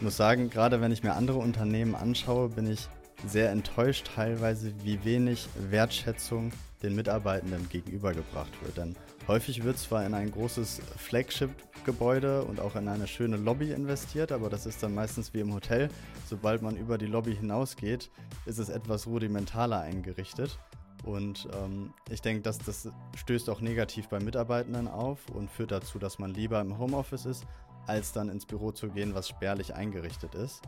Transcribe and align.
muss 0.00 0.16
sagen, 0.16 0.50
gerade 0.50 0.80
wenn 0.80 0.92
ich 0.92 1.02
mir 1.02 1.14
andere 1.14 1.38
Unternehmen 1.38 1.94
anschaue, 1.94 2.48
bin 2.48 2.70
ich 2.70 2.88
sehr 3.26 3.50
enttäuscht 3.50 4.10
teilweise, 4.14 4.72
wie 4.82 5.04
wenig 5.04 5.48
Wertschätzung 5.70 6.52
den 6.82 6.94
Mitarbeitenden 6.94 7.68
gegenübergebracht 7.68 8.52
wird. 8.62 8.76
Denn 8.76 8.96
häufig 9.26 9.64
wird 9.64 9.78
zwar 9.78 10.04
in 10.04 10.14
ein 10.14 10.30
großes 10.30 10.82
Flagship-Gebäude 10.96 12.42
und 12.42 12.60
auch 12.60 12.76
in 12.76 12.88
eine 12.88 13.06
schöne 13.06 13.36
Lobby 13.36 13.72
investiert, 13.72 14.32
aber 14.32 14.50
das 14.50 14.66
ist 14.66 14.82
dann 14.82 14.94
meistens 14.94 15.32
wie 15.32 15.40
im 15.40 15.54
Hotel. 15.54 15.88
Sobald 16.28 16.62
man 16.62 16.76
über 16.76 16.98
die 16.98 17.06
Lobby 17.06 17.34
hinausgeht, 17.34 18.10
ist 18.46 18.58
es 18.58 18.68
etwas 18.68 19.06
rudimentaler 19.06 19.80
eingerichtet. 19.80 20.58
Und 21.04 21.48
ähm, 21.52 21.92
ich 22.10 22.22
denke, 22.22 22.42
dass 22.42 22.58
das 22.58 22.88
stößt 23.16 23.50
auch 23.50 23.60
negativ 23.60 24.08
bei 24.08 24.20
Mitarbeitenden 24.20 24.88
auf 24.88 25.28
und 25.30 25.50
führt 25.50 25.70
dazu, 25.70 25.98
dass 25.98 26.18
man 26.18 26.32
lieber 26.32 26.60
im 26.60 26.78
Homeoffice 26.78 27.26
ist, 27.26 27.46
als 27.86 28.12
dann 28.12 28.28
ins 28.28 28.46
Büro 28.46 28.72
zu 28.72 28.88
gehen, 28.88 29.14
was 29.14 29.28
spärlich 29.28 29.74
eingerichtet 29.74 30.34
ist. 30.34 30.62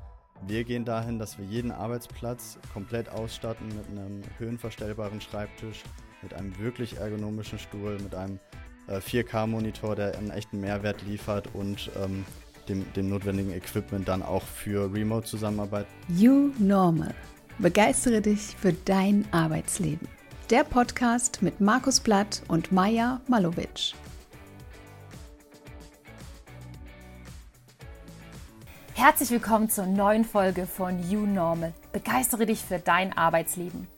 Wir 0.47 0.65
gehen 0.65 0.85
dahin, 0.85 1.19
dass 1.19 1.39
wir 1.39 1.47
jeden 1.47 1.71
Arbeitsplatz 1.71 2.59
komplett 2.73 3.09
ausstatten 3.09 3.69
mit 3.69 3.87
einem 3.89 4.23
höhenverstellbaren 4.39 5.21
Schreibtisch, 5.21 5.83
mit 6.23 6.35
einem 6.35 6.59
wirklich 6.59 6.99
ergonomischen 6.99 7.59
Stuhl, 7.59 7.99
mit 8.03 8.15
einem 8.15 8.39
äh, 8.89 8.99
4K-Monitor, 8.99 9.97
der 9.97 10.17
einen 10.17 10.31
echten 10.31 10.61
Mehrwert 10.61 11.03
liefert 11.03 11.55
und 11.55 11.91
ähm, 12.03 12.25
dem, 12.69 12.93
dem 12.95 13.09
notwendigen 13.09 13.53
Equipment 13.53 14.09
dann 14.09 14.23
auch 14.23 14.43
für 14.43 14.93
Remote-Zusammenarbeit. 14.93 15.87
You 16.09 16.51
Normal. 16.59 17.15
Begeistere 17.59 18.21
dich 18.21 18.55
für 18.61 18.73
dein 18.73 19.25
Arbeitsleben. 19.33 20.09
Der 20.51 20.63
Podcast 20.65 21.43
mit 21.43 21.61
Markus 21.61 22.01
Blatt 22.01 22.43
und 22.49 22.71
Maja 22.71 23.21
Malowitsch. 23.29 23.95
Herzlich 28.99 29.31
willkommen 29.31 29.69
zur 29.69 29.85
neuen 29.85 30.25
Folge 30.25 30.67
von 30.67 30.99
You 31.11 31.27
Normal. 31.27 31.75
Begeistere 31.93 32.47
dich 32.47 32.63
für 32.63 32.79
dein 32.79 33.13
Arbeitsleben. 33.13 33.89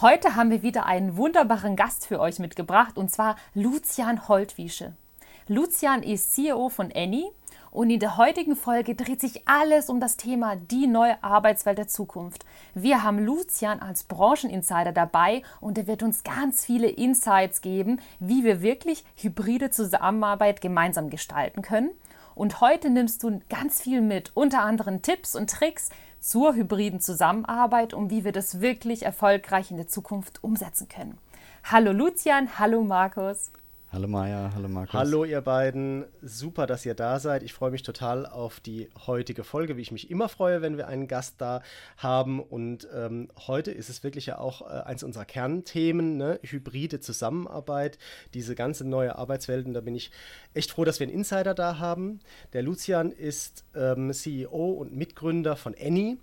Heute 0.00 0.34
haben 0.34 0.50
wir 0.50 0.62
wieder 0.62 0.86
einen 0.86 1.16
wunderbaren 1.16 1.76
Gast 1.76 2.04
für 2.04 2.18
euch 2.18 2.40
mitgebracht 2.40 2.96
und 2.96 3.12
zwar 3.12 3.36
Lucian 3.54 4.26
Holtwiesche. 4.26 4.94
Lucian 5.46 6.02
ist 6.02 6.34
CEO 6.34 6.68
von 6.68 6.90
Annie 6.92 7.30
und 7.70 7.90
in 7.90 8.00
der 8.00 8.16
heutigen 8.16 8.56
Folge 8.56 8.96
dreht 8.96 9.20
sich 9.20 9.46
alles 9.46 9.88
um 9.88 10.00
das 10.00 10.16
Thema 10.16 10.56
die 10.56 10.88
neue 10.88 11.22
Arbeitswelt 11.22 11.78
der 11.78 11.86
Zukunft. 11.86 12.44
Wir 12.74 13.04
haben 13.04 13.24
Lucian 13.24 13.78
als 13.78 14.02
Brancheninsider 14.02 14.90
dabei 14.90 15.42
und 15.60 15.78
er 15.78 15.86
wird 15.86 16.02
uns 16.02 16.24
ganz 16.24 16.66
viele 16.66 16.88
Insights 16.88 17.60
geben, 17.60 18.00
wie 18.18 18.42
wir 18.42 18.62
wirklich 18.62 19.04
hybride 19.14 19.70
Zusammenarbeit 19.70 20.60
gemeinsam 20.60 21.08
gestalten 21.08 21.62
können. 21.62 21.90
Und 22.40 22.62
heute 22.62 22.88
nimmst 22.88 23.22
du 23.22 23.42
ganz 23.50 23.82
viel 23.82 24.00
mit, 24.00 24.30
unter 24.32 24.62
anderem 24.62 25.02
Tipps 25.02 25.36
und 25.36 25.50
Tricks 25.50 25.90
zur 26.20 26.54
hybriden 26.54 26.98
Zusammenarbeit 26.98 27.92
und 27.92 28.08
wie 28.08 28.24
wir 28.24 28.32
das 28.32 28.62
wirklich 28.62 29.02
erfolgreich 29.02 29.70
in 29.70 29.76
der 29.76 29.88
Zukunft 29.88 30.42
umsetzen 30.42 30.88
können. 30.88 31.18
Hallo 31.64 31.92
Lucian, 31.92 32.58
hallo 32.58 32.82
Markus. 32.82 33.50
Hallo 33.92 34.06
Maja, 34.06 34.52
hallo 34.54 34.68
Markus. 34.68 34.94
Hallo 34.94 35.24
ihr 35.24 35.40
beiden, 35.40 36.04
super, 36.22 36.68
dass 36.68 36.86
ihr 36.86 36.94
da 36.94 37.18
seid. 37.18 37.42
Ich 37.42 37.52
freue 37.52 37.72
mich 37.72 37.82
total 37.82 38.24
auf 38.24 38.60
die 38.60 38.88
heutige 39.08 39.42
Folge, 39.42 39.76
wie 39.76 39.80
ich 39.80 39.90
mich 39.90 40.12
immer 40.12 40.28
freue, 40.28 40.62
wenn 40.62 40.76
wir 40.76 40.86
einen 40.86 41.08
Gast 41.08 41.40
da 41.40 41.60
haben. 41.96 42.38
Und 42.38 42.86
ähm, 42.94 43.30
heute 43.48 43.72
ist 43.72 43.88
es 43.88 44.04
wirklich 44.04 44.26
ja 44.26 44.38
auch 44.38 44.62
äh, 44.62 44.82
eins 44.84 45.02
unserer 45.02 45.24
Kernthemen, 45.24 46.16
ne? 46.16 46.38
hybride 46.44 47.00
Zusammenarbeit, 47.00 47.98
diese 48.32 48.54
ganze 48.54 48.86
neue 48.86 49.18
Arbeitswelt. 49.18 49.66
Und 49.66 49.74
da 49.74 49.80
bin 49.80 49.96
ich 49.96 50.12
echt 50.54 50.70
froh, 50.70 50.84
dass 50.84 51.00
wir 51.00 51.08
einen 51.08 51.16
Insider 51.16 51.52
da 51.52 51.80
haben. 51.80 52.20
Der 52.52 52.62
Lucian 52.62 53.10
ist 53.10 53.64
ähm, 53.74 54.12
CEO 54.12 54.70
und 54.70 54.94
Mitgründer 54.94 55.56
von 55.56 55.74
Any. 55.74 56.16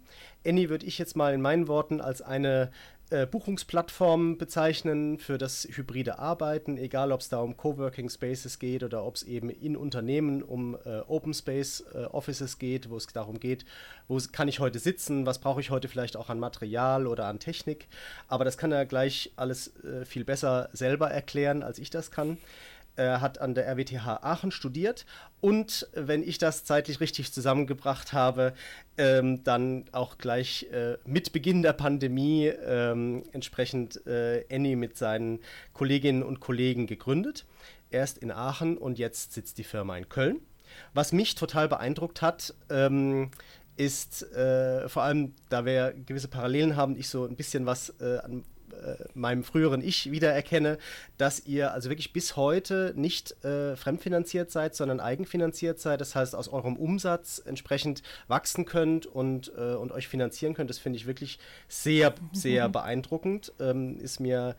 Any 0.45 0.69
würde 0.69 0.85
ich 0.85 0.97
jetzt 0.97 1.17
mal 1.17 1.33
in 1.33 1.41
meinen 1.41 1.67
Worten 1.67 1.99
als 1.99 2.21
eine 2.21 2.71
äh, 3.09 3.25
Buchungsplattformen 3.25 4.37
bezeichnen 4.37 5.17
für 5.17 5.37
das 5.37 5.67
hybride 5.69 6.19
Arbeiten, 6.19 6.77
egal 6.77 7.11
ob 7.11 7.21
es 7.21 7.29
da 7.29 7.39
um 7.39 7.55
Coworking 7.55 8.09
Spaces 8.09 8.59
geht 8.59 8.83
oder 8.83 9.05
ob 9.05 9.15
es 9.15 9.23
eben 9.23 9.49
in 9.49 9.77
Unternehmen 9.77 10.43
um 10.43 10.75
äh, 10.85 10.99
Open 11.07 11.33
Space 11.33 11.85
äh, 11.93 12.05
Offices 12.05 12.59
geht, 12.59 12.89
wo 12.89 12.97
es 12.97 13.07
darum 13.07 13.39
geht, 13.39 13.65
wo 14.07 14.19
kann 14.31 14.47
ich 14.47 14.59
heute 14.59 14.79
sitzen, 14.79 15.25
was 15.25 15.39
brauche 15.39 15.61
ich 15.61 15.69
heute 15.69 15.87
vielleicht 15.87 16.17
auch 16.17 16.29
an 16.29 16.39
Material 16.39 17.07
oder 17.07 17.25
an 17.25 17.39
Technik. 17.39 17.87
Aber 18.27 18.43
das 18.43 18.57
kann 18.57 18.71
er 18.71 18.85
gleich 18.85 19.31
alles 19.35 19.73
äh, 19.83 20.05
viel 20.05 20.25
besser 20.25 20.69
selber 20.73 21.09
erklären, 21.09 21.63
als 21.63 21.79
ich 21.79 21.89
das 21.89 22.11
kann. 22.11 22.37
Er 22.97 23.21
hat 23.21 23.39
an 23.39 23.53
der 23.53 23.67
RWTH 23.67 24.23
Aachen 24.23 24.51
studiert 24.51 25.05
und, 25.39 25.87
wenn 25.93 26.23
ich 26.23 26.39
das 26.39 26.65
zeitlich 26.65 26.99
richtig 26.99 27.31
zusammengebracht 27.31 28.11
habe, 28.11 28.53
ähm, 28.97 29.43
dann 29.43 29.85
auch 29.91 30.17
gleich 30.17 30.67
äh, 30.71 30.97
mit 31.05 31.31
Beginn 31.31 31.61
der 31.61 31.73
Pandemie 31.73 32.47
ähm, 32.47 33.23
entsprechend 33.33 34.05
äh, 34.07 34.43
Annie 34.51 34.75
mit 34.75 34.97
seinen 34.97 35.39
Kolleginnen 35.73 36.23
und 36.23 36.39
Kollegen 36.39 36.87
gegründet. 36.87 37.45
Erst 37.91 38.17
in 38.17 38.31
Aachen 38.31 38.77
und 38.77 38.97
jetzt 38.97 39.33
sitzt 39.33 39.59
die 39.59 39.63
Firma 39.63 39.95
in 39.95 40.09
Köln. 40.09 40.41
Was 40.95 41.13
mich 41.13 41.35
total 41.35 41.67
beeindruckt 41.67 42.23
hat, 42.23 42.55
ähm, 42.71 43.29
ist 43.77 44.23
äh, 44.33 44.89
vor 44.89 45.03
allem, 45.03 45.35
da 45.49 45.65
wir 45.65 45.93
gewisse 45.93 46.27
Parallelen 46.27 46.75
haben, 46.75 46.97
ich 46.97 47.09
so 47.09 47.25
ein 47.25 47.35
bisschen 47.35 47.67
was 47.67 47.93
äh, 48.01 48.17
an 48.17 48.39
äh, 48.39 48.56
meinem 49.13 49.43
früheren 49.43 49.81
Ich 49.81 50.11
wiedererkenne, 50.11 50.77
dass 51.17 51.45
ihr 51.45 51.71
also 51.71 51.89
wirklich 51.89 52.13
bis 52.13 52.35
heute 52.35 52.93
nicht 52.95 53.43
äh, 53.43 53.75
fremdfinanziert 53.75 54.51
seid, 54.51 54.75
sondern 54.75 54.99
eigenfinanziert 54.99 55.79
seid. 55.79 56.01
Das 56.01 56.15
heißt, 56.15 56.35
aus 56.35 56.47
eurem 56.47 56.75
Umsatz 56.75 57.41
entsprechend 57.43 58.03
wachsen 58.27 58.65
könnt 58.65 59.05
und, 59.05 59.51
äh, 59.57 59.75
und 59.75 59.91
euch 59.91 60.07
finanzieren 60.07 60.53
könnt. 60.53 60.69
Das 60.69 60.77
finde 60.77 60.97
ich 60.97 61.07
wirklich 61.07 61.39
sehr, 61.67 62.13
sehr 62.33 62.69
beeindruckend. 62.69 63.53
Ähm, 63.59 63.99
ist 63.99 64.19
mir 64.19 64.55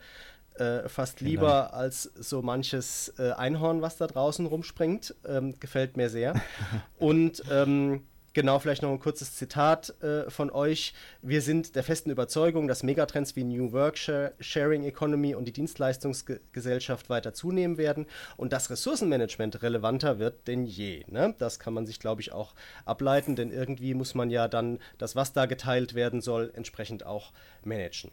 äh, 0.55 0.89
fast 0.89 1.21
lieber 1.21 1.73
als 1.73 2.03
so 2.03 2.41
manches 2.41 3.13
äh, 3.17 3.31
Einhorn, 3.31 3.81
was 3.81 3.97
da 3.97 4.07
draußen 4.07 4.45
rumspringt. 4.45 5.15
Ähm, 5.25 5.55
gefällt 5.59 5.97
mir 5.97 6.09
sehr. 6.09 6.33
Und 6.97 7.43
ähm, 7.49 8.03
Genau, 8.39 8.57
vielleicht 8.57 8.83
noch 8.83 8.91
ein 8.91 9.01
kurzes 9.01 9.35
Zitat 9.35 10.01
äh, 10.01 10.29
von 10.29 10.49
euch. 10.49 10.93
Wir 11.21 11.41
sind 11.41 11.75
der 11.75 11.83
festen 11.83 12.09
Überzeugung, 12.09 12.69
dass 12.69 12.83
Megatrends 12.83 13.35
wie 13.35 13.43
New 13.43 13.73
Work, 13.73 13.97
Sharing 13.97 14.85
Economy 14.85 15.35
und 15.35 15.43
die 15.43 15.51
Dienstleistungsgesellschaft 15.51 17.09
weiter 17.09 17.33
zunehmen 17.33 17.77
werden 17.77 18.05
und 18.37 18.53
das 18.53 18.69
Ressourcenmanagement 18.69 19.61
relevanter 19.61 20.19
wird 20.19 20.47
denn 20.47 20.65
je. 20.65 21.03
Ne? 21.07 21.35
Das 21.37 21.59
kann 21.59 21.73
man 21.73 21.85
sich, 21.85 21.99
glaube 21.99 22.21
ich, 22.21 22.31
auch 22.31 22.53
ableiten, 22.85 23.35
denn 23.35 23.51
irgendwie 23.51 23.93
muss 23.93 24.15
man 24.15 24.29
ja 24.29 24.47
dann 24.47 24.79
das, 24.97 25.17
was 25.17 25.33
da 25.33 25.45
geteilt 25.45 25.93
werden 25.93 26.21
soll, 26.21 26.49
entsprechend 26.55 27.05
auch 27.05 27.33
managen. 27.65 28.09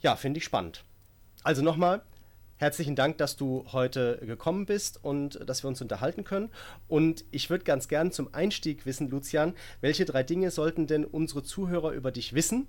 Ja, 0.00 0.14
finde 0.14 0.38
ich 0.38 0.44
spannend. 0.44 0.84
Also 1.42 1.62
nochmal, 1.62 2.02
Herzlichen 2.60 2.94
Dank, 2.94 3.16
dass 3.16 3.36
du 3.36 3.64
heute 3.72 4.18
gekommen 4.18 4.66
bist 4.66 5.02
und 5.02 5.40
dass 5.48 5.64
wir 5.64 5.68
uns 5.68 5.80
unterhalten 5.80 6.24
können. 6.24 6.50
Und 6.88 7.24
ich 7.30 7.48
würde 7.48 7.64
ganz 7.64 7.88
gern 7.88 8.12
zum 8.12 8.34
Einstieg 8.34 8.84
wissen, 8.84 9.08
Lucian, 9.08 9.54
welche 9.80 10.04
drei 10.04 10.22
Dinge 10.22 10.50
sollten 10.50 10.86
denn 10.86 11.06
unsere 11.06 11.42
Zuhörer 11.42 11.92
über 11.92 12.12
dich 12.12 12.34
wissen, 12.34 12.66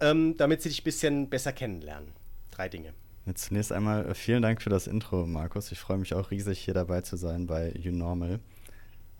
ähm, 0.00 0.36
damit 0.36 0.62
sie 0.62 0.70
dich 0.70 0.80
ein 0.80 0.84
bisschen 0.84 1.30
besser 1.30 1.52
kennenlernen? 1.52 2.10
Drei 2.50 2.68
Dinge. 2.68 2.92
Jetzt 3.24 3.44
zunächst 3.44 3.70
einmal 3.70 4.04
äh, 4.04 4.14
vielen 4.16 4.42
Dank 4.42 4.60
für 4.60 4.70
das 4.70 4.88
Intro, 4.88 5.28
Markus. 5.28 5.70
Ich 5.70 5.78
freue 5.78 5.98
mich 5.98 6.14
auch 6.14 6.32
riesig, 6.32 6.58
hier 6.58 6.74
dabei 6.74 7.02
zu 7.02 7.14
sein 7.14 7.46
bei 7.46 7.72
You 7.78 7.92
Normal. 7.92 8.40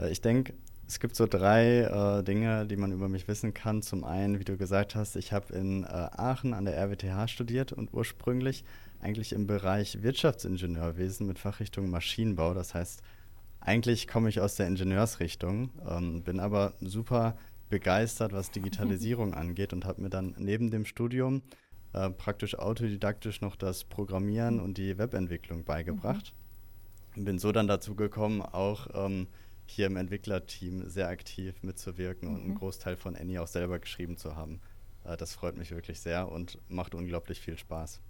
Äh, 0.01 0.11
ich 0.11 0.21
denke, 0.21 0.55
es 0.89 0.99
gibt 0.99 1.15
so 1.15 1.29
drei 1.29 1.83
äh, 1.83 2.25
Dinge, 2.25 2.67
die 2.67 2.77
man 2.77 2.91
über 2.91 3.09
mich 3.09 3.29
wissen 3.29 3.55
kann. 3.55 3.83
Zum 3.83 4.03
einen, 4.03 4.41
wie 4.41 4.45
du 4.45 4.57
gesagt 4.57 4.97
hast, 4.97 5.15
ich 5.15 5.33
habe 5.33 5.55
in 5.55 5.85
äh, 5.85 5.87
Aachen 5.87 6.53
an 6.53 6.65
der 6.65 6.77
RWTH 6.77 7.29
studiert 7.29 7.73
und 7.73 7.93
ursprünglich 7.93 8.65
eigentlich 9.01 9.33
im 9.33 9.47
Bereich 9.47 10.03
Wirtschaftsingenieurwesen 10.03 11.27
mit 11.27 11.39
Fachrichtung 11.39 11.91
Maschinenbau. 11.91 12.55
Das 12.55 12.75
heißt, 12.75 13.03
eigentlich 13.61 14.09
komme 14.09 14.29
ich 14.29 14.41
aus 14.41 14.55
der 14.57 14.67
Ingenieursrichtung, 14.67 15.71
ähm, 15.89 16.23
bin 16.23 16.41
aber 16.41 16.75
super 16.81 17.37
begeistert, 17.69 18.33
was 18.33 18.51
Digitalisierung 18.51 19.35
angeht 19.35 19.73
und 19.73 19.85
habe 19.85 20.03
mir 20.03 20.11
dann 20.11 20.35
neben 20.39 20.71
dem 20.71 20.85
Studium 20.85 21.43
äh, 21.93 22.11
praktisch 22.11 22.59
autodidaktisch 22.59 23.41
noch 23.41 23.57
das 23.57 23.85
Programmieren 23.85 24.61
und 24.61 24.79
die 24.79 24.99
Webentwicklung 24.99 25.65
beigebracht. 25.65 26.35
Mhm. 27.15 27.25
Bin 27.25 27.39
so 27.39 27.53
dann 27.53 27.67
dazu 27.67 27.95
gekommen, 27.95 28.43
auch 28.43 28.89
ähm, 28.95 29.27
hier 29.67 29.87
im 29.87 29.97
Entwicklerteam 29.97 30.89
sehr 30.89 31.09
aktiv 31.09 31.63
mitzuwirken 31.63 32.29
mhm. 32.29 32.35
und 32.35 32.41
einen 32.43 32.51
mhm. 32.53 32.59
Großteil 32.59 32.97
von 32.97 33.17
Annie 33.17 33.43
auch 33.43 33.49
selber 33.49 33.79
geschrieben 33.79 34.17
zu 34.17 34.35
haben. 34.35 34.61
Äh, 35.05 35.17
das 35.17 35.35
freut 35.35 35.57
mich 35.57 35.71
wirklich 35.71 36.01
sehr 36.01 36.31
und 36.31 36.59
macht 36.69 36.95
unglaublich 36.95 37.41
viel 37.41 37.59
Spaß. 37.59 38.01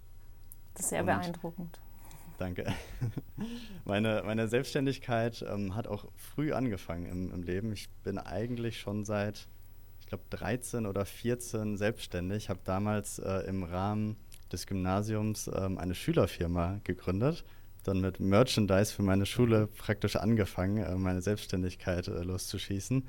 Das 0.79 0.85
ist 0.85 0.89
sehr 0.91 1.01
und 1.01 1.07
beeindruckend. 1.07 1.79
Danke. 2.37 2.65
Meine, 3.85 4.23
meine 4.25 4.47
Selbstständigkeit 4.47 5.43
ähm, 5.51 5.75
hat 5.75 5.87
auch 5.87 6.05
früh 6.15 6.53
angefangen 6.53 7.05
im, 7.05 7.33
im, 7.33 7.43
Leben. 7.43 7.73
Ich 7.73 7.89
bin 8.03 8.17
eigentlich 8.17 8.79
schon 8.79 9.03
seit, 9.03 9.49
ich 9.99 10.05
glaube, 10.05 10.23
13 10.29 10.85
oder 10.85 11.05
14 11.05 11.75
selbstständig. 11.75 12.43
Ich 12.43 12.49
habe 12.49 12.61
damals 12.63 13.19
äh, 13.19 13.39
im 13.47 13.63
Rahmen 13.63 14.15
des 14.53 14.67
Gymnasiums 14.67 15.49
ähm, 15.53 15.77
eine 15.77 15.95
Schülerfirma 15.95 16.79
gegründet, 16.85 17.43
dann 17.83 17.99
mit 17.99 18.21
Merchandise 18.21 18.93
für 18.93 19.03
meine 19.03 19.25
Schule 19.25 19.67
praktisch 19.67 20.15
angefangen, 20.15 20.77
äh, 20.77 20.95
meine 20.95 21.21
Selbstständigkeit 21.21 22.07
äh, 22.07 22.21
loszuschießen. 22.21 23.05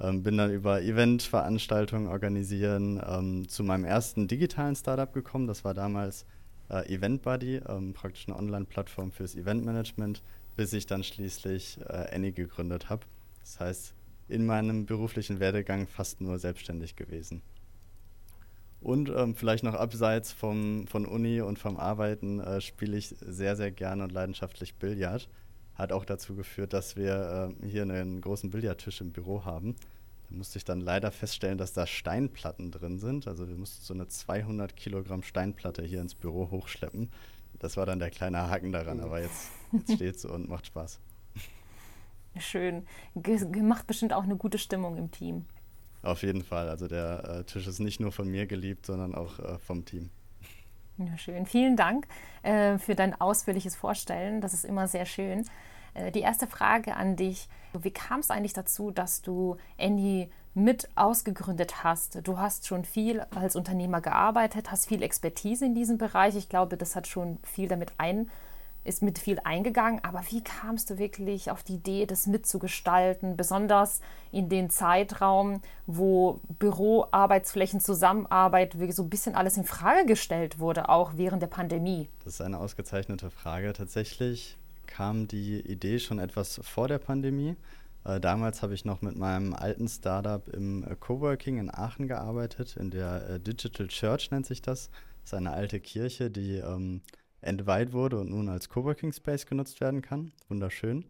Ähm, 0.00 0.22
bin 0.22 0.36
dann 0.36 0.52
über 0.52 0.82
Eventveranstaltungen 0.82 2.06
organisieren 2.06 3.02
ähm, 3.04 3.48
zu 3.48 3.64
meinem 3.64 3.84
ersten 3.84 4.28
digitalen 4.28 4.76
Startup 4.76 5.12
gekommen. 5.12 5.48
Das 5.48 5.64
war 5.64 5.74
damals 5.74 6.24
äh, 6.70 6.94
EventBuddy, 6.94 7.62
ähm, 7.68 7.92
praktisch 7.92 8.28
eine 8.28 8.36
Online-Plattform 8.36 9.12
fürs 9.12 9.34
Eventmanagement, 9.34 10.22
bis 10.56 10.72
ich 10.72 10.86
dann 10.86 11.04
schließlich 11.04 11.78
äh, 11.80 12.14
Annie 12.14 12.32
gegründet 12.32 12.90
habe. 12.90 13.06
Das 13.40 13.60
heißt, 13.60 13.94
in 14.28 14.44
meinem 14.44 14.86
beruflichen 14.86 15.40
Werdegang 15.40 15.86
fast 15.86 16.20
nur 16.20 16.38
selbstständig 16.38 16.96
gewesen. 16.96 17.42
Und 18.80 19.08
ähm, 19.08 19.34
vielleicht 19.34 19.64
noch 19.64 19.74
abseits 19.74 20.32
vom, 20.32 20.86
von 20.86 21.04
Uni 21.04 21.40
und 21.40 21.58
vom 21.58 21.76
Arbeiten 21.76 22.40
äh, 22.40 22.60
spiele 22.60 22.96
ich 22.96 23.08
sehr, 23.20 23.56
sehr 23.56 23.72
gerne 23.72 24.04
und 24.04 24.12
leidenschaftlich 24.12 24.76
Billard. 24.76 25.28
Hat 25.74 25.92
auch 25.92 26.04
dazu 26.04 26.34
geführt, 26.36 26.72
dass 26.72 26.96
wir 26.96 27.54
äh, 27.62 27.66
hier 27.66 27.82
einen 27.82 28.20
großen 28.20 28.50
Billardtisch 28.50 29.00
im 29.00 29.10
Büro 29.12 29.44
haben. 29.44 29.74
Da 30.28 30.36
musste 30.36 30.58
ich 30.58 30.64
dann 30.64 30.80
leider 30.80 31.10
feststellen, 31.10 31.58
dass 31.58 31.72
da 31.72 31.86
Steinplatten 31.86 32.70
drin 32.70 32.98
sind. 32.98 33.26
Also 33.26 33.48
wir 33.48 33.56
mussten 33.56 33.82
so 33.82 33.94
eine 33.94 34.08
200 34.08 34.76
Kilogramm 34.76 35.22
Steinplatte 35.22 35.82
hier 35.82 36.00
ins 36.00 36.14
Büro 36.14 36.50
hochschleppen. 36.50 37.10
Das 37.58 37.76
war 37.76 37.86
dann 37.86 37.98
der 37.98 38.10
kleine 38.10 38.48
Haken 38.50 38.72
daran, 38.72 39.00
aber 39.00 39.20
jetzt, 39.20 39.50
jetzt 39.72 39.94
steht 39.94 40.16
es 40.16 40.24
und 40.24 40.48
macht 40.48 40.66
Spaß. 40.66 41.00
Schön. 42.38 42.86
Ge 43.16 43.40
macht 43.62 43.86
bestimmt 43.86 44.12
auch 44.12 44.22
eine 44.22 44.36
gute 44.36 44.58
Stimmung 44.58 44.96
im 44.96 45.10
Team. 45.10 45.46
Auf 46.02 46.22
jeden 46.22 46.44
Fall. 46.44 46.68
Also 46.68 46.86
der 46.86 47.40
äh, 47.40 47.44
Tisch 47.44 47.66
ist 47.66 47.80
nicht 47.80 47.98
nur 47.98 48.12
von 48.12 48.28
mir 48.28 48.46
geliebt, 48.46 48.86
sondern 48.86 49.14
auch 49.14 49.38
äh, 49.40 49.58
vom 49.58 49.84
Team. 49.84 50.10
Ja, 50.98 51.16
schön. 51.16 51.46
Vielen 51.46 51.76
Dank 51.76 52.06
äh, 52.42 52.78
für 52.78 52.94
dein 52.94 53.20
ausführliches 53.20 53.76
Vorstellen. 53.76 54.40
Das 54.40 54.52
ist 54.52 54.64
immer 54.64 54.88
sehr 54.88 55.06
schön. 55.06 55.44
Äh, 55.94 56.12
die 56.12 56.20
erste 56.20 56.46
Frage 56.46 56.96
an 56.96 57.16
dich. 57.16 57.48
Wie 57.72 57.90
kam 57.90 58.20
es 58.20 58.30
eigentlich 58.30 58.54
dazu, 58.54 58.90
dass 58.90 59.22
du 59.22 59.56
Andy 59.76 60.30
mit 60.54 60.88
ausgegründet 60.94 61.84
hast? 61.84 62.26
Du 62.26 62.38
hast 62.38 62.66
schon 62.66 62.84
viel 62.84 63.20
als 63.34 63.56
Unternehmer 63.56 64.00
gearbeitet, 64.00 64.70
hast 64.70 64.86
viel 64.86 65.02
Expertise 65.02 65.64
in 65.64 65.74
diesem 65.74 65.98
Bereich. 65.98 66.34
Ich 66.36 66.48
glaube, 66.48 66.76
das 66.76 66.96
hat 66.96 67.06
schon 67.06 67.38
viel 67.42 67.68
damit 67.68 67.92
ein 67.98 68.30
ist 68.88 69.02
mit 69.02 69.18
viel 69.18 69.38
eingegangen, 69.44 70.02
aber 70.02 70.22
wie 70.30 70.42
kamst 70.42 70.90
du 70.90 70.98
wirklich 70.98 71.50
auf 71.50 71.62
die 71.62 71.74
Idee, 71.74 72.06
das 72.06 72.26
mitzugestalten, 72.26 73.36
besonders 73.36 74.00
in 74.32 74.48
den 74.48 74.70
Zeitraum, 74.70 75.60
wo 75.86 76.40
Büroarbeitsflächen, 76.58 77.80
Zusammenarbeit, 77.80 78.76
so 78.90 79.02
ein 79.02 79.10
bisschen 79.10 79.34
alles 79.34 79.56
in 79.56 79.64
Frage 79.64 80.06
gestellt 80.06 80.58
wurde, 80.58 80.88
auch 80.88 81.12
während 81.16 81.42
der 81.42 81.48
Pandemie? 81.48 82.08
Das 82.24 82.34
ist 82.34 82.40
eine 82.40 82.58
ausgezeichnete 82.58 83.30
Frage. 83.30 83.72
Tatsächlich 83.74 84.57
kam 84.88 85.28
die 85.28 85.60
Idee 85.60 86.00
schon 86.00 86.18
etwas 86.18 86.60
vor 86.64 86.88
der 86.88 86.98
Pandemie. 86.98 87.54
Äh, 88.04 88.18
damals 88.18 88.62
habe 88.62 88.74
ich 88.74 88.84
noch 88.84 89.02
mit 89.02 89.16
meinem 89.16 89.54
alten 89.54 89.86
Startup 89.86 90.48
im 90.48 90.82
äh, 90.82 90.96
Coworking 90.96 91.58
in 91.58 91.72
Aachen 91.72 92.08
gearbeitet, 92.08 92.76
in 92.76 92.90
der 92.90 93.28
äh, 93.28 93.40
Digital 93.40 93.86
Church 93.86 94.30
nennt 94.30 94.46
sich 94.46 94.62
das. 94.62 94.90
Das 95.22 95.32
ist 95.32 95.34
eine 95.34 95.52
alte 95.52 95.78
Kirche, 95.78 96.30
die 96.30 96.56
ähm, 96.56 97.02
entweiht 97.40 97.92
wurde 97.92 98.18
und 98.18 98.30
nun 98.30 98.48
als 98.48 98.68
Coworking 98.68 99.12
Space 99.12 99.46
genutzt 99.46 99.80
werden 99.80 100.02
kann. 100.02 100.32
Wunderschön. 100.48 101.04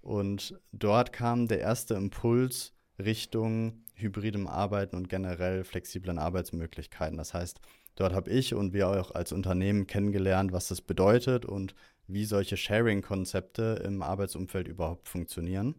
Und 0.00 0.58
dort 0.72 1.12
kam 1.12 1.46
der 1.46 1.60
erste 1.60 1.94
Impuls 1.94 2.72
Richtung 2.98 3.84
hybridem 3.94 4.46
Arbeiten 4.46 4.96
und 4.96 5.08
generell 5.08 5.64
flexiblen 5.64 6.18
Arbeitsmöglichkeiten. 6.18 7.18
Das 7.18 7.34
heißt, 7.34 7.60
dort 7.96 8.14
habe 8.14 8.30
ich 8.30 8.54
und 8.54 8.72
wir 8.72 8.88
auch 8.88 9.10
als 9.14 9.32
Unternehmen 9.32 9.86
kennengelernt, 9.86 10.52
was 10.52 10.68
das 10.68 10.80
bedeutet 10.80 11.44
und 11.44 11.74
wie 12.12 12.24
solche 12.24 12.56
Sharing-Konzepte 12.56 13.82
im 13.84 14.02
Arbeitsumfeld 14.02 14.68
überhaupt 14.68 15.08
funktionieren. 15.08 15.74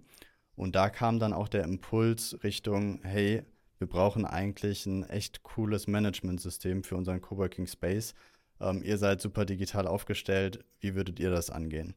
Und 0.55 0.75
da 0.75 0.89
kam 0.89 1.19
dann 1.19 1.33
auch 1.33 1.47
der 1.47 1.63
Impuls 1.63 2.37
Richtung, 2.43 2.99
hey, 3.03 3.43
wir 3.77 3.87
brauchen 3.87 4.25
eigentlich 4.25 4.85
ein 4.85 5.03
echt 5.03 5.43
cooles 5.43 5.87
Management-System 5.87 6.83
für 6.83 6.95
unseren 6.95 7.21
Coworking 7.21 7.67
Space, 7.67 8.13
ähm, 8.59 8.83
ihr 8.83 8.97
seid 8.97 9.21
super 9.21 9.45
digital 9.45 9.87
aufgestellt, 9.87 10.63
wie 10.79 10.95
würdet 10.95 11.19
ihr 11.19 11.31
das 11.31 11.49
angehen? 11.49 11.95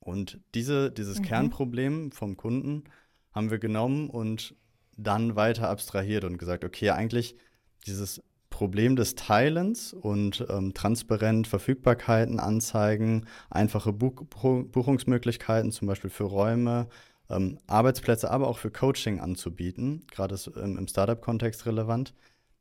Und 0.00 0.40
diese, 0.54 0.90
dieses 0.90 1.18
mhm. 1.18 1.24
Kernproblem 1.24 2.12
vom 2.12 2.36
Kunden 2.36 2.84
haben 3.32 3.50
wir 3.50 3.58
genommen 3.58 4.08
und 4.08 4.56
dann 4.96 5.36
weiter 5.36 5.68
abstrahiert 5.68 6.24
und 6.24 6.38
gesagt, 6.38 6.64
okay, 6.64 6.90
eigentlich 6.90 7.36
dieses 7.86 8.22
Problem 8.58 8.96
des 8.96 9.14
Teilens 9.14 9.92
und 9.92 10.44
ähm, 10.50 10.74
transparent 10.74 11.46
Verfügbarkeiten 11.46 12.40
anzeigen, 12.40 13.24
einfache 13.50 13.92
Buch 13.92 14.24
Buchungsmöglichkeiten, 14.24 15.70
zum 15.70 15.86
Beispiel 15.86 16.10
für 16.10 16.24
Räume, 16.24 16.88
ähm, 17.30 17.60
Arbeitsplätze, 17.68 18.28
aber 18.28 18.48
auch 18.48 18.58
für 18.58 18.72
Coaching 18.72 19.20
anzubieten, 19.20 20.04
gerade 20.10 20.34
ähm, 20.56 20.76
im 20.76 20.88
Startup-Kontext 20.88 21.66
relevant. 21.66 22.14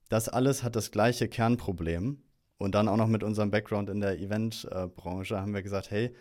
Das 0.08 0.30
alles 0.30 0.62
hat 0.62 0.76
das 0.76 0.92
gleiche 0.92 1.28
Kernproblem 1.28 2.22
und 2.60 2.76
dann 2.76 2.90
auch 2.90 2.98
noch 2.98 3.08
mit 3.08 3.24
unserem 3.24 3.50
Background 3.50 3.90
in 3.90 4.00
der 4.00 4.20
Eventbranche 4.20 5.42
haben 5.42 5.56
wir 5.56 5.64
gesagt, 5.64 5.90
hey, 5.90 6.14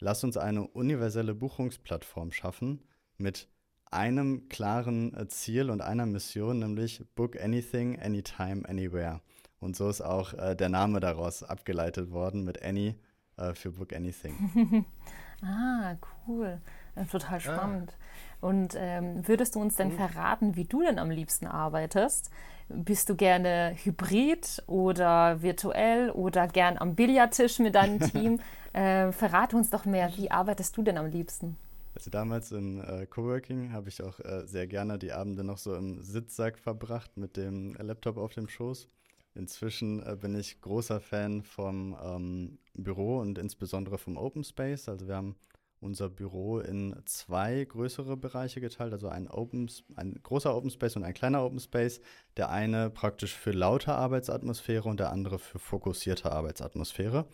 lass 0.00 0.22
uns 0.22 0.36
eine 0.36 0.66
universelle 0.66 1.34
Buchungsplattform 1.34 2.30
schaffen 2.30 2.82
mit 3.16 3.48
einem 3.94 4.48
klaren 4.48 5.14
äh, 5.14 5.28
Ziel 5.28 5.70
und 5.70 5.80
einer 5.80 6.06
Mission, 6.06 6.58
nämlich 6.58 7.04
Book 7.14 7.40
Anything, 7.40 7.98
Anytime, 8.00 8.68
Anywhere. 8.68 9.20
Und 9.60 9.76
so 9.76 9.88
ist 9.88 10.00
auch 10.00 10.34
äh, 10.34 10.54
der 10.54 10.68
Name 10.68 11.00
daraus 11.00 11.42
abgeleitet 11.42 12.10
worden 12.10 12.44
mit 12.44 12.62
Any 12.62 12.96
äh, 13.36 13.54
für 13.54 13.70
Book 13.70 13.94
Anything. 13.94 14.84
ah, 15.42 15.94
cool. 16.26 16.60
Äh, 16.96 17.06
total 17.06 17.36
ah. 17.36 17.40
spannend. 17.40 17.92
Ah. 17.92 18.46
Und 18.46 18.74
ähm, 18.76 19.26
würdest 19.26 19.54
du 19.54 19.60
uns 19.60 19.76
denn 19.76 19.90
hm. 19.90 19.96
verraten, 19.96 20.56
wie 20.56 20.64
du 20.64 20.82
denn 20.82 20.98
am 20.98 21.10
liebsten 21.10 21.46
arbeitest? 21.46 22.30
Bist 22.68 23.08
du 23.08 23.16
gerne 23.16 23.74
hybrid 23.82 24.62
oder 24.66 25.40
virtuell 25.40 26.10
oder 26.10 26.46
gern 26.48 26.76
am 26.76 26.94
Billardtisch 26.94 27.58
mit 27.58 27.74
deinem 27.74 28.00
Team? 28.12 28.40
äh, 28.74 29.12
verrate 29.12 29.56
uns 29.56 29.70
doch 29.70 29.86
mehr, 29.86 30.10
wie 30.16 30.30
arbeitest 30.30 30.76
du 30.76 30.82
denn 30.82 30.98
am 30.98 31.06
liebsten? 31.06 31.56
Also 31.94 32.10
damals 32.10 32.50
im 32.50 32.80
äh, 32.80 33.06
Coworking 33.06 33.72
habe 33.72 33.88
ich 33.88 34.02
auch 34.02 34.18
äh, 34.20 34.46
sehr 34.46 34.66
gerne 34.66 34.98
die 34.98 35.12
Abende 35.12 35.44
noch 35.44 35.58
so 35.58 35.74
im 35.74 36.02
Sitzsack 36.02 36.58
verbracht 36.58 37.16
mit 37.16 37.36
dem 37.36 37.74
Laptop 37.74 38.16
auf 38.16 38.34
dem 38.34 38.48
Schoß. 38.48 38.88
Inzwischen 39.36 40.02
äh, 40.04 40.16
bin 40.16 40.34
ich 40.34 40.60
großer 40.60 41.00
Fan 41.00 41.42
vom 41.42 41.96
ähm, 42.02 42.58
Büro 42.74 43.18
und 43.18 43.38
insbesondere 43.38 43.98
vom 43.98 44.16
Open 44.16 44.44
Space. 44.44 44.88
Also 44.88 45.06
wir 45.06 45.16
haben 45.16 45.36
unser 45.80 46.08
Büro 46.08 46.60
in 46.60 46.96
zwei 47.04 47.64
größere 47.64 48.16
Bereiche 48.16 48.60
geteilt, 48.60 48.92
also 48.92 49.08
ein, 49.08 49.28
Open, 49.28 49.70
ein 49.96 50.18
großer 50.22 50.56
Open 50.56 50.70
Space 50.70 50.96
und 50.96 51.04
ein 51.04 51.14
kleiner 51.14 51.44
Open 51.44 51.60
Space. 51.60 52.00
Der 52.36 52.50
eine 52.50 52.90
praktisch 52.90 53.34
für 53.34 53.52
laute 53.52 53.92
Arbeitsatmosphäre 53.92 54.88
und 54.88 54.98
der 54.98 55.10
andere 55.10 55.38
für 55.38 55.58
fokussierte 55.58 56.32
Arbeitsatmosphäre. 56.32 57.26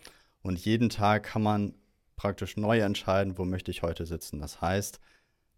Und 0.43 0.59
jeden 0.59 0.89
Tag 0.89 1.23
kann 1.23 1.43
man 1.43 1.73
praktisch 2.21 2.55
neu 2.55 2.79
entscheiden, 2.79 3.39
wo 3.39 3.45
möchte 3.45 3.71
ich 3.71 3.81
heute 3.81 4.05
sitzen. 4.05 4.39
Das 4.39 4.61
heißt, 4.61 4.99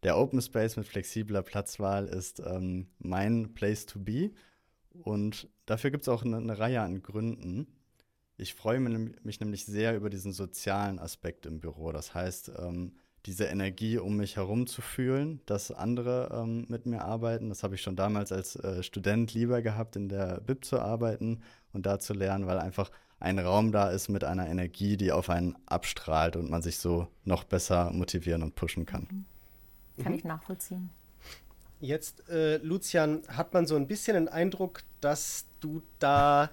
der 0.04 0.18
Open 0.18 0.42
Space 0.42 0.78
mit 0.78 0.88
flexibler 0.88 1.42
Platzwahl 1.42 2.08
ist 2.08 2.40
ähm, 2.40 2.88
mein 3.00 3.54
Place 3.54 3.86
to 3.86 4.00
be. 4.00 4.32
Und 4.92 5.50
dafür 5.66 5.92
gibt 5.92 6.04
es 6.04 6.08
auch 6.08 6.24
eine, 6.24 6.38
eine 6.38 6.58
Reihe 6.58 6.80
an 6.80 7.04
Gründen. 7.04 7.68
Ich 8.38 8.54
freue 8.54 8.80
mich 8.80 9.42
nämlich 9.42 9.66
sehr 9.66 9.94
über 9.98 10.10
diesen 10.10 10.32
sozialen 10.32 11.00
Aspekt 11.00 11.46
im 11.46 11.60
Büro. 11.60 11.92
Das 11.92 12.14
heißt, 12.14 12.54
ähm, 12.58 12.94
diese 13.26 13.44
Energie 13.46 13.98
um 13.98 14.16
mich 14.16 14.38
herum 14.38 14.66
zu 14.66 14.82
fühlen, 14.82 15.42
dass 15.46 15.70
andere 15.70 16.30
ähm, 16.34 16.66
mit 16.70 16.86
mir 16.86 17.02
arbeiten. 17.02 17.50
Das 17.50 17.64
habe 17.64 17.76
ich 17.76 17.82
schon 17.82 17.98
damals 17.98 18.32
als 18.32 18.56
äh, 18.56 18.84
Student 18.84 19.34
lieber 19.34 19.62
gehabt, 19.62 19.98
in 19.98 20.08
der 20.08 20.40
BIP 20.40 20.64
zu 20.64 20.80
arbeiten 20.80 21.42
und 21.74 21.86
da 21.86 22.00
zu 22.00 22.14
lernen, 22.14 22.48
weil 22.48 22.60
einfach 22.60 22.90
ein 23.24 23.40
Raum 23.40 23.72
da 23.72 23.90
ist 23.90 24.10
mit 24.10 24.26
einer 24.26 24.50
Energie, 24.50 24.98
die 24.98 25.14
auf 25.14 25.30
einen 25.30 25.56
abstrahlt 25.66 26.36
und 26.36 26.50
man 26.50 26.62
sich 26.62 26.78
so 26.78 27.08
noch 27.24 27.46
besser 27.46 27.90
motivieren 27.92 28.44
und 28.44 28.56
pushen 28.56 28.86
kann. 28.86 29.08
Mhm. 29.96 30.04
Kann 30.04 30.12
mhm. 30.12 30.18
ich 30.18 30.24
nachvollziehen. 30.26 30.90
Jetzt, 31.80 32.30
äh, 32.30 32.58
Lucian, 32.58 33.22
hat 33.30 33.54
man 33.54 33.66
so 33.66 33.76
ein 33.76 33.88
bisschen 33.88 34.16
den 34.16 34.28
Eindruck, 34.28 34.82
dass 35.00 35.46
du 35.62 35.82
da 36.00 36.50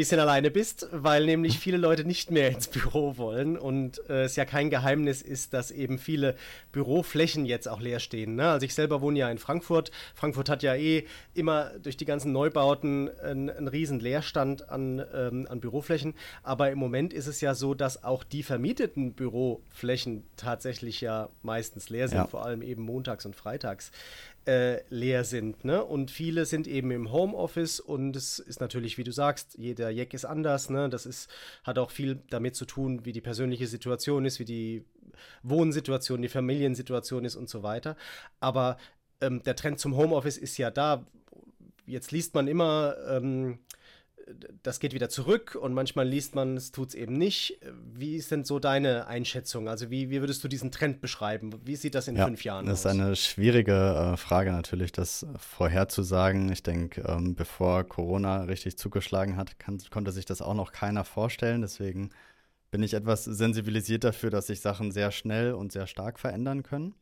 bisschen 0.00 0.18
alleine 0.18 0.50
bist, 0.50 0.88
weil 0.92 1.26
nämlich 1.26 1.58
viele 1.58 1.76
Leute 1.76 2.04
nicht 2.04 2.30
mehr 2.30 2.48
ins 2.48 2.68
Büro 2.68 3.18
wollen 3.18 3.58
und 3.58 4.00
äh, 4.08 4.24
es 4.24 4.34
ja 4.34 4.46
kein 4.46 4.70
Geheimnis 4.70 5.20
ist, 5.20 5.52
dass 5.52 5.70
eben 5.70 5.98
viele 5.98 6.36
Büroflächen 6.72 7.44
jetzt 7.44 7.68
auch 7.68 7.80
leer 7.80 8.00
stehen. 8.00 8.34
Ne? 8.34 8.48
Also 8.48 8.64
ich 8.64 8.74
selber 8.74 9.02
wohne 9.02 9.18
ja 9.18 9.30
in 9.30 9.36
Frankfurt. 9.36 9.90
Frankfurt 10.14 10.48
hat 10.48 10.62
ja 10.62 10.74
eh 10.74 11.04
immer 11.34 11.72
durch 11.82 11.98
die 11.98 12.06
ganzen 12.06 12.32
Neubauten 12.32 13.10
einen, 13.20 13.50
einen 13.50 13.68
riesen 13.68 14.00
Leerstand 14.00 14.70
an, 14.70 15.04
ähm, 15.12 15.46
an 15.50 15.60
Büroflächen. 15.60 16.14
Aber 16.42 16.70
im 16.70 16.78
Moment 16.78 17.12
ist 17.12 17.26
es 17.26 17.42
ja 17.42 17.54
so, 17.54 17.74
dass 17.74 18.02
auch 18.02 18.24
die 18.24 18.42
vermieteten 18.42 19.12
Büroflächen 19.12 20.24
tatsächlich 20.38 21.02
ja 21.02 21.28
meistens 21.42 21.90
leer 21.90 22.08
sind, 22.08 22.16
ja. 22.16 22.26
vor 22.26 22.46
allem 22.46 22.62
eben 22.62 22.82
montags 22.82 23.26
und 23.26 23.36
freitags 23.36 23.92
äh, 24.46 24.82
leer 24.88 25.24
sind. 25.24 25.64
Ne? 25.64 25.84
Und 25.84 26.10
viele 26.10 26.46
sind 26.46 26.66
eben 26.66 26.90
im 26.90 27.12
Homeoffice 27.12 27.80
und 27.80 28.16
es 28.16 28.38
ist 28.38 28.60
natürlich, 28.60 28.98
wie 28.98 29.04
du 29.04 29.12
sagst, 29.12 29.56
jeder 29.58 29.90
Jack 29.90 30.14
ist 30.14 30.24
anders. 30.24 30.70
Ne? 30.70 30.88
Das 30.88 31.06
ist, 31.06 31.30
hat 31.64 31.78
auch 31.78 31.90
viel 31.90 32.20
damit 32.30 32.56
zu 32.56 32.64
tun, 32.64 33.04
wie 33.04 33.12
die 33.12 33.20
persönliche 33.20 33.66
Situation 33.66 34.24
ist, 34.24 34.38
wie 34.38 34.44
die 34.44 34.84
Wohnsituation, 35.42 36.22
die 36.22 36.28
Familiensituation 36.28 37.24
ist 37.24 37.36
und 37.36 37.48
so 37.48 37.62
weiter. 37.62 37.96
Aber 38.40 38.76
ähm, 39.20 39.42
der 39.42 39.56
Trend 39.56 39.78
zum 39.78 39.96
Homeoffice 39.96 40.38
ist 40.38 40.56
ja 40.56 40.70
da. 40.70 41.06
Jetzt 41.86 42.12
liest 42.12 42.34
man 42.34 42.46
immer, 42.46 42.96
ähm, 43.08 43.58
das 44.62 44.80
geht 44.80 44.94
wieder 44.94 45.08
zurück 45.08 45.56
und 45.60 45.74
manchmal 45.74 46.06
liest 46.06 46.34
man, 46.34 46.56
es 46.56 46.72
tut 46.72 46.90
es 46.90 46.94
eben 46.94 47.14
nicht. 47.14 47.60
Wie 47.94 48.16
ist 48.16 48.30
denn 48.30 48.44
so 48.44 48.58
deine 48.58 49.06
Einschätzung? 49.06 49.68
Also 49.68 49.90
wie, 49.90 50.10
wie 50.10 50.20
würdest 50.20 50.42
du 50.44 50.48
diesen 50.48 50.70
Trend 50.70 51.00
beschreiben? 51.00 51.52
Wie 51.64 51.76
sieht 51.76 51.94
das 51.94 52.08
in 52.08 52.16
ja, 52.16 52.26
fünf 52.26 52.44
Jahren 52.44 52.66
aus? 52.66 52.82
Das 52.82 52.92
ist 52.92 53.00
eine 53.00 53.16
schwierige 53.16 54.12
äh, 54.12 54.16
Frage 54.16 54.52
natürlich, 54.52 54.92
das 54.92 55.26
vorherzusagen. 55.36 56.50
Ich 56.52 56.62
denke, 56.62 57.02
ähm, 57.06 57.34
bevor 57.34 57.84
Corona 57.84 58.42
richtig 58.44 58.78
zugeschlagen 58.78 59.36
hat, 59.36 59.58
kann, 59.58 59.78
konnte 59.90 60.12
sich 60.12 60.24
das 60.24 60.42
auch 60.42 60.54
noch 60.54 60.72
keiner 60.72 61.04
vorstellen. 61.04 61.62
Deswegen 61.62 62.10
bin 62.70 62.82
ich 62.82 62.94
etwas 62.94 63.24
sensibilisiert 63.24 64.04
dafür, 64.04 64.30
dass 64.30 64.46
sich 64.46 64.60
Sachen 64.60 64.92
sehr 64.92 65.10
schnell 65.10 65.54
und 65.54 65.72
sehr 65.72 65.86
stark 65.86 66.18
verändern 66.18 66.62
können. 66.62 66.94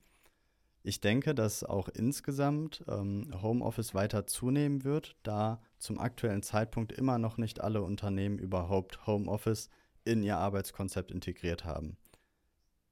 Ich 0.88 1.02
denke, 1.02 1.35
dass 1.35 1.64
auch 1.64 1.90
insgesamt 1.90 2.83
ähm, 2.88 3.30
Homeoffice 3.42 3.92
weiter 3.92 4.26
zunehmen 4.26 4.85
wird, 4.85 5.16
da 5.23 5.61
zum 5.76 5.99
aktuellen 5.99 6.42
Zeitpunkt 6.42 6.92
immer 6.92 7.18
noch 7.18 7.37
nicht 7.37 7.61
alle 7.61 7.83
Unternehmen 7.83 8.38
überhaupt 8.38 9.07
Homeoffice 9.07 9.68
in 10.07 10.23
ihr 10.23 10.38
Arbeitskonzept 10.38 11.11
integriert 11.11 11.66
haben. 11.66 11.99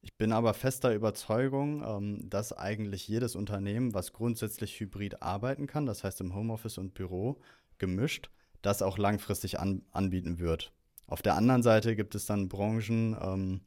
Ich 0.02 0.14
bin 0.18 0.32
aber 0.32 0.52
fester 0.52 0.92
Überzeugung, 0.94 1.82
ähm, 1.86 2.28
dass 2.28 2.52
eigentlich 2.52 3.08
jedes 3.08 3.34
Unternehmen, 3.34 3.94
was 3.94 4.12
grundsätzlich 4.12 4.78
hybrid 4.78 5.22
arbeiten 5.22 5.66
kann, 5.66 5.86
das 5.86 6.04
heißt 6.04 6.20
im 6.20 6.34
Homeoffice 6.34 6.76
und 6.76 6.92
Büro 6.92 7.40
gemischt, 7.78 8.28
das 8.60 8.82
auch 8.82 8.98
langfristig 8.98 9.58
an, 9.58 9.86
anbieten 9.90 10.38
wird. 10.38 10.70
Auf 11.06 11.22
der 11.22 11.34
anderen 11.34 11.62
Seite 11.62 11.96
gibt 11.96 12.14
es 12.14 12.26
dann 12.26 12.50
Branchen 12.50 13.16
ähm, 13.18 13.62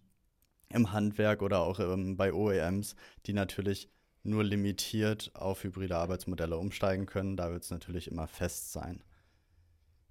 im 0.71 0.91
Handwerk 0.91 1.41
oder 1.41 1.62
auch 1.62 1.79
ähm, 1.79 2.15
bei 2.15 2.31
OEMs, 2.31 2.95
die 3.25 3.33
natürlich 3.33 3.89
nur 4.23 4.43
limitiert 4.43 5.31
auf 5.33 5.63
hybride 5.63 5.97
Arbeitsmodelle 5.97 6.57
umsteigen 6.57 7.05
können. 7.05 7.38
Da 7.38 7.51
wird 7.51 7.63
es 7.63 7.71
natürlich 7.71 8.09
immer 8.09 8.27
fest 8.27 8.71
sein. 8.71 9.03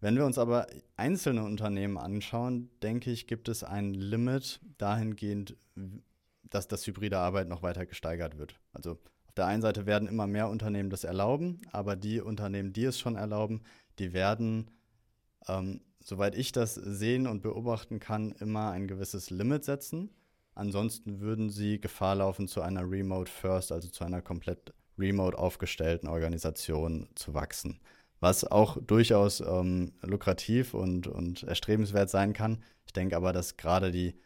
Wenn 0.00 0.16
wir 0.16 0.24
uns 0.24 0.38
aber 0.38 0.68
einzelne 0.96 1.42
Unternehmen 1.44 1.98
anschauen, 1.98 2.70
denke 2.82 3.10
ich, 3.10 3.26
gibt 3.26 3.48
es 3.48 3.64
ein 3.64 3.94
Limit 3.94 4.60
dahingehend, 4.78 5.56
dass 6.44 6.68
das 6.68 6.86
hybride 6.86 7.18
Arbeit 7.18 7.48
noch 7.48 7.62
weiter 7.62 7.84
gesteigert 7.84 8.38
wird. 8.38 8.54
Also 8.72 8.92
auf 8.92 9.34
der 9.36 9.46
einen 9.46 9.62
Seite 9.62 9.86
werden 9.86 10.08
immer 10.08 10.26
mehr 10.26 10.48
Unternehmen 10.48 10.90
das 10.90 11.04
erlauben, 11.04 11.60
aber 11.72 11.96
die 11.96 12.20
Unternehmen, 12.20 12.72
die 12.72 12.84
es 12.84 12.98
schon 12.98 13.16
erlauben, 13.16 13.62
die 13.98 14.12
werden, 14.12 14.70
ähm, 15.48 15.80
soweit 16.00 16.36
ich 16.36 16.52
das 16.52 16.74
sehen 16.74 17.26
und 17.26 17.42
beobachten 17.42 17.98
kann, 17.98 18.32
immer 18.32 18.70
ein 18.70 18.86
gewisses 18.86 19.30
Limit 19.30 19.64
setzen. 19.64 20.10
Ansonsten 20.58 21.20
würden 21.20 21.50
sie 21.50 21.80
Gefahr 21.80 22.16
laufen, 22.16 22.48
zu 22.48 22.62
einer 22.62 22.82
Remote 22.82 23.30
First, 23.30 23.70
also 23.70 23.88
zu 23.88 24.02
einer 24.02 24.20
komplett 24.20 24.74
remote 24.98 25.38
aufgestellten 25.38 26.08
Organisation 26.08 27.08
zu 27.14 27.32
wachsen. 27.32 27.78
Was 28.18 28.42
auch 28.42 28.76
durchaus 28.84 29.40
ähm, 29.40 29.92
lukrativ 30.02 30.74
und, 30.74 31.06
und 31.06 31.44
erstrebenswert 31.44 32.10
sein 32.10 32.32
kann. 32.32 32.64
Ich 32.86 32.92
denke 32.92 33.16
aber, 33.16 33.32
dass 33.32 33.56
gerade 33.56 33.92
die 33.92 34.16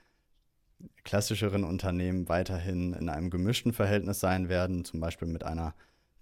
klassischeren 1.05 1.65
Unternehmen 1.65 2.31
weiterhin 2.31 2.95
in 2.95 3.11
einem 3.11 3.29
gemischten 3.29 3.75
Verhältnis 3.75 4.19
sein 4.19 4.49
werden, 4.49 4.87
zum 4.87 5.01
Beispiel 5.01 5.29
mit 5.29 5.45
einer 5.45 5.75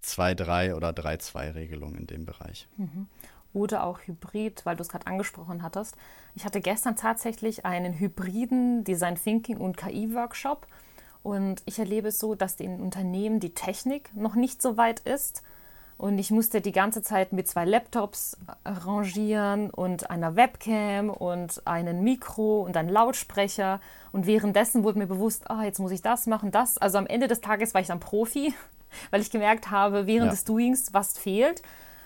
2-3 0.03 0.75
oder 0.75 0.89
3-2-Regelung 0.89 1.95
in 1.95 2.07
dem 2.07 2.25
Bereich. 2.25 2.67
Mhm 2.75 3.07
oder 3.53 3.83
auch 3.85 3.99
Hybrid, 3.99 4.65
weil 4.65 4.75
du 4.75 4.81
es 4.81 4.89
gerade 4.89 5.07
angesprochen 5.07 5.63
hattest. 5.63 5.95
Ich 6.35 6.45
hatte 6.45 6.61
gestern 6.61 6.95
tatsächlich 6.95 7.65
einen 7.65 7.99
hybriden 7.99 8.83
Design 8.83 9.15
Thinking 9.15 9.57
und 9.57 9.77
KI-Workshop 9.77 10.67
und 11.23 11.61
ich 11.65 11.77
erlebe 11.79 12.09
es 12.09 12.19
so, 12.19 12.35
dass 12.35 12.59
in 12.59 12.79
Unternehmen 12.79 13.39
die 13.39 13.53
Technik 13.53 14.15
noch 14.15 14.35
nicht 14.35 14.61
so 14.61 14.77
weit 14.77 15.01
ist. 15.01 15.43
Und 15.97 16.17
ich 16.17 16.31
musste 16.31 16.61
die 16.61 16.71
ganze 16.71 17.03
Zeit 17.03 17.31
mit 17.31 17.47
zwei 17.47 17.63
Laptops 17.63 18.35
arrangieren 18.63 19.69
und 19.69 20.09
einer 20.09 20.35
Webcam 20.35 21.11
und 21.11 21.61
einem 21.67 22.03
Mikro 22.03 22.63
und 22.63 22.75
einem 22.75 22.89
Lautsprecher. 22.89 23.79
Und 24.11 24.25
währenddessen 24.25 24.83
wurde 24.83 24.97
mir 24.97 25.05
bewusst, 25.05 25.51
ah, 25.51 25.63
jetzt 25.63 25.77
muss 25.77 25.91
ich 25.91 26.01
das 26.01 26.25
machen, 26.25 26.49
das. 26.49 26.79
Also 26.79 26.97
am 26.97 27.05
Ende 27.05 27.27
des 27.27 27.41
Tages 27.41 27.75
war 27.75 27.81
ich 27.81 27.87
dann 27.87 27.99
Profi, 27.99 28.55
weil 29.11 29.21
ich 29.21 29.29
gemerkt 29.29 29.69
habe, 29.69 30.07
während 30.07 30.25
ja. 30.25 30.31
des 30.31 30.43
Doings, 30.43 30.91
was 30.91 31.19
fehlt. 31.19 31.61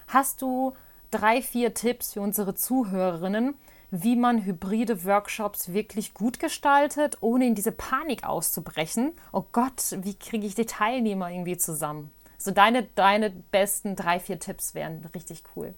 Hast 0.07 0.41
du 0.41 0.73
drei, 1.15 1.41
vier 1.41 1.73
Tipps 1.73 2.13
für 2.13 2.21
unsere 2.21 2.55
Zuhörerinnen, 2.55 3.55
wie 3.91 4.15
man 4.15 4.43
hybride 4.43 5.05
Workshops 5.05 5.71
wirklich 5.71 6.13
gut 6.13 6.39
gestaltet, 6.39 7.17
ohne 7.21 7.47
in 7.47 7.55
diese 7.55 7.71
Panik 7.71 8.25
auszubrechen. 8.25 9.13
Oh 9.31 9.45
Gott, 9.51 9.97
wie 10.01 10.15
kriege 10.15 10.45
ich 10.45 10.55
die 10.55 10.65
Teilnehmer 10.65 11.31
irgendwie 11.31 11.57
zusammen? 11.57 12.11
So 12.37 12.51
deine, 12.51 12.83
deine 12.95 13.29
besten 13.29 13.95
drei, 13.95 14.19
vier 14.19 14.39
Tipps 14.39 14.75
wären 14.75 15.05
richtig 15.15 15.43
cool. 15.55 15.73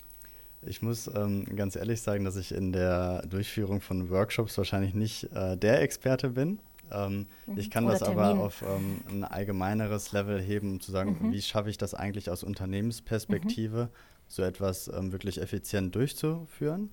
Ich 0.63 0.81
muss 0.81 1.07
ähm, 1.15 1.45
ganz 1.55 1.75
ehrlich 1.75 2.01
sagen, 2.01 2.25
dass 2.25 2.35
ich 2.35 2.53
in 2.53 2.73
der 2.73 3.21
Durchführung 3.27 3.79
von 3.79 4.09
Workshops 4.09 4.57
wahrscheinlich 4.57 4.95
nicht 4.95 5.31
äh, 5.35 5.55
der 5.55 5.81
Experte 5.81 6.31
bin. 6.31 6.59
Ähm, 6.91 7.27
mhm. 7.45 7.57
Ich 7.57 7.69
kann 7.69 7.83
Oder 7.83 7.93
das 7.93 8.03
Termin. 8.03 8.19
aber 8.19 8.39
auf 8.39 8.63
ähm, 8.63 9.01
ein 9.09 9.23
allgemeineres 9.23 10.13
Level 10.13 10.41
heben, 10.41 10.71
um 10.71 10.79
zu 10.79 10.91
sagen, 10.91 11.17
mhm. 11.21 11.31
wie 11.31 11.41
schaffe 11.41 11.69
ich 11.69 11.77
das 11.77 11.93
eigentlich 11.93 12.31
aus 12.31 12.43
Unternehmensperspektive, 12.43 13.83
mhm 13.83 14.16
so 14.27 14.43
etwas 14.43 14.87
ähm, 14.87 15.11
wirklich 15.11 15.41
effizient 15.41 15.95
durchzuführen. 15.95 16.89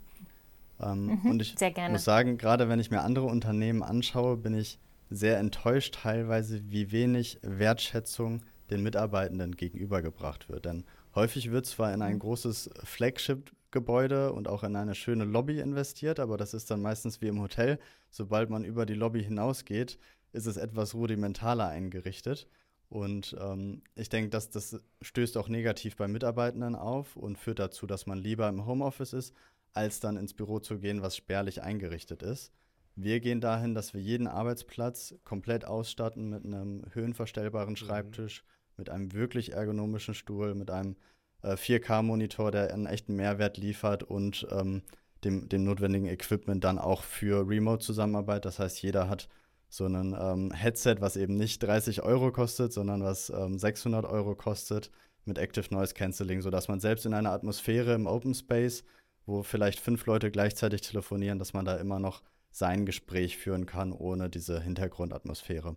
Ähm, 0.80 1.06
mhm, 1.22 1.30
und 1.30 1.42
ich 1.42 1.54
muss 1.90 2.04
sagen, 2.04 2.38
gerade 2.38 2.68
wenn 2.68 2.80
ich 2.80 2.90
mir 2.90 3.02
andere 3.02 3.26
Unternehmen 3.26 3.82
anschaue, 3.82 4.36
bin 4.36 4.54
ich 4.54 4.78
sehr 5.10 5.38
enttäuscht 5.38 5.96
teilweise, 6.02 6.70
wie 6.70 6.90
wenig 6.92 7.38
Wertschätzung 7.42 8.42
den 8.70 8.82
Mitarbeitenden 8.82 9.56
gegenübergebracht 9.56 10.48
wird. 10.48 10.64
Denn 10.64 10.84
häufig 11.14 11.50
wird 11.50 11.66
zwar 11.66 11.92
in 11.92 12.02
ein 12.02 12.14
mhm. 12.14 12.20
großes 12.20 12.70
Flagship-Gebäude 12.82 14.32
und 14.32 14.48
auch 14.48 14.64
in 14.64 14.76
eine 14.76 14.94
schöne 14.94 15.24
Lobby 15.24 15.60
investiert, 15.60 16.18
aber 16.18 16.36
das 16.36 16.54
ist 16.54 16.70
dann 16.70 16.82
meistens 16.82 17.20
wie 17.20 17.28
im 17.28 17.40
Hotel. 17.40 17.78
Sobald 18.10 18.50
man 18.50 18.64
über 18.64 18.86
die 18.86 18.94
Lobby 18.94 19.22
hinausgeht, 19.22 19.98
ist 20.32 20.46
es 20.46 20.56
etwas 20.56 20.94
rudimentaler 20.94 21.68
eingerichtet. 21.68 22.48
Und 22.94 23.36
ähm, 23.40 23.82
ich 23.96 24.08
denke, 24.08 24.30
dass 24.30 24.50
das 24.50 24.80
stößt 25.02 25.36
auch 25.36 25.48
negativ 25.48 25.96
bei 25.96 26.06
Mitarbeitenden 26.06 26.76
auf 26.76 27.16
und 27.16 27.36
führt 27.36 27.58
dazu, 27.58 27.88
dass 27.88 28.06
man 28.06 28.18
lieber 28.18 28.48
im 28.48 28.66
Homeoffice 28.66 29.14
ist, 29.14 29.34
als 29.72 29.98
dann 29.98 30.16
ins 30.16 30.32
Büro 30.32 30.60
zu 30.60 30.78
gehen, 30.78 31.02
was 31.02 31.16
spärlich 31.16 31.60
eingerichtet 31.60 32.22
ist. 32.22 32.52
Wir 32.94 33.18
gehen 33.18 33.40
dahin, 33.40 33.74
dass 33.74 33.94
wir 33.94 34.00
jeden 34.00 34.28
Arbeitsplatz 34.28 35.16
komplett 35.24 35.64
ausstatten 35.64 36.30
mit 36.30 36.44
einem 36.44 36.84
höhenverstellbaren 36.92 37.72
mhm. 37.72 37.78
Schreibtisch, 37.78 38.44
mhm. 38.44 38.74
mit 38.76 38.90
einem 38.90 39.12
wirklich 39.12 39.54
ergonomischen 39.54 40.14
Stuhl, 40.14 40.54
mit 40.54 40.70
einem 40.70 40.94
äh, 41.42 41.54
4K-Monitor, 41.54 42.52
der 42.52 42.72
einen 42.72 42.86
echten 42.86 43.16
Mehrwert 43.16 43.56
liefert 43.56 44.04
und 44.04 44.46
ähm, 44.52 44.82
dem, 45.24 45.48
dem 45.48 45.64
notwendigen 45.64 46.06
Equipment 46.06 46.62
dann 46.62 46.78
auch 46.78 47.02
für 47.02 47.48
Remote-Zusammenarbeit. 47.48 48.44
Das 48.44 48.60
heißt, 48.60 48.80
jeder 48.82 49.08
hat 49.08 49.28
so 49.76 49.86
ein 49.86 50.16
ähm, 50.18 50.52
Headset, 50.52 50.96
was 51.00 51.16
eben 51.16 51.36
nicht 51.36 51.62
30 51.62 52.02
Euro 52.02 52.30
kostet, 52.30 52.72
sondern 52.72 53.02
was 53.02 53.30
ähm, 53.30 53.58
600 53.58 54.04
Euro 54.04 54.36
kostet 54.36 54.90
mit 55.24 55.38
Active 55.38 55.66
Noise 55.74 55.94
Cancelling, 55.94 56.42
sodass 56.42 56.68
man 56.68 56.78
selbst 56.78 57.06
in 57.06 57.14
einer 57.14 57.32
Atmosphäre 57.32 57.94
im 57.94 58.06
Open 58.06 58.34
Space, 58.34 58.84
wo 59.26 59.42
vielleicht 59.42 59.80
fünf 59.80 60.06
Leute 60.06 60.30
gleichzeitig 60.30 60.82
telefonieren, 60.82 61.38
dass 61.38 61.54
man 61.54 61.64
da 61.64 61.76
immer 61.76 61.98
noch 61.98 62.22
sein 62.50 62.86
Gespräch 62.86 63.36
führen 63.36 63.66
kann, 63.66 63.92
ohne 63.92 64.30
diese 64.30 64.60
Hintergrundatmosphäre. 64.60 65.76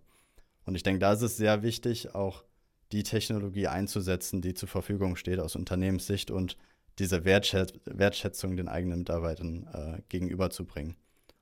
Und 0.66 0.76
ich 0.76 0.84
denke, 0.84 1.00
da 1.00 1.14
ist 1.14 1.24
es 1.24 1.38
sehr 1.38 1.64
wichtig, 1.64 2.14
auch 2.14 2.44
die 2.92 3.04
Technologie 3.04 3.68
einzusetzen, 3.68 4.42
die 4.42 4.54
zur 4.54 4.70
Verfügung 4.70 5.16
steht 5.16 5.40
aus 5.40 5.56
Unternehmenssicht 5.56 6.30
und 6.30 6.56
diese 7.00 7.26
Wertschätz 7.26 7.74
Wertschätzung 7.86 8.58
den 8.58 8.68
eigenen 8.68 9.00
Mitarbeitern 9.00 9.68
äh, 9.74 10.02
gegenüberzubringen. 10.10 10.96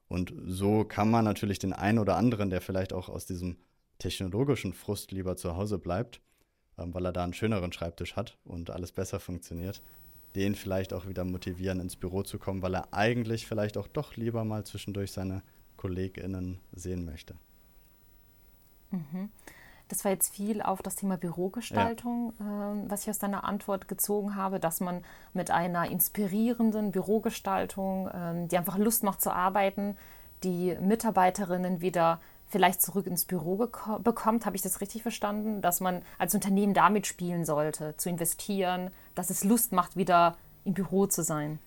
Und 0.08 0.34
so 0.46 0.84
kann 0.84 1.10
man 1.10 1.26
natürlich 1.26 1.60
den 1.60 1.74
einen 1.74 2.00
oder 2.00 2.16
anderen, 2.16 2.50
der 2.50 2.62
vielleicht 2.62 2.94
auch 2.94 3.10
aus 3.10 3.26
diesem 3.26 3.58
technologischen 3.98 4.74
Frust 4.74 5.12
lieber 5.12 5.36
zu 5.36 5.56
Hause 5.56 5.80
bleibt, 5.80 6.22
ähm, 6.78 6.94
weil 6.94 7.06
er 7.06 7.14
da 7.14 7.24
einen 7.24 7.34
schöneren 7.34 7.72
Schreibtisch 7.72 8.16
hat 8.16 8.38
und 8.44 8.70
alles 8.70 8.92
besser 8.92 9.20
funktioniert, 9.20 9.82
den 10.36 10.56
vielleicht 10.56 10.94
auch 10.94 11.08
wieder 11.08 11.24
motivieren, 11.24 11.80
ins 11.80 11.96
Büro 11.96 12.24
zu 12.24 12.38
kommen, 12.38 12.62
weil 12.62 12.76
er 12.76 12.94
eigentlich 12.94 13.48
vielleicht 13.48 13.78
auch 13.78 13.88
doch 13.88 14.16
lieber 14.16 14.44
mal 14.44 14.66
zwischendurch 14.66 15.12
seine 15.12 15.42
KollegInnen 15.78 16.60
sehen 16.74 17.06
möchte. 17.06 17.36
Mhm. 18.92 19.30
Das 19.88 20.04
war 20.04 20.12
jetzt 20.12 20.34
viel 20.34 20.62
auf 20.62 20.82
das 20.82 20.96
Thema 20.96 21.18
Bürogestaltung, 21.18 22.34
ja. 22.40 22.74
äh, 22.74 22.76
was 22.88 23.04
ich 23.04 23.10
aus 23.10 23.20
deiner 23.20 23.44
Antwort 23.44 23.88
gezogen 23.88 24.36
habe, 24.36 24.60
dass 24.60 24.80
man 24.80 25.04
mit 25.34 25.52
einer 25.52 25.90
inspirierenden 25.90 26.92
Bürogestaltung, 26.92 28.08
äh, 28.08 28.48
die 28.48 28.58
einfach 28.58 28.78
Lust 28.78 29.04
macht 29.04 29.22
zu 29.22 29.32
arbeiten, 29.32 29.96
die 30.44 30.76
Mitarbeiterinnen 30.80 31.82
wieder 31.82 32.20
vielleicht 32.48 32.82
zurück 32.82 33.08
ins 33.08 33.26
Büro 33.26 33.56
bekommt. 33.58 34.46
Habe 34.46 34.56
ich 34.56 34.62
das 34.62 34.82
richtig 34.82 35.02
verstanden? 35.02 35.62
Dass 35.62 35.82
man 35.82 36.02
als 36.18 36.34
Unternehmen 36.36 36.74
damit 36.74 37.08
spielen 37.08 37.46
sollte, 37.46 37.96
zu 37.98 38.10
investieren, 38.10 38.92
dass 39.16 39.30
es 39.30 39.44
Lust 39.44 39.72
macht, 39.72 39.96
wieder 39.96 40.38
im 40.64 40.74
Büro 40.74 41.08
zu 41.08 41.24
sein. 41.24 41.60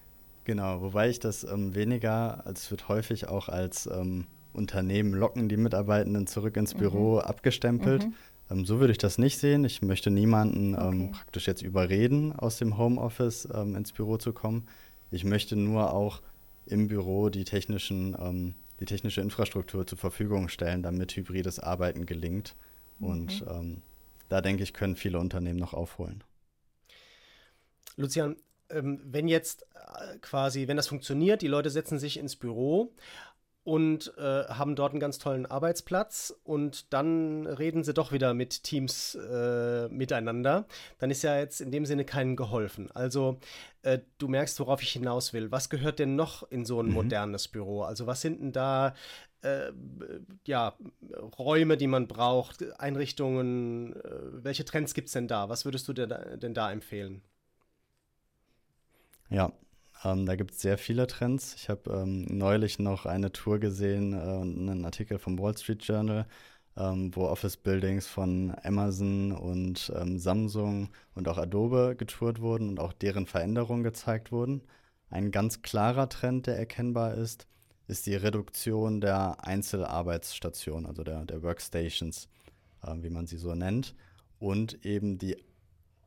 Genau, 0.45 0.81
wobei 0.81 1.09
ich 1.09 1.21
das 1.21 1.45
ähm, 1.45 1.75
weniger, 1.75 2.47
als 2.47 2.65
es 2.65 2.71
wird 2.71 2.89
häufig 2.89 3.29
auch 3.29 3.49
als 3.49 3.87
ähm, 3.87 4.27
Unternehmen 4.53 5.13
locken 5.13 5.49
die 5.49 5.57
Mitarbeitenden 5.57 6.27
zurück 6.27 6.57
ins 6.57 6.75
mhm. 6.75 6.79
Büro 6.79 7.15
mhm. 7.15 7.21
abgestempelt. 7.21 8.07
Mhm. 8.07 8.15
Ähm, 8.51 8.65
so 8.65 8.81
würde 8.81 8.93
ich 8.93 8.99
das 8.99 9.19
nicht 9.19 9.39
sehen. 9.39 9.65
Ich 9.65 9.83
möchte 9.83 10.11
niemanden 10.11 10.75
ähm, 10.75 10.79
Okay. 10.79 11.11
praktisch 11.13 11.47
jetzt 11.47 11.63
überreden, 11.63 12.33
aus 12.33 12.59
dem 12.59 12.79
Homeoffice 12.79 13.49
ähm, 13.53 13.77
ins 13.77 13.93
Büro 13.93 14.17
zu 14.17 14.33
kommen. 14.33 14.67
Ich 15.11 15.25
möchte 15.25 15.57
nur 15.57 15.93
auch 15.93 16.23
im 16.67 16.89
Büro 16.89 17.31
die, 17.31 17.45
technischen, 17.45 18.17
ähm, 18.21 18.55
die 18.81 18.85
technische 18.85 19.21
Infrastruktur 19.21 19.87
zur 19.87 19.99
Verfügung 19.99 20.49
stellen, 20.49 20.83
damit 20.83 21.17
hybrides 21.17 21.59
Arbeiten 21.59 22.07
gelingt. 22.07 22.57
Und 23.01 23.45
ähm, 23.49 23.83
da 24.29 24.41
denke 24.41 24.63
ich, 24.63 24.75
können 24.75 24.97
viele 24.97 25.19
Unternehmen 25.19 25.59
noch 25.59 25.73
aufholen. 25.73 26.25
Lucian, 27.97 28.37
ähm, 28.71 29.01
wenn 29.05 29.29
jetzt 29.29 29.63
äh, 29.75 30.19
quasi, 30.19 30.69
wenn 30.69 30.77
das 30.77 30.89
funktioniert, 30.89 31.43
die 31.43 31.49
Leute 31.49 31.71
setzen 31.71 31.99
sich 31.99 32.19
ins 32.19 32.37
Büro 32.37 32.93
und 33.69 34.15
äh, 34.17 34.45
haben 34.47 34.77
dort 34.77 34.93
einen 34.93 35.01
ganz 35.01 35.19
tollen 35.19 35.45
Arbeitsplatz 35.45 36.35
und 36.43 36.91
dann 36.95 37.47
reden 37.47 37.85
sie 37.85 37.93
doch 37.93 38.13
wieder 38.13 38.33
mit 38.33 38.63
Teams 38.63 39.15
äh, 39.15 39.89
miteinander, 39.89 40.65
dann 40.99 41.11
ist 41.11 41.23
ja 41.23 41.37
jetzt 41.39 41.61
in 41.61 41.71
dem 41.71 41.85
Sinne 41.85 42.07
keinem 42.07 42.35
geholfen. 42.35 42.91
Also 42.93 43.39
äh, 43.83 43.99
du 44.17 44.29
merkst, 44.29 44.59
worauf 44.61 44.83
ich 44.83 44.93
hinaus 44.93 45.35
will. 45.35 45.53
Was 45.53 45.69
gehört 45.69 45.99
denn 45.99 46.17
noch 46.17 46.51
in 46.51 46.65
so 46.65 46.81
ein 46.81 46.89
Mhm. 46.89 46.95
modernes 46.95 47.47
Büro? 47.49 47.83
Also 47.83 48.07
was 48.07 48.23
sind 48.23 48.41
denn 48.41 48.53
da 48.53 48.95
äh, 49.43 49.71
ja, 50.47 50.73
Räume, 51.39 51.77
die 51.77 51.89
man 51.89 52.09
braucht, 52.09 52.65
Einrichtungen, 52.81 53.93
äh, 53.97 54.45
welche 54.45 54.65
Trends 54.65 54.95
gibt 54.95 55.09
es 55.09 55.13
denn 55.13 55.29
da? 55.29 55.51
Was 55.51 55.67
würdest 55.67 55.87
du 55.89 55.93
denn 55.93 56.09
da, 56.09 56.17
denn 56.39 56.55
da 56.55 56.73
empfehlen? 56.73 57.21
Ja, 59.31 59.53
ähm, 60.05 60.27
da 60.27 60.37
gibt 60.37 60.53
es 60.53 60.61
sehr 60.61 60.79
viele 60.79 61.07
Trends. 61.07 61.55
Ich 61.55 61.69
habe 61.69 61.91
ähm, 61.91 62.25
neulich 62.31 62.79
noch 62.79 63.07
eine 63.07 63.33
Tour 63.33 63.59
gesehen 63.59 64.13
äh, 64.13 64.17
und 64.17 64.69
einen 64.69 64.85
Artikel 64.85 65.19
vom 65.19 65.39
Wall 65.39 65.57
Street 65.57 65.83
Journal, 65.83 66.27
ähm, 66.77 67.15
wo 67.15 67.25
Office 67.27 67.57
Buildings 67.57 68.07
von 68.07 68.55
Amazon 68.63 69.33
und 69.33 69.93
ähm, 69.97 70.19
Samsung 70.19 70.91
und 71.15 71.29
auch 71.29 71.39
Adobe 71.39 71.97
getourt 71.99 72.41
wurden 72.41 72.69
und 72.69 72.81
auch 72.81 72.93
deren 72.93 73.27
Veränderungen 73.27 73.83
gezeigt 73.83 74.31
wurden. 74.33 74.63
Ein 75.11 75.31
ganz 75.31 75.63
klarer 75.63 76.09
Trend, 76.09 76.47
der 76.47 76.59
erkennbar 76.59 77.15
ist, 77.15 77.47
ist 77.89 78.07
die 78.07 78.15
Reduktion 78.15 79.01
der 79.01 79.45
Einzelarbeitsstationen, 79.45 80.87
also 80.87 81.03
der, 81.03 81.25
der 81.25 81.43
Workstations, 81.43 82.29
äh, 82.83 82.95
wie 83.01 83.11
man 83.11 83.27
sie 83.27 83.39
so 83.39 83.55
nennt, 83.55 83.95
und 84.39 84.85
eben 84.85 85.19
die 85.19 85.37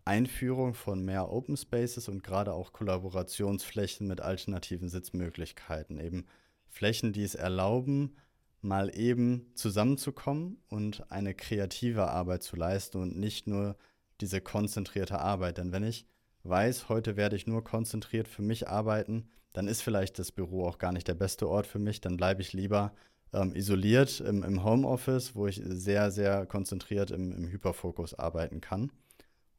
Einführung 0.06 0.74
von 0.74 1.04
mehr 1.04 1.32
Open 1.32 1.58
Spaces 1.58 2.08
und 2.08 2.24
gerade 2.24 2.54
auch 2.54 2.74
Kollaborationsflächen 2.74 4.08
mit 4.08 4.22
alternativen 4.22 4.90
Sitzmöglichkeiten. 4.90 6.00
Eben 6.00 6.26
Flächen, 6.68 7.14
die 7.14 7.24
es 7.24 7.36
erlauben, 7.36 8.16
mal 8.62 8.96
eben 8.96 9.52
zusammenzukommen 9.56 10.58
und 10.70 11.12
eine 11.12 11.34
kreative 11.34 12.10
Arbeit 12.10 12.44
zu 12.44 12.56
leisten 12.56 12.98
und 12.98 13.18
nicht 13.18 13.48
nur 13.48 13.76
diese 14.22 14.42
konzentrierte 14.42 15.20
Arbeit. 15.20 15.58
Denn 15.58 15.72
wenn 15.72 15.84
ich 15.84 16.06
weiß, 16.44 16.90
heute 16.90 17.18
werde 17.18 17.36
ich 17.36 17.48
nur 17.48 17.64
konzentriert 17.64 18.28
für 18.28 18.42
mich 18.42 18.68
arbeiten, 18.68 19.28
dann 19.54 19.68
ist 19.68 19.82
vielleicht 19.82 20.18
das 20.20 20.32
Büro 20.32 20.66
auch 20.66 20.78
gar 20.78 20.92
nicht 20.92 21.08
der 21.08 21.16
beste 21.16 21.50
Ort 21.50 21.68
für 21.68 21.80
mich. 21.80 22.02
Dann 22.02 22.18
bleibe 22.18 22.42
ich 22.42 22.54
lieber 22.54 22.94
ähm, 23.34 23.54
isoliert 23.56 24.20
im, 24.22 24.44
im 24.44 24.64
Homeoffice, 24.64 25.36
wo 25.36 25.48
ich 25.48 25.62
sehr, 25.64 26.12
sehr 26.12 26.46
konzentriert 26.46 27.12
im, 27.12 27.32
im 27.32 27.48
Hyperfokus 27.48 28.14
arbeiten 28.14 28.62
kann 28.62 28.92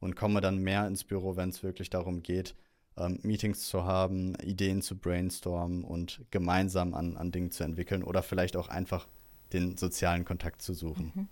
und 0.03 0.15
komme 0.15 0.41
dann 0.41 0.57
mehr 0.57 0.85
ins 0.85 1.03
Büro, 1.05 1.37
wenn 1.37 1.49
es 1.49 1.63
wirklich 1.63 1.89
darum 1.89 2.23
geht, 2.23 2.55
ähm, 2.97 3.19
Meetings 3.23 3.67
zu 3.67 3.85
haben, 3.85 4.35
Ideen 4.43 4.81
zu 4.81 4.97
brainstormen 4.97 5.83
und 5.83 6.21
gemeinsam 6.29 6.93
an, 6.93 7.15
an 7.15 7.31
Dingen 7.31 7.51
zu 7.51 7.63
entwickeln 7.63 8.03
oder 8.03 8.21
vielleicht 8.21 8.57
auch 8.57 8.67
einfach 8.67 9.07
den 9.53 9.77
sozialen 9.77 10.25
Kontakt 10.25 10.61
zu 10.61 10.73
suchen. 10.73 11.29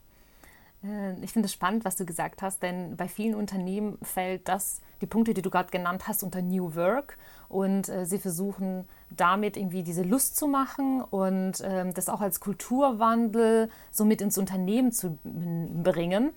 Äh, 0.83 1.21
Ich 1.21 1.33
finde 1.33 1.47
es 1.47 1.53
spannend, 1.53 1.83
was 1.83 1.97
du 1.97 2.05
gesagt 2.05 2.41
hast, 2.41 2.63
denn 2.63 2.95
bei 2.95 3.07
vielen 3.07 3.35
Unternehmen 3.35 3.97
fällt 4.01 4.47
das, 4.47 4.81
die 5.01 5.05
Punkte, 5.05 5.33
die 5.33 5.41
du 5.41 5.49
gerade 5.49 5.69
genannt 5.69 6.07
hast, 6.07 6.23
unter 6.23 6.41
New 6.41 6.73
Work 6.75 7.17
und 7.49 7.89
äh, 7.89 8.05
sie 8.05 8.19
versuchen 8.19 8.85
damit 9.09 9.57
irgendwie 9.57 9.83
diese 9.83 10.03
Lust 10.03 10.37
zu 10.37 10.47
machen 10.47 11.01
und 11.01 11.61
ähm, 11.63 11.93
das 11.93 12.07
auch 12.07 12.21
als 12.21 12.39
Kulturwandel 12.39 13.69
so 13.91 14.05
mit 14.05 14.21
ins 14.21 14.37
Unternehmen 14.37 14.91
zu 14.91 15.19
bringen. 15.23 16.31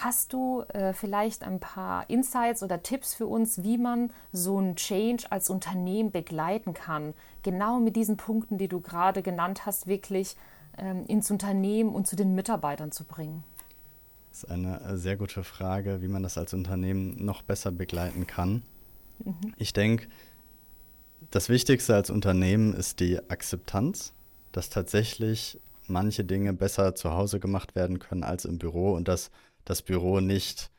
Hast 0.00 0.32
du 0.32 0.62
äh, 0.68 0.92
vielleicht 0.92 1.44
ein 1.44 1.60
paar 1.60 2.10
Insights 2.10 2.62
oder 2.62 2.82
Tipps 2.82 3.14
für 3.14 3.26
uns, 3.26 3.62
wie 3.62 3.78
man 3.78 4.10
so 4.32 4.58
einen 4.58 4.74
Change 4.74 5.30
als 5.30 5.50
Unternehmen 5.50 6.10
begleiten 6.10 6.74
kann? 6.74 7.14
Genau 7.42 7.78
mit 7.78 7.94
diesen 7.94 8.16
Punkten, 8.16 8.58
die 8.58 8.66
du 8.66 8.80
gerade 8.80 9.22
genannt 9.22 9.66
hast, 9.66 9.86
wirklich 9.86 10.36
ähm, 10.78 11.06
ins 11.06 11.30
Unternehmen 11.30 11.94
und 11.94 12.08
zu 12.08 12.16
den 12.16 12.34
Mitarbeitern 12.34 12.90
zu 12.90 13.04
bringen. 13.04 13.44
Das 14.30 14.42
ist 14.42 14.50
eine 14.50 14.80
äh, 14.80 14.96
sehr 14.96 15.16
gute 15.16 15.44
Frage, 15.44 16.02
wie 16.02 16.08
man 16.08 16.24
das 16.24 16.36
als 16.36 16.52
Unternehmen 16.54 17.24
noch 17.24 17.42
besser 17.42 17.70
begleiten 17.70 18.26
kann. 18.26 18.62
Ich 19.56 19.72
denke, 19.72 20.08
das 21.30 21.48
Wichtigste 21.48 21.94
als 21.94 22.10
Unternehmen 22.10 22.74
ist 22.74 22.98
die 22.98 23.18
Akzeptanz, 23.30 24.12
dass 24.50 24.70
tatsächlich 24.70 25.60
manche 25.86 26.24
Dinge 26.24 26.52
besser 26.52 26.96
zu 26.96 27.12
Hause 27.12 27.38
gemacht 27.38 27.76
werden 27.76 28.00
können 28.00 28.24
als 28.24 28.44
im 28.44 28.58
Büro 28.58 28.92
und 28.92 29.06
dass 29.06 29.30
das 29.64 29.82
Büro 29.82 30.20
nicht 30.20 30.70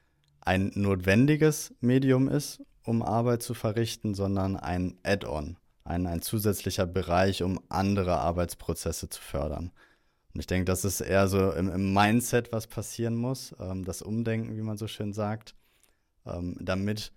ein 0.41 0.71
notwendiges 0.75 1.73
Medium 1.81 2.27
ist, 2.27 2.61
um 2.83 3.01
Arbeit 3.01 3.41
zu 3.41 3.53
verrichten, 3.53 4.13
sondern 4.13 4.55
ein 4.55 4.97
Add-on, 5.03 5.57
ein, 5.83 6.05
ein 6.05 6.21
zusätzlicher 6.21 6.85
Bereich, 6.85 7.41
um 7.41 7.59
andere 7.69 8.17
Arbeitsprozesse 8.17 9.09
zu 9.09 9.21
fördern. 9.21 9.71
Und 10.33 10.39
ich 10.39 10.47
denke, 10.47 10.65
das 10.65 10.85
ist 10.85 11.01
eher 11.01 11.27
so 11.27 11.51
im, 11.51 11.69
im 11.69 11.93
Mindset, 11.93 12.51
was 12.51 12.67
passieren 12.67 13.15
muss, 13.15 13.55
ähm, 13.59 13.85
das 13.85 14.01
Umdenken, 14.01 14.55
wie 14.55 14.61
man 14.61 14.77
so 14.77 14.87
schön 14.87 15.13
sagt, 15.13 15.55
ähm, 16.25 16.57
damit 16.59 17.11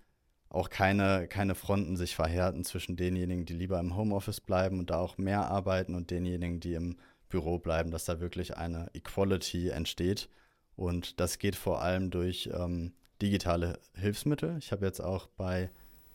auch 0.50 0.70
keine, 0.70 1.28
keine 1.28 1.54
Fronten 1.54 1.96
sich 1.96 2.14
verhärten 2.14 2.64
zwischen 2.64 2.96
denjenigen, 2.96 3.44
die 3.44 3.54
lieber 3.54 3.78
im 3.80 3.96
Homeoffice 3.96 4.40
bleiben 4.40 4.78
und 4.78 4.90
da 4.90 4.98
auch 4.98 5.18
mehr 5.18 5.46
arbeiten 5.50 5.94
und 5.94 6.10
denjenigen, 6.10 6.60
die 6.60 6.74
im 6.74 6.96
Büro 7.28 7.58
bleiben, 7.58 7.90
dass 7.90 8.06
da 8.06 8.20
wirklich 8.20 8.56
eine 8.56 8.88
Equality 8.94 9.68
entsteht. 9.68 10.30
Und 10.78 11.18
das 11.18 11.40
geht 11.40 11.56
vor 11.56 11.82
allem 11.82 12.10
durch 12.10 12.48
ähm, 12.54 12.92
digitale 13.20 13.80
Hilfsmittel. 13.94 14.56
Ich 14.58 14.70
habe 14.70 14.86
jetzt 14.86 15.00
auch 15.00 15.26
bei 15.36 15.70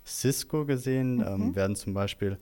Cisco 0.06 0.66
gesehen, 0.66 1.22
ähm, 1.22 1.54
werden 1.54 1.76
zum 1.76 1.94
Beispiel 1.94 2.38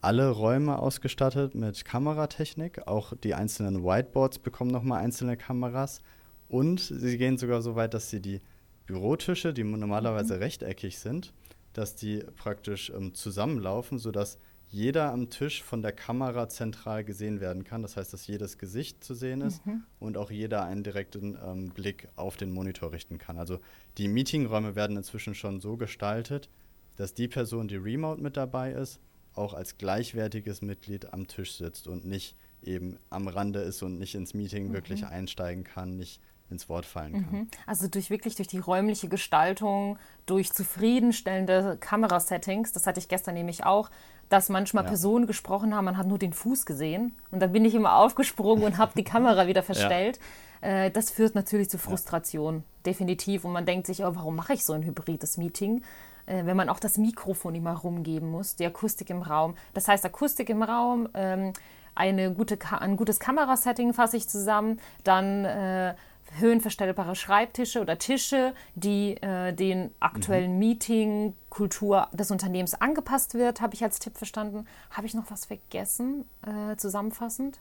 alle 0.00 0.30
Räume 0.30 0.78
ausgestattet 0.78 1.54
mit 1.54 1.84
Kameratechnik. 1.84 2.86
Auch 2.86 3.12
die 3.14 3.34
einzelnen 3.34 3.84
Whiteboards 3.84 4.38
bekommen 4.38 4.70
nochmal 4.70 5.04
einzelne 5.04 5.36
Kameras. 5.36 6.00
Und 6.48 6.80
sie 6.80 7.18
gehen 7.18 7.36
sogar 7.36 7.60
so 7.60 7.76
weit, 7.76 7.92
dass 7.92 8.08
sie 8.08 8.22
die 8.22 8.40
Bürotische, 8.86 9.52
die 9.52 9.62
normalerweise 9.62 10.40
rechteckig 10.40 10.98
sind, 10.98 11.34
dass 11.74 11.94
die 11.94 12.24
praktisch 12.36 12.88
ähm, 12.88 13.12
zusammenlaufen, 13.12 13.98
sodass 13.98 14.38
jeder 14.68 15.12
am 15.12 15.30
Tisch 15.30 15.62
von 15.62 15.82
der 15.82 15.92
Kamera 15.92 16.48
zentral 16.48 17.04
gesehen 17.04 17.40
werden 17.40 17.64
kann. 17.64 17.82
Das 17.82 17.96
heißt, 17.96 18.12
dass 18.12 18.26
jedes 18.26 18.58
Gesicht 18.58 19.02
zu 19.04 19.14
sehen 19.14 19.40
ist 19.40 19.62
und 20.00 20.16
auch 20.16 20.30
jeder 20.30 20.64
einen 20.64 20.82
direkten 20.82 21.38
ähm, 21.42 21.70
Blick 21.70 22.08
auf 22.16 22.36
den 22.36 22.52
Monitor 22.52 22.92
richten 22.92 23.18
kann. 23.18 23.38
Also 23.38 23.60
die 23.98 24.08
Meetingräume 24.08 24.74
werden 24.74 24.96
inzwischen 24.96 25.34
schon 25.34 25.60
so 25.60 25.76
gestaltet, 25.76 26.48
dass 26.96 27.14
die 27.14 27.28
Person, 27.28 27.68
die 27.68 27.76
remote 27.76 28.20
mit 28.20 28.36
dabei 28.36 28.72
ist, 28.72 29.00
auch 29.34 29.54
als 29.54 29.78
gleichwertiges 29.78 30.62
Mitglied 30.62 31.12
am 31.12 31.26
Tisch 31.26 31.54
sitzt 31.56 31.86
und 31.86 32.04
nicht 32.04 32.36
eben 32.62 32.98
am 33.10 33.28
Rande 33.28 33.60
ist 33.60 33.82
und 33.82 33.98
nicht 33.98 34.14
ins 34.14 34.34
Meeting 34.34 34.72
wirklich 34.72 35.06
einsteigen 35.06 35.62
kann, 35.62 35.96
nicht 35.96 36.20
ins 36.48 36.68
Wort 36.68 36.86
fallen 36.86 37.24
kann. 37.24 37.50
Also 37.66 37.88
durch 37.88 38.08
wirklich 38.08 38.36
durch 38.36 38.48
die 38.48 38.58
räumliche 38.58 39.08
Gestaltung, 39.08 39.98
durch 40.26 40.52
zufriedenstellende 40.52 41.76
Kamerasettings, 41.80 42.72
das 42.72 42.86
hatte 42.86 43.00
ich 43.00 43.08
gestern 43.08 43.34
nämlich 43.34 43.64
auch, 43.64 43.90
dass 44.28 44.48
manchmal 44.48 44.84
Ja. 44.84 44.88
Personen 44.88 45.26
gesprochen 45.26 45.74
haben, 45.74 45.84
man 45.84 45.96
hat 45.96 46.06
nur 46.06 46.18
den 46.18 46.32
Fuß 46.32 46.66
gesehen 46.66 47.14
und 47.30 47.40
dann 47.40 47.52
bin 47.52 47.64
ich 47.64 47.74
immer 47.74 47.96
aufgesprungen 47.98 48.64
und 48.64 48.78
habe 48.78 48.92
die 48.96 49.04
Kamera 49.04 49.46
wieder 49.46 49.62
verstellt. 49.62 50.18
Äh, 50.60 50.90
das 50.90 51.10
führt 51.10 51.34
natürlich 51.34 51.68
zu 51.70 51.78
Frustration, 51.78 52.64
definitiv. 52.84 53.44
Und 53.44 53.52
man 53.52 53.66
denkt 53.66 53.86
sich, 53.86 54.02
oh, 54.04 54.14
warum 54.14 54.36
mache 54.36 54.54
ich 54.54 54.64
so 54.64 54.72
ein 54.72 54.82
hybrides 54.84 55.36
Meeting? 55.36 55.82
Äh, 56.26 56.44
wenn 56.46 56.56
man 56.56 56.68
auch 56.68 56.80
das 56.80 56.98
Mikrofon 56.98 57.54
immer 57.54 57.74
rumgeben 57.74 58.30
muss, 58.30 58.56
die 58.56 58.66
Akustik 58.66 59.10
im 59.10 59.22
Raum. 59.22 59.54
Das 59.74 59.86
heißt, 59.86 60.04
Akustik 60.04 60.48
im 60.50 60.62
Raum, 60.62 61.08
ähm, 61.14 61.52
eine 61.94 62.32
gute, 62.34 62.56
Ka- 62.56 62.78
ein 62.78 62.96
gutes 62.96 63.20
Kamerasetting 63.20 63.92
fasse 63.94 64.16
ich 64.16 64.28
zusammen, 64.28 64.80
dann 65.04 65.44
äh, 65.44 65.94
höhenverstellbare 66.38 67.16
Schreibtische 67.16 67.80
oder 67.80 67.98
Tische, 67.98 68.54
die 68.74 69.16
äh, 69.22 69.52
den 69.52 69.90
aktuellen 70.00 70.58
Meeting-Kultur 70.58 72.08
des 72.12 72.30
Unternehmens 72.30 72.74
angepasst 72.74 73.34
wird, 73.34 73.60
habe 73.60 73.74
ich 73.74 73.82
als 73.82 73.98
Tipp 73.98 74.16
verstanden. 74.16 74.66
Habe 74.90 75.06
ich 75.06 75.14
noch 75.14 75.30
was 75.30 75.46
vergessen, 75.46 76.24
äh, 76.42 76.76
zusammenfassend? 76.76 77.60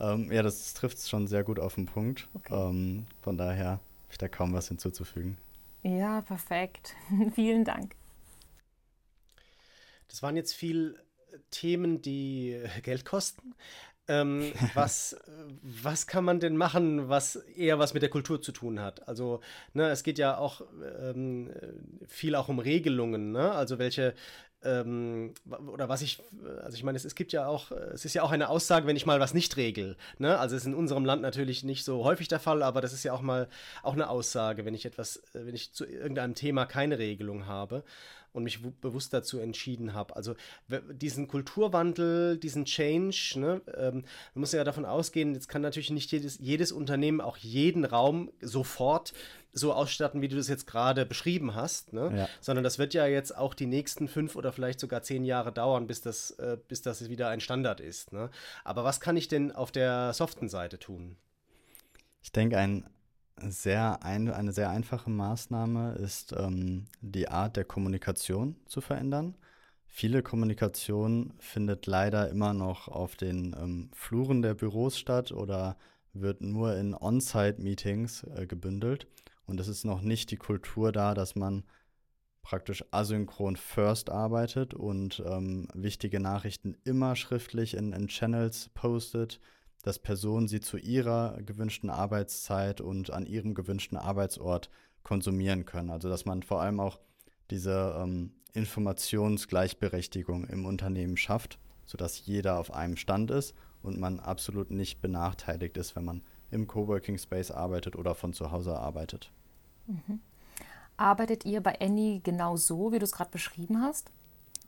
Ähm, 0.00 0.32
ja, 0.32 0.42
das 0.42 0.74
trifft 0.74 0.98
es 0.98 1.08
schon 1.08 1.26
sehr 1.26 1.44
gut 1.44 1.58
auf 1.58 1.74
den 1.74 1.86
Punkt. 1.86 2.28
Okay. 2.34 2.54
Ähm, 2.54 3.06
von 3.20 3.36
daher 3.36 3.70
habe 3.70 3.80
ich 4.10 4.18
da 4.18 4.28
kaum 4.28 4.52
was 4.52 4.68
hinzuzufügen. 4.68 5.36
Ja, 5.82 6.22
perfekt. 6.22 6.94
Vielen 7.34 7.64
Dank. 7.64 7.94
Das 10.08 10.22
waren 10.22 10.36
jetzt 10.36 10.54
viel 10.54 10.98
äh, 11.32 11.38
Themen, 11.50 12.02
die 12.02 12.60
Geld 12.82 13.04
kosten. 13.04 13.54
Ähm, 14.10 14.52
was, 14.74 15.16
was 15.62 16.06
kann 16.06 16.24
man 16.24 16.40
denn 16.40 16.56
machen, 16.56 17.08
was 17.08 17.36
eher 17.36 17.78
was 17.78 17.94
mit 17.94 18.02
der 18.02 18.10
Kultur 18.10 18.42
zu 18.42 18.50
tun 18.50 18.80
hat? 18.80 19.06
Also, 19.08 19.40
ne, 19.72 19.88
es 19.88 20.02
geht 20.02 20.18
ja 20.18 20.36
auch 20.36 20.62
ähm, 21.00 21.50
viel 22.06 22.34
auch 22.34 22.48
um 22.48 22.58
Regelungen, 22.58 23.30
ne? 23.30 23.52
Also 23.52 23.78
welche 23.78 24.14
ähm, 24.62 25.32
oder 25.72 25.88
was 25.88 26.02
ich, 26.02 26.22
also 26.62 26.76
ich 26.76 26.84
meine, 26.84 26.96
es, 26.96 27.06
es, 27.06 27.14
gibt 27.14 27.32
ja 27.32 27.46
auch, 27.46 27.70
es 27.70 28.04
ist 28.04 28.12
ja 28.12 28.22
auch 28.22 28.30
eine 28.30 28.50
Aussage, 28.50 28.86
wenn 28.86 28.96
ich 28.96 29.06
mal 29.06 29.18
was 29.18 29.32
nicht 29.32 29.56
regel. 29.56 29.96
Ne? 30.18 30.38
Also 30.38 30.54
es 30.54 30.62
ist 30.62 30.66
in 30.66 30.74
unserem 30.74 31.06
Land 31.06 31.22
natürlich 31.22 31.64
nicht 31.64 31.82
so 31.82 32.04
häufig 32.04 32.28
der 32.28 32.40
Fall, 32.40 32.62
aber 32.62 32.82
das 32.82 32.92
ist 32.92 33.02
ja 33.02 33.14
auch 33.14 33.22
mal 33.22 33.48
auch 33.82 33.94
eine 33.94 34.10
Aussage, 34.10 34.66
wenn 34.66 34.74
ich 34.74 34.84
etwas, 34.84 35.22
wenn 35.32 35.54
ich 35.54 35.72
zu 35.72 35.86
irgendeinem 35.86 36.34
Thema 36.34 36.66
keine 36.66 36.98
Regelung 36.98 37.46
habe 37.46 37.84
und 38.32 38.44
mich 38.44 38.62
bewusst 38.80 39.12
dazu 39.12 39.38
entschieden 39.38 39.94
habe. 39.94 40.16
Also 40.16 40.34
diesen 40.92 41.28
Kulturwandel, 41.28 42.38
diesen 42.38 42.64
Change, 42.64 43.34
ne, 43.36 43.60
ähm, 43.76 44.04
man 44.34 44.40
muss 44.40 44.52
ja 44.52 44.64
davon 44.64 44.84
ausgehen, 44.84 45.34
jetzt 45.34 45.48
kann 45.48 45.62
natürlich 45.62 45.90
nicht 45.90 46.10
jedes, 46.12 46.38
jedes 46.38 46.72
Unternehmen 46.72 47.20
auch 47.20 47.36
jeden 47.36 47.84
Raum 47.84 48.30
sofort 48.40 49.12
so 49.52 49.72
ausstatten, 49.72 50.22
wie 50.22 50.28
du 50.28 50.36
das 50.36 50.48
jetzt 50.48 50.66
gerade 50.66 51.04
beschrieben 51.04 51.54
hast, 51.54 51.92
ne? 51.92 52.12
Ja. 52.16 52.28
sondern 52.40 52.62
das 52.62 52.78
wird 52.78 52.94
ja 52.94 53.06
jetzt 53.06 53.36
auch 53.36 53.54
die 53.54 53.66
nächsten 53.66 54.08
fünf 54.08 54.36
oder 54.36 54.52
vielleicht 54.52 54.80
sogar 54.80 55.02
zehn 55.02 55.24
Jahre 55.24 55.52
dauern, 55.52 55.86
bis 55.86 56.00
das, 56.00 56.30
äh, 56.32 56.56
bis 56.68 56.82
das 56.82 57.08
wieder 57.08 57.28
ein 57.28 57.40
Standard 57.40 57.80
ist. 57.80 58.12
Ne? 58.12 58.30
Aber 58.64 58.84
was 58.84 59.00
kann 59.00 59.16
ich 59.16 59.28
denn 59.28 59.52
auf 59.52 59.72
der 59.72 60.12
soften 60.12 60.48
Seite 60.48 60.78
tun? 60.78 61.16
Ich 62.22 62.32
denke, 62.32 62.58
ein 62.58 62.84
sehr 63.48 64.02
ein, 64.02 64.30
eine 64.30 64.52
sehr 64.52 64.70
einfache 64.70 65.10
Maßnahme 65.10 65.94
ist, 65.94 66.34
ähm, 66.36 66.86
die 67.00 67.28
Art 67.28 67.56
der 67.56 67.64
Kommunikation 67.64 68.56
zu 68.66 68.80
verändern. 68.80 69.36
Viele 69.86 70.22
Kommunikation 70.22 71.34
findet 71.38 71.86
leider 71.86 72.28
immer 72.30 72.54
noch 72.54 72.88
auf 72.88 73.16
den 73.16 73.56
ähm, 73.58 73.90
Fluren 73.92 74.42
der 74.42 74.54
Büros 74.54 74.98
statt 74.98 75.32
oder 75.32 75.76
wird 76.12 76.42
nur 76.42 76.76
in 76.76 76.94
On-Site-Meetings 76.94 78.24
äh, 78.36 78.46
gebündelt. 78.46 79.06
Und 79.46 79.58
es 79.58 79.68
ist 79.68 79.84
noch 79.84 80.00
nicht 80.00 80.30
die 80.30 80.36
Kultur 80.36 80.92
da, 80.92 81.14
dass 81.14 81.34
man 81.34 81.64
praktisch 82.42 82.84
asynchron 82.90 83.56
first 83.56 84.10
arbeitet 84.10 84.74
und 84.74 85.22
ähm, 85.26 85.68
wichtige 85.74 86.20
Nachrichten 86.20 86.76
immer 86.84 87.16
schriftlich 87.16 87.74
in, 87.74 87.92
in 87.92 88.08
Channels 88.08 88.70
postet 88.74 89.40
dass 89.82 89.98
Personen 89.98 90.48
sie 90.48 90.60
zu 90.60 90.76
ihrer 90.76 91.38
gewünschten 91.42 91.90
Arbeitszeit 91.90 92.80
und 92.80 93.10
an 93.10 93.26
ihrem 93.26 93.54
gewünschten 93.54 93.96
Arbeitsort 93.96 94.70
konsumieren 95.02 95.64
können. 95.64 95.90
Also 95.90 96.08
dass 96.08 96.24
man 96.24 96.42
vor 96.42 96.60
allem 96.60 96.80
auch 96.80 96.98
diese 97.50 97.96
ähm, 97.98 98.32
Informationsgleichberechtigung 98.52 100.44
im 100.44 100.66
Unternehmen 100.66 101.16
schafft, 101.16 101.58
sodass 101.86 102.24
jeder 102.26 102.58
auf 102.58 102.72
einem 102.72 102.96
Stand 102.96 103.30
ist 103.30 103.54
und 103.82 103.98
man 103.98 104.20
absolut 104.20 104.70
nicht 104.70 105.00
benachteiligt 105.00 105.76
ist, 105.76 105.96
wenn 105.96 106.04
man 106.04 106.22
im 106.50 106.66
Coworking 106.66 107.18
Space 107.18 107.50
arbeitet 107.50 107.96
oder 107.96 108.14
von 108.14 108.32
zu 108.32 108.50
Hause 108.50 108.76
arbeitet. 108.76 109.30
Mhm. 109.86 110.20
Arbeitet 110.96 111.46
ihr 111.46 111.62
bei 111.62 111.80
Annie 111.80 112.20
genau 112.20 112.56
so, 112.56 112.92
wie 112.92 112.98
du 112.98 113.04
es 113.04 113.12
gerade 113.12 113.30
beschrieben 113.30 113.80
hast? 113.80 114.10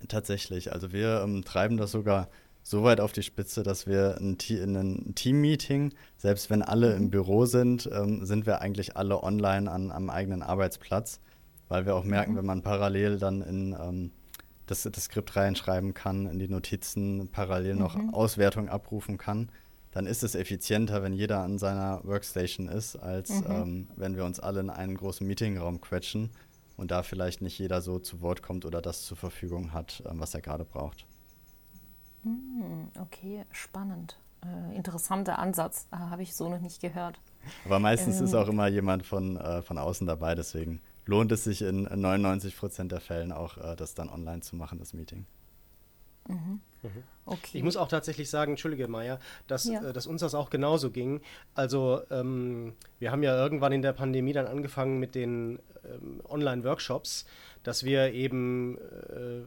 Tatsächlich. 0.09 0.73
Also 0.73 0.93
wir 0.93 1.21
ähm, 1.23 1.45
treiben 1.45 1.77
das 1.77 1.93
sogar 1.93 2.29
so 2.63 2.85
weit 2.85 3.01
auf 3.01 3.13
die 3.13 3.23
Spitze, 3.23 3.63
dass 3.63 3.87
wir 3.87 4.17
ein, 4.21 4.37
ein 4.51 5.15
Team-Meeting, 5.15 5.93
selbst 6.17 6.49
wenn 6.51 6.63
alle 6.63 6.95
im 6.95 7.05
mhm. 7.05 7.11
Büro 7.11 7.45
sind, 7.45 7.89
ähm, 7.93 8.25
sind 8.25 8.47
wir 8.47 8.61
eigentlich 8.61 8.97
alle 8.97 9.23
online 9.23 9.71
an, 9.71 9.91
am 9.91 10.11
eigenen 10.11 10.43
Arbeitsplatz, 10.43 11.21
weil 11.69 11.87
wir 11.87 11.95
auch 11.95 12.05
merken, 12.05 12.33
mhm. 12.33 12.37
wenn 12.37 12.47
man 12.47 12.63
parallel 12.63 13.19
dann 13.19 13.43
in 13.43 13.77
ähm, 13.79 14.11
das, 14.67 14.83
das 14.83 15.05
Skript 15.05 15.35
reinschreiben 15.37 15.93
kann, 15.95 16.27
in 16.27 16.39
die 16.39 16.49
Notizen 16.49 17.29
parallel 17.31 17.75
noch 17.75 17.97
mhm. 17.97 18.15
Auswertung 18.15 18.69
abrufen 18.69 19.19
kann, 19.19 19.51
dann 19.91 20.07
ist 20.07 20.23
es 20.23 20.35
effizienter, 20.35 21.03
wenn 21.03 21.13
jeder 21.13 21.41
an 21.41 21.59
seiner 21.59 22.01
Workstation 22.05 22.69
ist, 22.69 22.97
als 22.97 23.31
mhm. 23.31 23.47
ähm, 23.51 23.89
wenn 23.97 24.17
wir 24.17 24.25
uns 24.25 24.41
alle 24.41 24.61
in 24.61 24.71
einen 24.71 24.97
großen 24.97 25.27
Meetingraum 25.27 25.81
quetschen 25.81 26.31
und 26.77 26.91
da 26.91 27.03
vielleicht 27.03 27.43
nicht 27.43 27.59
jeder 27.59 27.83
so 27.83 27.99
zu 27.99 28.23
Wort 28.23 28.43
kommt 28.43 28.65
oder 28.65 28.81
das 28.81 29.03
zur 29.03 29.17
Verfügung 29.17 29.73
hat, 29.73 30.03
ähm, 30.09 30.21
was 30.21 30.35
er 30.35 30.41
gerade 30.41 30.65
braucht. 30.65 31.07
Hm, 32.25 32.89
okay, 33.01 33.45
spannend. 33.51 34.19
Äh, 34.45 34.77
interessanter 34.77 35.39
Ansatz, 35.39 35.87
äh, 35.93 35.97
habe 35.97 36.23
ich 36.23 36.35
so 36.35 36.49
noch 36.49 36.61
nicht 36.61 36.81
gehört. 36.81 37.21
Aber 37.65 37.79
meistens 37.79 38.19
ähm, 38.19 38.25
ist 38.25 38.35
auch 38.35 38.49
immer 38.49 38.69
jemand 38.69 39.05
von, 39.05 39.37
äh, 39.37 39.63
von 39.63 39.79
außen 39.79 40.07
dabei, 40.07 40.35
deswegen 40.35 40.81
lohnt 41.05 41.33
es 41.33 41.45
sich 41.45 41.63
in 41.63 41.83
99 41.83 42.57
Prozent 42.57 42.93
der 42.93 43.01
Fällen 43.01 43.33
auch, 43.33 43.59
äh, 43.59 43.77
das 43.77 43.95
dann 43.95 44.09
online 44.09 44.41
zu 44.41 44.57
machen, 44.57 44.79
das 44.79 44.95
Meeting. 44.95 45.27
Mhm. 46.29 46.61
Mhm. 46.83 47.03
Okay. 47.25 47.59
Ich 47.59 47.63
muss 47.63 47.77
auch 47.77 47.89
tatsächlich 47.89 48.29
sagen, 48.29 48.53
Entschuldige, 48.53 48.89
Maya, 48.89 49.19
dass, 49.47 49.65
ja. 49.65 49.83
äh, 49.83 49.93
dass 49.93 50.07
uns 50.07 50.21
das 50.21 50.35
auch 50.35 50.51
genauso 50.51 50.91
ging. 50.91 51.21
Also 51.55 52.03
ähm, 52.11 52.75
wir 52.99 53.13
haben 53.13 53.23
ja 53.23 53.37
irgendwann 53.37 53.73
in 53.73 53.83
der 53.83 53.93
Pandemie 53.93 54.33
dann 54.33 54.47
angefangen 54.47 54.99
mit 54.99 55.15
den 55.15 55.61
ähm, 55.85 56.21
Online-Workshops 56.29 57.27
dass 57.63 57.85
wir 57.85 58.13
eben, 58.13 58.79
äh, 58.79 59.43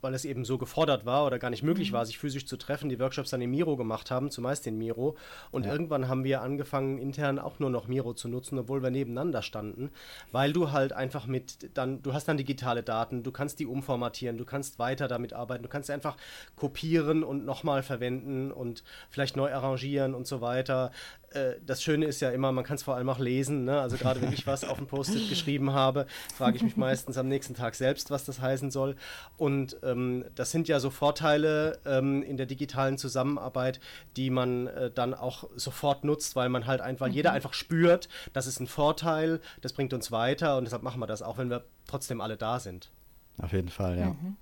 weil 0.00 0.14
es 0.14 0.24
eben 0.24 0.44
so 0.44 0.58
gefordert 0.58 1.06
war 1.06 1.26
oder 1.26 1.38
gar 1.38 1.50
nicht 1.50 1.62
möglich 1.62 1.90
mhm. 1.90 1.96
war, 1.96 2.06
sich 2.06 2.18
physisch 2.18 2.46
zu 2.46 2.56
treffen, 2.56 2.88
die 2.88 2.98
Workshops 3.00 3.30
dann 3.30 3.40
im 3.40 3.50
Miro 3.50 3.76
gemacht 3.76 4.10
haben, 4.10 4.30
zumeist 4.30 4.66
in 4.66 4.76
Miro. 4.76 5.16
Und 5.50 5.66
ja. 5.66 5.72
irgendwann 5.72 6.08
haben 6.08 6.24
wir 6.24 6.42
angefangen, 6.42 6.98
intern 6.98 7.38
auch 7.38 7.58
nur 7.58 7.70
noch 7.70 7.88
Miro 7.88 8.12
zu 8.12 8.28
nutzen, 8.28 8.58
obwohl 8.58 8.82
wir 8.82 8.90
nebeneinander 8.90 9.42
standen, 9.42 9.90
weil 10.32 10.52
du 10.52 10.72
halt 10.72 10.92
einfach 10.92 11.26
mit 11.26 11.70
dann, 11.74 12.02
du 12.02 12.12
hast 12.12 12.28
dann 12.28 12.36
digitale 12.36 12.82
Daten, 12.82 13.22
du 13.22 13.32
kannst 13.32 13.60
die 13.60 13.66
umformatieren, 13.66 14.36
du 14.36 14.44
kannst 14.44 14.78
weiter 14.78 15.08
damit 15.08 15.32
arbeiten, 15.32 15.62
du 15.62 15.68
kannst 15.68 15.90
einfach 15.90 16.16
kopieren 16.56 16.73
und 17.22 17.44
nochmal 17.44 17.82
verwenden 17.82 18.52
und 18.52 18.84
vielleicht 19.10 19.36
neu 19.36 19.52
arrangieren 19.52 20.14
und 20.14 20.26
so 20.26 20.40
weiter. 20.40 20.90
Äh, 21.30 21.54
das 21.64 21.82
Schöne 21.82 22.06
ist 22.06 22.20
ja 22.20 22.30
immer, 22.30 22.52
man 22.52 22.64
kann 22.64 22.76
es 22.76 22.82
vor 22.82 22.94
allem 22.94 23.08
auch 23.08 23.18
lesen. 23.18 23.64
Ne? 23.64 23.80
Also 23.80 23.96
gerade 23.96 24.20
wenn 24.22 24.32
ich 24.32 24.46
was 24.46 24.64
auf 24.64 24.78
dem 24.78 24.86
Post-it 24.86 25.28
geschrieben 25.28 25.72
habe, 25.72 26.06
frage 26.34 26.56
ich 26.56 26.62
mich 26.62 26.76
meistens 26.76 27.18
am 27.18 27.28
nächsten 27.28 27.54
Tag 27.54 27.74
selbst, 27.74 28.10
was 28.10 28.24
das 28.24 28.40
heißen 28.40 28.70
soll. 28.70 28.96
Und 29.36 29.76
ähm, 29.82 30.24
das 30.34 30.50
sind 30.50 30.68
ja 30.68 30.80
so 30.80 30.90
Vorteile 30.90 31.78
ähm, 31.84 32.22
in 32.22 32.36
der 32.36 32.46
digitalen 32.46 32.98
Zusammenarbeit, 32.98 33.80
die 34.16 34.30
man 34.30 34.66
äh, 34.68 34.90
dann 34.90 35.14
auch 35.14 35.48
sofort 35.56 36.04
nutzt, 36.04 36.36
weil 36.36 36.48
man 36.48 36.66
halt 36.66 36.80
einfach, 36.80 37.08
mhm. 37.08 37.14
jeder 37.14 37.32
einfach 37.32 37.54
spürt, 37.54 38.08
das 38.32 38.46
ist 38.46 38.60
ein 38.60 38.66
Vorteil, 38.66 39.40
das 39.60 39.72
bringt 39.72 39.92
uns 39.92 40.12
weiter 40.12 40.56
und 40.56 40.64
deshalb 40.64 40.82
machen 40.82 41.00
wir 41.00 41.06
das, 41.06 41.22
auch 41.22 41.38
wenn 41.38 41.50
wir 41.50 41.64
trotzdem 41.86 42.20
alle 42.20 42.36
da 42.36 42.60
sind. 42.60 42.90
Auf 43.38 43.52
jeden 43.52 43.68
Fall, 43.68 43.98
ja. 43.98 44.06
Mhm. 44.10 44.36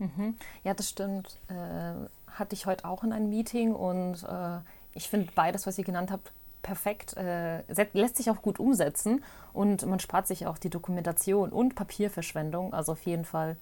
Mhm. 0.00 0.34
Ja, 0.64 0.74
das 0.74 0.88
stimmt. 0.88 1.38
Äh, 1.48 2.08
hatte 2.32 2.54
ich 2.54 2.66
heute 2.66 2.86
auch 2.86 3.04
in 3.04 3.12
einem 3.12 3.28
Meeting 3.28 3.74
und 3.74 4.22
äh, 4.24 4.58
ich 4.94 5.08
finde 5.08 5.30
beides, 5.34 5.66
was 5.66 5.78
ihr 5.78 5.84
genannt 5.84 6.10
habt, 6.10 6.32
perfekt. 6.62 7.16
Äh, 7.16 7.62
lässt 7.92 8.16
sich 8.16 8.30
auch 8.30 8.42
gut 8.42 8.58
umsetzen 8.58 9.22
und 9.52 9.86
man 9.86 10.00
spart 10.00 10.26
sich 10.26 10.46
auch 10.46 10.58
die 10.58 10.70
Dokumentation 10.70 11.50
und 11.50 11.74
Papierverschwendung. 11.74 12.72
Also 12.72 12.92
auf 12.92 13.04
jeden 13.04 13.24
Fall 13.24 13.56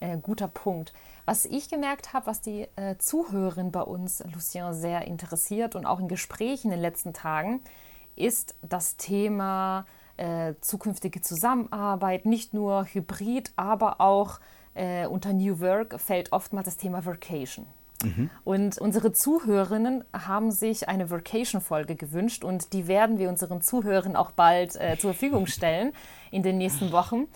äh, 0.00 0.18
guter 0.18 0.48
Punkt. 0.48 0.92
Was 1.24 1.44
ich 1.46 1.68
gemerkt 1.68 2.12
habe, 2.12 2.26
was 2.26 2.40
die 2.40 2.68
äh, 2.76 2.96
Zuhörerin 2.98 3.72
bei 3.72 3.82
uns, 3.82 4.22
Lucien, 4.32 4.74
sehr 4.74 5.06
interessiert 5.06 5.74
und 5.74 5.86
auch 5.86 6.00
in 6.00 6.08
Gesprächen 6.08 6.68
in 6.68 6.72
den 6.72 6.82
letzten 6.82 7.12
Tagen, 7.12 7.60
ist 8.14 8.56
das 8.62 8.96
Thema 8.96 9.86
äh, 10.16 10.54
zukünftige 10.60 11.20
Zusammenarbeit, 11.20 12.26
nicht 12.26 12.52
nur 12.52 12.84
hybrid, 12.84 13.52
aber 13.56 14.00
auch 14.00 14.40
äh, 14.78 15.06
unter 15.06 15.32
New 15.32 15.60
Work 15.60 16.00
fällt 16.00 16.32
oftmals 16.32 16.66
das 16.66 16.76
Thema 16.76 17.04
Vacation. 17.04 17.66
Mhm. 18.02 18.30
Und 18.44 18.78
unsere 18.78 19.12
Zuhörerinnen 19.12 20.04
haben 20.12 20.50
sich 20.50 20.88
eine 20.88 21.10
Vacation-Folge 21.10 21.96
gewünscht 21.96 22.44
und 22.44 22.72
die 22.72 22.86
werden 22.86 23.18
wir 23.18 23.28
unseren 23.28 23.60
Zuhörern 23.60 24.14
auch 24.14 24.30
bald 24.30 24.76
äh, 24.76 24.96
zur 24.98 25.12
Verfügung 25.12 25.46
stellen 25.46 25.92
in 26.30 26.42
den 26.42 26.58
nächsten 26.58 26.92
Wochen. 26.92 27.26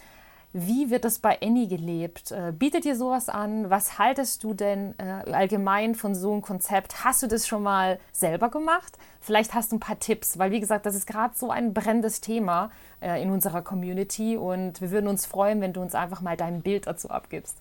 Wie 0.54 0.90
wird 0.90 1.06
das 1.06 1.18
bei 1.18 1.40
Annie 1.40 1.66
gelebt? 1.66 2.30
Äh, 2.30 2.52
bietet 2.52 2.84
ihr 2.84 2.94
sowas 2.94 3.30
an? 3.30 3.70
Was 3.70 3.98
haltest 3.98 4.44
du 4.44 4.52
denn 4.52 4.94
äh, 4.98 5.32
allgemein 5.32 5.94
von 5.94 6.14
so 6.14 6.30
einem 6.32 6.42
Konzept? 6.42 7.04
Hast 7.04 7.22
du 7.22 7.26
das 7.26 7.46
schon 7.48 7.62
mal 7.62 7.98
selber 8.12 8.50
gemacht? 8.50 8.98
Vielleicht 9.20 9.54
hast 9.54 9.72
du 9.72 9.76
ein 9.76 9.80
paar 9.80 9.98
Tipps, 9.98 10.38
weil 10.38 10.50
wie 10.50 10.60
gesagt, 10.60 10.84
das 10.84 10.94
ist 10.94 11.06
gerade 11.06 11.34
so 11.36 11.50
ein 11.50 11.72
brennendes 11.72 12.20
Thema 12.20 12.70
äh, 13.00 13.22
in 13.22 13.30
unserer 13.30 13.62
Community 13.62 14.36
und 14.36 14.82
wir 14.82 14.90
würden 14.90 15.08
uns 15.08 15.24
freuen, 15.24 15.62
wenn 15.62 15.72
du 15.72 15.80
uns 15.80 15.94
einfach 15.94 16.20
mal 16.20 16.36
dein 16.36 16.60
Bild 16.60 16.86
dazu 16.86 17.08
abgibst. 17.08 17.56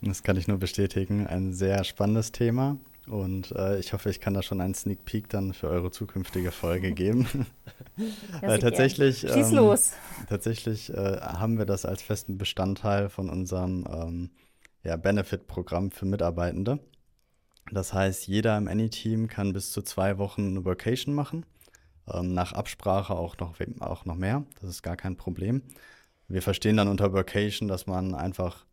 Das 0.00 0.22
kann 0.22 0.36
ich 0.36 0.46
nur 0.46 0.58
bestätigen. 0.58 1.26
Ein 1.26 1.52
sehr 1.52 1.82
spannendes 1.82 2.30
Thema. 2.30 2.76
Und 3.08 3.50
äh, 3.52 3.78
ich 3.78 3.92
hoffe, 3.92 4.10
ich 4.10 4.20
kann 4.20 4.34
da 4.34 4.42
schon 4.42 4.60
einen 4.60 4.74
Sneak 4.74 5.04
Peek 5.04 5.28
dann 5.28 5.54
für 5.54 5.68
eure 5.68 5.90
zukünftige 5.90 6.52
Folge 6.52 6.92
geben. 6.94 7.26
Ja, 8.42 8.58
tatsächlich 8.58 9.20
Schieß 9.20 9.50
ähm, 9.50 9.56
los. 9.56 9.92
tatsächlich 10.28 10.90
äh, 10.90 11.20
haben 11.20 11.58
wir 11.58 11.66
das 11.66 11.84
als 11.84 12.02
festen 12.02 12.38
Bestandteil 12.38 13.08
von 13.08 13.28
unserem 13.28 13.86
ähm, 13.90 14.30
ja, 14.82 14.96
Benefit-Programm 14.96 15.90
für 15.90 16.06
Mitarbeitende. 16.06 16.78
Das 17.70 17.92
heißt, 17.92 18.26
jeder 18.26 18.56
im 18.56 18.66
Any-Team 18.66 19.28
kann 19.28 19.52
bis 19.52 19.70
zu 19.72 19.82
zwei 19.82 20.18
Wochen 20.18 20.48
eine 20.48 20.64
Vacation 20.64 21.14
machen. 21.14 21.46
Ähm, 22.08 22.34
nach 22.34 22.52
Absprache 22.52 23.14
auch 23.14 23.36
noch, 23.38 23.54
auch 23.80 24.04
noch 24.04 24.16
mehr. 24.16 24.44
Das 24.60 24.70
ist 24.70 24.82
gar 24.82 24.96
kein 24.96 25.16
Problem. 25.16 25.62
Wir 26.28 26.42
verstehen 26.42 26.76
dann 26.76 26.88
unter 26.88 27.12
Vacation, 27.12 27.68
dass 27.68 27.86
man 27.86 28.14
einfach 28.14 28.66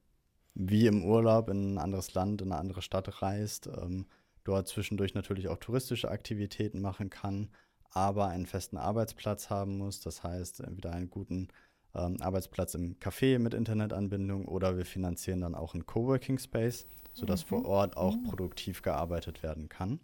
wie 0.56 0.88
im 0.88 1.04
Urlaub 1.04 1.50
in 1.50 1.74
ein 1.74 1.78
anderes 1.78 2.14
Land, 2.14 2.42
in 2.42 2.52
eine 2.52 2.60
andere 2.60 2.82
Stadt 2.82 3.22
reist. 3.22 3.68
Ähm, 3.68 4.08
dort 4.50 4.68
zwischendurch 4.68 5.14
natürlich 5.14 5.48
auch 5.48 5.58
touristische 5.58 6.10
Aktivitäten 6.10 6.82
machen 6.82 7.12
kann, 7.12 7.50
aber 7.92 8.28
einen 8.28 8.48
festen 8.48 8.78
Arbeitsplatz 8.78 9.52
haben 9.52 9.78
muss. 9.78 10.00
Das 10.00 10.24
heißt, 10.24 10.62
entweder 10.62 10.92
einen 10.92 11.12
guten 11.12 11.50
ähm, 11.94 12.18
Arbeitsplatz 12.20 12.74
im 12.74 12.98
Café 13.00 13.38
mit 13.38 13.54
Internetanbindung 13.54 14.48
oder 14.48 14.76
wir 14.76 14.86
finanzieren 14.86 15.42
dann 15.42 15.54
auch 15.54 15.76
einen 15.76 15.86
Coworking 15.86 16.40
Space, 16.40 16.88
sodass 17.14 17.44
mhm. 17.44 17.48
vor 17.48 17.66
Ort 17.66 17.96
auch 17.96 18.16
mhm. 18.16 18.24
produktiv 18.24 18.82
gearbeitet 18.82 19.44
werden 19.44 19.70
kann. 19.70 20.00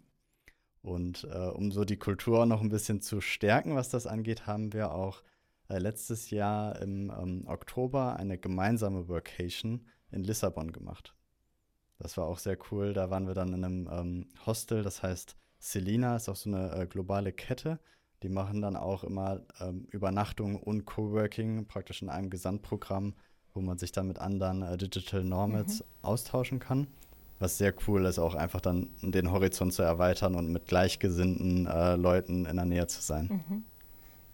Und 0.80 1.24
äh, 1.24 1.48
um 1.48 1.72
so 1.72 1.84
die 1.84 1.98
Kultur 1.98 2.46
noch 2.46 2.60
ein 2.60 2.68
bisschen 2.68 3.00
zu 3.00 3.20
stärken, 3.20 3.74
was 3.74 3.88
das 3.88 4.06
angeht, 4.06 4.46
haben 4.46 4.72
wir 4.72 4.92
auch 4.92 5.24
äh, 5.68 5.78
letztes 5.78 6.30
Jahr 6.30 6.80
im 6.80 7.10
ähm, 7.10 7.42
Oktober 7.48 8.14
eine 8.14 8.38
gemeinsame 8.38 9.08
Workation 9.08 9.84
in 10.12 10.22
Lissabon 10.22 10.70
gemacht. 10.70 11.15
Das 11.98 12.16
war 12.16 12.26
auch 12.26 12.38
sehr 12.38 12.58
cool. 12.70 12.92
Da 12.92 13.10
waren 13.10 13.26
wir 13.26 13.34
dann 13.34 13.52
in 13.52 13.64
einem 13.64 13.88
ähm, 13.90 14.26
Hostel, 14.44 14.82
das 14.82 15.02
heißt 15.02 15.36
Selina, 15.58 16.16
ist 16.16 16.28
auch 16.28 16.36
so 16.36 16.50
eine 16.50 16.72
äh, 16.72 16.86
globale 16.86 17.32
Kette. 17.32 17.78
Die 18.22 18.28
machen 18.28 18.62
dann 18.62 18.76
auch 18.76 19.04
immer 19.04 19.40
ähm, 19.60 19.86
Übernachtung 19.90 20.56
und 20.56 20.84
Coworking 20.84 21.66
praktisch 21.66 22.02
in 22.02 22.08
einem 22.08 22.30
Gesamtprogramm, 22.30 23.14
wo 23.54 23.60
man 23.60 23.78
sich 23.78 23.92
dann 23.92 24.08
mit 24.08 24.18
anderen 24.18 24.62
äh, 24.62 24.76
Digital 24.76 25.24
Nomads 25.24 25.80
mhm. 25.80 25.84
austauschen 26.02 26.58
kann. 26.58 26.86
Was 27.38 27.58
sehr 27.58 27.74
cool 27.86 28.06
ist, 28.06 28.18
auch 28.18 28.34
einfach 28.34 28.62
dann 28.62 28.88
den 29.02 29.30
Horizont 29.30 29.74
zu 29.74 29.82
erweitern 29.82 30.34
und 30.34 30.50
mit 30.50 30.66
gleichgesinnten 30.66 31.66
äh, 31.66 31.96
Leuten 31.96 32.46
in 32.46 32.56
der 32.56 32.64
Nähe 32.64 32.86
zu 32.86 33.02
sein. 33.02 33.44
Mhm. 33.48 33.64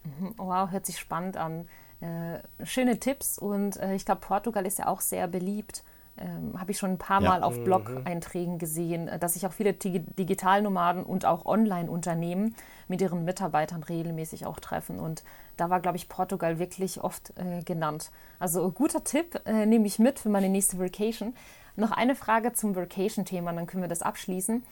Mhm. 0.03 0.33
Wow, 0.37 0.71
hört 0.71 0.85
sich 0.85 0.99
spannend 0.99 1.35
an. 1.35 1.67
Äh, 1.99 2.39
schöne 2.65 2.99
Tipps 2.99 3.37
und 3.37 3.77
äh, 3.77 3.95
ich 3.95 4.05
glaube, 4.05 4.21
Portugal 4.21 4.65
ist 4.65 4.79
ja 4.79 4.87
auch 4.87 5.01
sehr 5.01 5.27
beliebt 5.27 5.83
ähm, 6.17 6.59
habe 6.59 6.71
ich 6.71 6.77
schon 6.77 6.91
ein 6.91 6.97
paar 6.97 7.21
Mal 7.21 7.39
ja. 7.39 7.45
auf 7.45 7.57
mhm. 7.57 7.63
Blog-Einträgen 7.63 8.59
gesehen, 8.59 9.07
äh, 9.07 9.17
dass 9.17 9.33
sich 9.33 9.47
auch 9.47 9.53
viele 9.53 9.73
Digitalnomaden 9.73 11.03
und 11.03 11.25
auch 11.25 11.45
Online-Unternehmen 11.45 12.55
mit 12.87 13.01
ihren 13.01 13.25
Mitarbeitern 13.25 13.83
regelmäßig 13.83 14.45
auch 14.45 14.59
treffen. 14.59 14.99
Und 14.99 15.23
da 15.57 15.69
war, 15.69 15.79
glaube 15.79 15.97
ich, 15.97 16.09
Portugal 16.09 16.59
wirklich 16.59 17.03
oft 17.03 17.33
äh, 17.37 17.63
genannt. 17.63 18.11
Also 18.39 18.71
guter 18.71 19.03
Tipp, 19.03 19.41
äh, 19.45 19.65
nehme 19.65 19.87
ich 19.87 19.97
mit 19.97 20.19
für 20.19 20.29
meine 20.29 20.49
nächste 20.49 20.79
Vacation. 20.79 21.33
Noch 21.75 21.91
eine 21.91 22.15
Frage 22.15 22.53
zum 22.53 22.75
Vacation-Thema, 22.75 23.51
dann 23.53 23.65
können 23.65 23.81
wir 23.81 23.89
das 23.89 24.03
abschließen. 24.03 24.63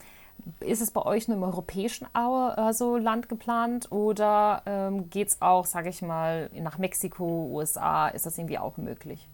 Ist 0.60 0.80
es 0.80 0.92
bei 0.92 1.02
euch 1.02 1.28
nur 1.28 1.36
im 1.36 1.42
europäischen 1.42 2.06
also 2.14 2.96
Land 2.96 3.28
geplant 3.28 3.90
oder 3.92 4.62
ähm, 4.66 5.10
geht 5.10 5.28
es 5.28 5.42
auch, 5.42 5.66
sage 5.66 5.88
ich 5.88 6.02
mal, 6.02 6.50
nach 6.54 6.78
Mexiko, 6.78 7.50
USA? 7.52 8.08
Ist 8.08 8.26
das 8.26 8.38
irgendwie 8.38 8.58
auch 8.58 8.76
möglich? 8.76 9.28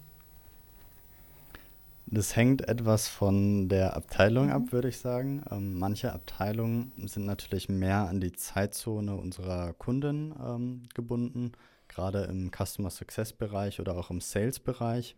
Das 2.11 2.35
hängt 2.35 2.67
etwas 2.67 3.07
von 3.07 3.69
der 3.69 3.95
Abteilung 3.95 4.47
mhm. 4.47 4.51
ab, 4.51 4.71
würde 4.71 4.89
ich 4.89 4.97
sagen. 4.97 5.43
Ähm, 5.51 5.77
manche 5.77 6.11
Abteilungen 6.11 6.91
sind 7.05 7.25
natürlich 7.25 7.69
mehr 7.69 8.07
an 8.07 8.19
die 8.19 8.31
Zeitzone 8.31 9.15
unserer 9.15 9.73
Kunden 9.73 10.33
ähm, 10.43 10.83
gebunden, 10.95 11.51
gerade 11.87 12.23
im 12.23 12.49
Customer 12.49 12.89
Success 12.89 13.31
Bereich 13.31 13.79
oder 13.79 13.95
auch 13.95 14.09
im 14.09 14.21
Sales 14.21 14.59
Bereich. 14.59 15.15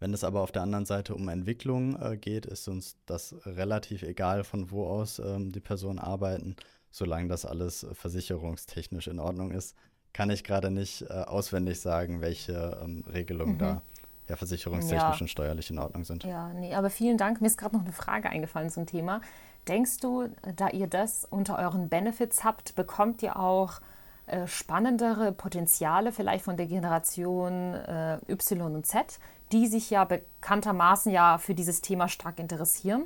Wenn 0.00 0.12
es 0.12 0.24
aber 0.24 0.40
auf 0.40 0.50
der 0.50 0.62
anderen 0.62 0.84
Seite 0.84 1.14
um 1.14 1.28
Entwicklung 1.28 1.94
äh, 2.02 2.16
geht, 2.16 2.44
ist 2.44 2.66
uns 2.66 2.96
das 3.06 3.36
relativ 3.46 4.02
egal, 4.02 4.42
von 4.42 4.72
wo 4.72 4.86
aus 4.86 5.20
ähm, 5.20 5.52
die 5.52 5.60
Personen 5.60 6.00
arbeiten, 6.00 6.56
solange 6.90 7.28
das 7.28 7.46
alles 7.46 7.86
versicherungstechnisch 7.92 9.06
in 9.06 9.20
Ordnung 9.20 9.52
ist. 9.52 9.76
Kann 10.12 10.30
ich 10.30 10.42
gerade 10.42 10.72
nicht 10.72 11.02
äh, 11.02 11.12
auswendig 11.12 11.78
sagen, 11.78 12.20
welche 12.20 12.80
ähm, 12.82 13.04
Regelungen 13.06 13.54
mhm. 13.54 13.58
da 13.58 13.82
ja 14.28 14.36
versicherungstechnisch 14.36 15.18
ja. 15.18 15.20
und 15.20 15.28
steuerlich 15.28 15.70
in 15.70 15.78
Ordnung 15.78 16.04
sind. 16.04 16.24
Ja, 16.24 16.48
nee, 16.54 16.74
aber 16.74 16.90
vielen 16.90 17.18
Dank. 17.18 17.40
Mir 17.40 17.46
ist 17.46 17.58
gerade 17.58 17.76
noch 17.76 17.84
eine 17.84 17.92
Frage 17.92 18.30
eingefallen 18.30 18.70
zum 18.70 18.86
Thema. 18.86 19.20
Denkst 19.68 19.98
du, 19.98 20.28
da 20.56 20.68
ihr 20.68 20.86
das 20.86 21.26
unter 21.28 21.58
euren 21.58 21.88
Benefits 21.88 22.42
habt, 22.42 22.74
bekommt 22.74 23.22
ihr 23.22 23.36
auch 23.36 23.80
äh, 24.26 24.46
spannendere 24.46 25.32
Potenziale 25.32 26.12
vielleicht 26.12 26.44
von 26.44 26.56
der 26.56 26.66
Generation 26.66 27.74
äh, 27.74 28.18
Y 28.28 28.74
und 28.74 28.86
Z, 28.86 29.18
die 29.52 29.66
sich 29.66 29.90
ja 29.90 30.04
bekanntermaßen 30.04 31.12
ja 31.12 31.38
für 31.38 31.54
dieses 31.54 31.80
Thema 31.80 32.08
stark 32.08 32.38
interessieren? 32.38 33.04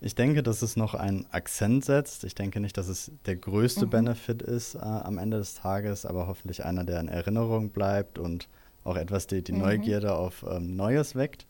Ich 0.00 0.14
denke, 0.14 0.42
dass 0.42 0.62
es 0.62 0.76
noch 0.76 0.94
einen 0.94 1.26
Akzent 1.30 1.84
setzt. 1.84 2.24
Ich 2.24 2.34
denke 2.34 2.58
nicht, 2.58 2.76
dass 2.76 2.88
es 2.88 3.12
der 3.24 3.36
größte 3.36 3.86
mhm. 3.86 3.90
Benefit 3.90 4.42
ist 4.42 4.74
äh, 4.74 4.78
am 4.78 5.16
Ende 5.16 5.38
des 5.38 5.54
Tages, 5.54 6.04
aber 6.04 6.26
hoffentlich 6.26 6.64
einer, 6.64 6.84
der 6.84 7.00
in 7.00 7.08
Erinnerung 7.08 7.70
bleibt 7.70 8.18
und 8.18 8.48
auch 8.84 8.96
etwas 8.96 9.26
die, 9.26 9.42
die 9.42 9.52
mhm. 9.52 9.60
Neugierde 9.60 10.14
auf 10.14 10.44
ähm, 10.48 10.76
Neues 10.76 11.14
weckt. 11.14 11.46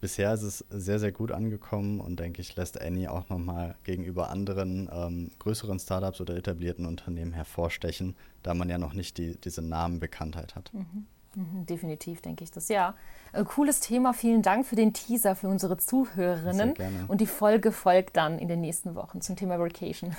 Bisher 0.00 0.34
ist 0.34 0.42
es 0.42 0.64
sehr, 0.68 0.98
sehr 0.98 1.12
gut 1.12 1.32
angekommen 1.32 1.98
und 1.98 2.20
denke 2.20 2.42
ich, 2.42 2.56
lässt 2.56 2.78
Annie 2.78 3.10
auch 3.10 3.30
nochmal 3.30 3.74
gegenüber 3.84 4.28
anderen 4.28 4.90
ähm, 4.92 5.30
größeren 5.38 5.78
Startups 5.78 6.20
oder 6.20 6.36
etablierten 6.36 6.84
Unternehmen 6.84 7.32
hervorstechen, 7.32 8.14
da 8.42 8.52
man 8.52 8.68
ja 8.68 8.76
noch 8.76 8.92
nicht 8.92 9.16
die, 9.16 9.40
diese 9.40 9.62
Namenbekanntheit 9.62 10.56
hat. 10.56 10.74
Mhm. 10.74 11.06
Mhm, 11.36 11.66
definitiv 11.66 12.20
denke 12.20 12.44
ich 12.44 12.50
das, 12.50 12.68
ja. 12.68 12.94
Äh, 13.32 13.44
cooles 13.44 13.80
Thema, 13.80 14.12
vielen 14.12 14.42
Dank 14.42 14.66
für 14.66 14.76
den 14.76 14.92
Teaser 14.92 15.34
für 15.34 15.48
unsere 15.48 15.78
Zuhörerinnen. 15.78 16.74
Und 17.08 17.20
die 17.20 17.26
Folge 17.26 17.72
folgt 17.72 18.16
dann 18.16 18.38
in 18.38 18.48
den 18.48 18.60
nächsten 18.60 18.94
Wochen 18.94 19.20
zum 19.20 19.36
Thema 19.36 19.58
Vacation. 19.58 20.14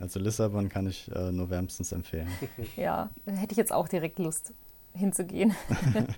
Also 0.00 0.18
Lissabon 0.18 0.68
kann 0.68 0.88
ich 0.88 1.10
äh, 1.14 1.30
nur 1.30 1.50
wärmstens 1.50 1.92
empfehlen. 1.92 2.28
Ja, 2.76 3.10
hätte 3.26 3.52
ich 3.52 3.56
jetzt 3.56 3.72
auch 3.72 3.88
direkt 3.88 4.18
Lust 4.18 4.52
hinzugehen. 4.94 5.54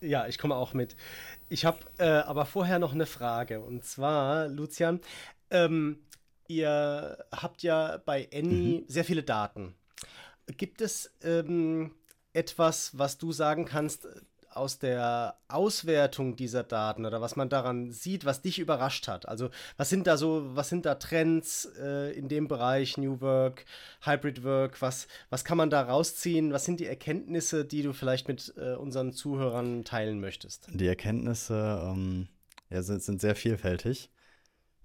ja, 0.00 0.26
ich 0.26 0.38
komme 0.38 0.54
auch 0.54 0.74
mit. 0.74 0.96
Ich 1.48 1.64
habe 1.64 1.78
äh, 1.98 2.04
aber 2.04 2.46
vorher 2.46 2.78
noch 2.78 2.92
eine 2.92 3.06
Frage. 3.06 3.60
Und 3.60 3.84
zwar, 3.84 4.48
Lucian, 4.48 5.00
ähm, 5.50 5.98
ihr 6.48 7.24
habt 7.32 7.62
ja 7.62 7.98
bei 8.04 8.28
Annie 8.32 8.80
mhm. 8.80 8.84
sehr 8.88 9.04
viele 9.04 9.22
Daten. 9.22 9.74
Gibt 10.56 10.80
es 10.80 11.12
ähm, 11.22 11.92
etwas, 12.32 12.96
was 12.98 13.18
du 13.18 13.32
sagen 13.32 13.64
kannst, 13.64 14.08
aus 14.56 14.78
der 14.78 15.36
Auswertung 15.48 16.36
dieser 16.36 16.62
Daten 16.62 17.04
oder 17.04 17.20
was 17.20 17.36
man 17.36 17.48
daran 17.48 17.92
sieht, 17.92 18.24
was 18.24 18.42
dich 18.42 18.58
überrascht 18.58 19.08
hat? 19.08 19.28
Also 19.28 19.50
was 19.76 19.88
sind 19.88 20.06
da 20.06 20.16
so, 20.16 20.56
was 20.56 20.68
sind 20.68 20.86
da 20.86 20.96
Trends 20.96 21.68
äh, 21.78 22.12
in 22.12 22.28
dem 22.28 22.48
Bereich 22.48 22.96
New 22.98 23.20
Work, 23.20 23.64
Hybrid 24.02 24.42
Work? 24.44 24.82
Was, 24.82 25.08
was 25.30 25.44
kann 25.44 25.58
man 25.58 25.70
da 25.70 25.82
rausziehen? 25.82 26.52
Was 26.52 26.64
sind 26.64 26.80
die 26.80 26.86
Erkenntnisse, 26.86 27.64
die 27.64 27.82
du 27.82 27.92
vielleicht 27.92 28.28
mit 28.28 28.54
äh, 28.56 28.74
unseren 28.74 29.12
Zuhörern 29.12 29.84
teilen 29.84 30.20
möchtest? 30.20 30.68
Die 30.72 30.86
Erkenntnisse 30.86 31.80
ähm, 31.84 32.28
ja, 32.70 32.82
sind, 32.82 33.02
sind 33.02 33.20
sehr 33.20 33.36
vielfältig. 33.36 34.10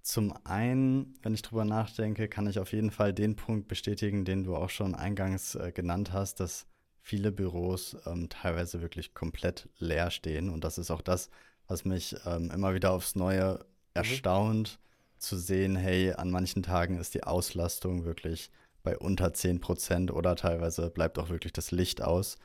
Zum 0.02 0.34
einen, 0.46 1.14
wenn 1.22 1.34
ich 1.34 1.44
drüber 1.44 1.64
nachdenke, 1.64 2.28
kann 2.28 2.48
ich 2.48 2.58
auf 2.58 2.74
jeden 2.74 2.90
Fall 2.90 3.14
den 3.14 3.36
Punkt 3.36 3.68
bestätigen, 3.68 4.26
den 4.26 4.44
du 4.44 4.56
auch 4.56 4.70
schon 4.70 4.96
eingangs 4.96 5.56
äh, 5.56 5.72
genannt 5.72 6.12
hast, 6.12 6.40
dass 6.40 6.66
viele 7.02 7.32
Büros 7.32 7.98
ähm, 8.06 8.30
teilweise 8.30 8.82
wirklich 8.82 9.14
komplett 9.14 9.68
leer 9.80 10.12
stehen. 10.12 10.50
Und 10.50 10.64
das 10.64 10.78
ist 10.78 10.92
auch 10.92 11.02
das, 11.02 11.30
was 11.68 11.86
mich 11.86 12.16
ähm, 12.26 12.52
immer 12.52 12.74
wieder 12.74 12.92
aufs 12.92 13.16
Neue 13.16 13.54
mhm. 13.54 13.66
erstaunt, 13.94 14.80
mhm. 14.80 15.20
zu 15.20 15.38
sehen, 15.38 15.76
hey, 15.76 16.14
an 16.14 16.32
manchen 16.32 16.64
Tagen 16.64 17.00
ist 17.00 17.14
die 17.14 17.24
Auslastung 17.24 18.06
wirklich 18.06 18.52
bei 18.84 18.98
unter 18.98 19.34
10 19.34 19.62
Prozent 19.62 20.12
oder 20.12 20.36
teilweise 20.36 20.90
bleibt 20.90 21.20
auch 21.20 21.30
wirklich 21.30 21.54
das 21.54 21.72
Licht 21.72 22.02
aus. 22.02 22.38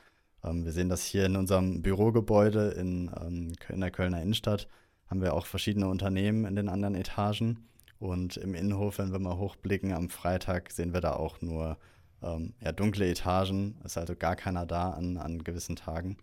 Ähm, 0.43 0.65
wir 0.65 0.71
sehen 0.71 0.89
das 0.89 1.03
hier 1.03 1.25
in 1.25 1.35
unserem 1.35 1.81
Bürogebäude 1.81 2.69
in, 2.71 3.11
ähm, 3.21 3.53
in 3.69 3.81
der 3.81 3.91
Kölner 3.91 4.21
Innenstadt. 4.21 4.67
Haben 5.07 5.21
wir 5.21 5.33
auch 5.33 5.45
verschiedene 5.45 5.87
Unternehmen 5.87 6.45
in 6.45 6.55
den 6.55 6.69
anderen 6.69 6.95
Etagen. 6.95 7.67
Und 7.99 8.37
im 8.37 8.53
Innenhof, 8.53 8.99
wenn 8.99 9.11
wir 9.11 9.19
mal 9.19 9.37
hochblicken, 9.37 9.93
am 9.93 10.09
Freitag 10.09 10.71
sehen 10.71 10.93
wir 10.93 11.01
da 11.01 11.13
auch 11.13 11.41
nur 11.41 11.77
ähm, 12.21 12.53
ja, 12.61 12.71
dunkle 12.71 13.09
Etagen, 13.09 13.75
ist 13.83 13.97
also 13.97 14.15
gar 14.15 14.35
keiner 14.35 14.65
da 14.65 14.91
an, 14.91 15.17
an 15.17 15.43
gewissen 15.43 15.75
Tagen. 15.75 16.17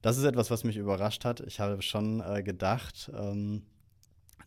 Das 0.00 0.18
ist 0.18 0.24
etwas, 0.24 0.50
was 0.50 0.64
mich 0.64 0.76
überrascht 0.76 1.24
hat. 1.24 1.40
Ich 1.40 1.60
habe 1.60 1.80
schon 1.82 2.20
äh, 2.20 2.42
gedacht, 2.42 3.10
ähm, 3.16 3.62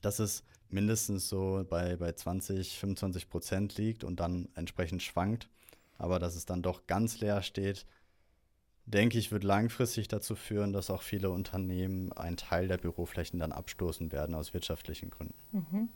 dass 0.02 0.20
es 0.20 0.44
mindestens 0.70 1.30
so 1.30 1.66
bei, 1.70 1.96
bei 1.96 2.12
20, 2.12 2.78
25 2.78 3.30
Prozent 3.30 3.78
liegt 3.78 4.04
und 4.04 4.20
dann 4.20 4.50
entsprechend 4.56 5.02
schwankt. 5.02 5.50
Aber 5.98 6.20
dass 6.20 6.36
es 6.36 6.46
dann 6.46 6.62
doch 6.62 6.88
ganz 6.88 7.20
leer 7.22 7.42
steht, 7.42 7.86
denke 8.86 9.18
ich, 9.18 9.32
wird 9.32 9.44
langfristig 9.44 10.08
dazu 10.08 10.36
führen, 10.36 10.74
dass 10.74 10.90
auch 10.90 11.02
viele 11.02 11.30
Unternehmen 11.30 12.12
einen 12.14 12.38
Teil 12.38 12.68
der 12.68 12.78
Büroflächen 12.78 13.40
dann 13.40 13.52
abstoßen 13.52 14.12
werden 14.12 14.36
aus 14.36 14.54
wirtschaftlichen 14.54 15.10
Gründen. 15.10 15.36
Mhm. 15.52 15.90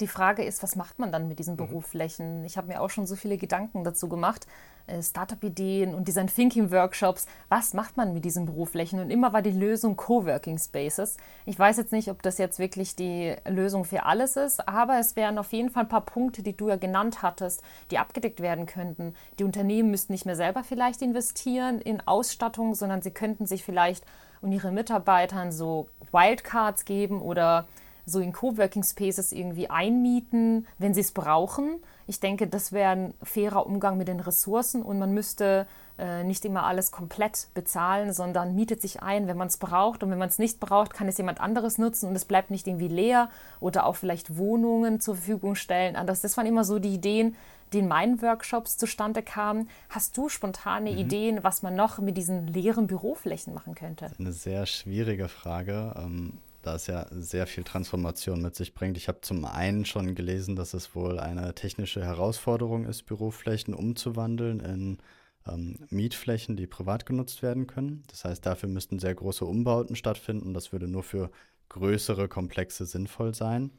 Die 0.00 0.06
Frage 0.06 0.42
ist, 0.42 0.62
was 0.62 0.76
macht 0.76 0.98
man 0.98 1.12
dann 1.12 1.28
mit 1.28 1.38
diesen 1.38 1.54
mhm. 1.54 1.58
Büroflächen? 1.58 2.44
Ich 2.44 2.56
habe 2.56 2.68
mir 2.68 2.80
auch 2.80 2.88
schon 2.88 3.06
so 3.06 3.16
viele 3.16 3.36
Gedanken 3.36 3.84
dazu 3.84 4.08
gemacht. 4.08 4.46
Äh, 4.86 5.02
Startup-Ideen 5.02 5.94
und 5.94 6.08
Design 6.08 6.26
Thinking-Workshops. 6.26 7.26
Was 7.50 7.74
macht 7.74 7.98
man 7.98 8.14
mit 8.14 8.24
diesen 8.24 8.46
Büroflächen? 8.46 9.00
Und 9.00 9.10
immer 9.10 9.34
war 9.34 9.42
die 9.42 9.50
Lösung 9.50 9.96
Coworking 9.96 10.58
Spaces. 10.58 11.18
Ich 11.44 11.58
weiß 11.58 11.76
jetzt 11.76 11.92
nicht, 11.92 12.10
ob 12.10 12.22
das 12.22 12.38
jetzt 12.38 12.58
wirklich 12.58 12.96
die 12.96 13.36
Lösung 13.46 13.84
für 13.84 14.04
alles 14.04 14.36
ist, 14.36 14.66
aber 14.66 14.98
es 14.98 15.16
wären 15.16 15.38
auf 15.38 15.52
jeden 15.52 15.68
Fall 15.68 15.84
ein 15.84 15.88
paar 15.88 16.06
Punkte, 16.06 16.42
die 16.42 16.56
du 16.56 16.70
ja 16.70 16.76
genannt 16.76 17.22
hattest, 17.22 17.62
die 17.90 17.98
abgedeckt 17.98 18.40
werden 18.40 18.64
könnten. 18.64 19.14
Die 19.38 19.44
Unternehmen 19.44 19.90
müssten 19.90 20.12
nicht 20.12 20.24
mehr 20.24 20.36
selber 20.36 20.64
vielleicht 20.64 21.02
investieren 21.02 21.80
in 21.80 22.00
Ausstattung, 22.00 22.74
sondern 22.74 23.02
sie 23.02 23.10
könnten 23.10 23.46
sich 23.46 23.64
vielleicht 23.64 24.04
und 24.40 24.52
ihre 24.52 24.72
Mitarbeitern 24.72 25.52
so 25.52 25.88
Wildcards 26.12 26.86
geben 26.86 27.20
oder 27.20 27.68
so 28.10 28.20
in 28.20 28.32
Coworking 28.32 28.82
Spaces 28.82 29.32
irgendwie 29.32 29.70
einmieten, 29.70 30.66
wenn 30.78 30.94
sie 30.94 31.00
es 31.00 31.12
brauchen. 31.12 31.80
Ich 32.06 32.20
denke, 32.20 32.46
das 32.46 32.72
wäre 32.72 32.90
ein 32.90 33.14
fairer 33.22 33.66
Umgang 33.66 33.96
mit 33.96 34.08
den 34.08 34.20
Ressourcen 34.20 34.82
und 34.82 34.98
man 34.98 35.12
müsste 35.12 35.66
äh, 36.00 36.24
nicht 36.24 36.44
immer 36.46 36.64
alles 36.64 36.90
komplett 36.90 37.48
bezahlen, 37.52 38.12
sondern 38.12 38.54
mietet 38.54 38.80
sich 38.80 39.02
ein, 39.02 39.28
wenn 39.28 39.36
man 39.36 39.48
es 39.48 39.58
braucht. 39.58 40.02
Und 40.02 40.10
wenn 40.10 40.18
man 40.18 40.30
es 40.30 40.38
nicht 40.38 40.58
braucht, 40.58 40.94
kann 40.94 41.08
es 41.08 41.18
jemand 41.18 41.40
anderes 41.40 41.76
nutzen 41.76 42.08
und 42.08 42.16
es 42.16 42.24
bleibt 42.24 42.50
nicht 42.50 42.66
irgendwie 42.66 42.88
leer 42.88 43.28
oder 43.60 43.84
auch 43.84 43.96
vielleicht 43.96 44.36
Wohnungen 44.38 45.00
zur 45.00 45.16
Verfügung 45.16 45.54
stellen. 45.56 45.96
Das, 46.06 46.22
das 46.22 46.36
waren 46.38 46.46
immer 46.46 46.64
so 46.64 46.78
die 46.78 46.94
Ideen, 46.94 47.36
die 47.74 47.80
in 47.80 47.88
meinen 47.88 48.22
Workshops 48.22 48.78
zustande 48.78 49.22
kamen. 49.22 49.68
Hast 49.90 50.16
du 50.16 50.28
spontane 50.28 50.90
mhm. 50.90 50.98
Ideen, 50.98 51.44
was 51.44 51.62
man 51.62 51.76
noch 51.76 51.98
mit 51.98 52.16
diesen 52.16 52.46
leeren 52.46 52.86
Büroflächen 52.86 53.52
machen 53.52 53.74
könnte? 53.74 54.10
Eine 54.18 54.32
sehr 54.32 54.66
schwierige 54.66 55.28
Frage. 55.28 55.94
Ähm, 55.96 56.38
da 56.62 56.74
es 56.74 56.86
ja 56.86 57.06
sehr 57.10 57.46
viel 57.46 57.64
Transformation 57.64 58.42
mit 58.42 58.54
sich 58.54 58.74
bringt. 58.74 58.96
Ich 58.96 59.08
habe 59.08 59.20
zum 59.20 59.44
einen 59.44 59.84
schon 59.84 60.14
gelesen, 60.14 60.56
dass 60.56 60.74
es 60.74 60.94
wohl 60.94 61.18
eine 61.18 61.54
technische 61.54 62.04
Herausforderung 62.04 62.84
ist, 62.84 63.06
Büroflächen 63.06 63.74
umzuwandeln 63.74 64.60
in 64.60 64.98
ähm, 65.46 65.78
Mietflächen, 65.90 66.56
die 66.56 66.66
privat 66.66 67.06
genutzt 67.06 67.42
werden 67.42 67.66
können. 67.66 68.02
Das 68.08 68.24
heißt, 68.24 68.44
dafür 68.44 68.68
müssten 68.68 68.98
sehr 68.98 69.14
große 69.14 69.44
Umbauten 69.44 69.96
stattfinden. 69.96 70.54
Das 70.54 70.72
würde 70.72 70.88
nur 70.88 71.02
für 71.02 71.30
größere 71.68 72.28
Komplexe 72.28 72.84
sinnvoll 72.84 73.34
sein. 73.34 73.70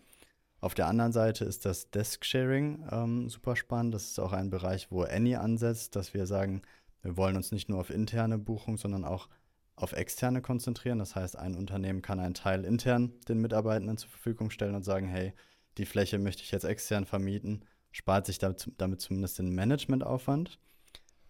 Auf 0.59 0.75
der 0.75 0.87
anderen 0.87 1.11
Seite 1.11 1.43
ist 1.45 1.65
das 1.65 1.89
Desk-Sharing 1.89 2.87
ähm, 2.91 3.29
super 3.29 3.55
spannend. 3.55 3.95
Das 3.95 4.05
ist 4.05 4.19
auch 4.19 4.31
ein 4.31 4.49
Bereich, 4.49 4.91
wo 4.91 5.03
Annie 5.03 5.39
ansetzt, 5.39 5.95
dass 5.95 6.13
wir 6.13 6.27
sagen, 6.27 6.61
wir 7.01 7.17
wollen 7.17 7.35
uns 7.35 7.51
nicht 7.51 7.67
nur 7.67 7.79
auf 7.79 7.89
interne 7.89 8.37
Buchung, 8.37 8.77
sondern 8.77 9.03
auch 9.03 9.27
auf 9.75 9.93
externe 9.93 10.41
konzentrieren. 10.41 10.99
Das 10.99 11.15
heißt, 11.15 11.37
ein 11.37 11.55
Unternehmen 11.55 12.01
kann 12.01 12.19
einen 12.19 12.33
Teil 12.33 12.65
intern 12.65 13.13
den 13.27 13.39
Mitarbeitenden 13.41 13.97
zur 13.97 14.09
Verfügung 14.09 14.49
stellen 14.49 14.75
und 14.75 14.83
sagen, 14.83 15.07
hey, 15.07 15.33
die 15.77 15.85
Fläche 15.85 16.19
möchte 16.19 16.43
ich 16.43 16.51
jetzt 16.51 16.65
extern 16.65 17.05
vermieten, 17.05 17.65
spart 17.91 18.25
sich 18.25 18.39
damit, 18.39 19.01
zumindest 19.01 19.39
den 19.39 19.53
Managementaufwand. 19.55 20.59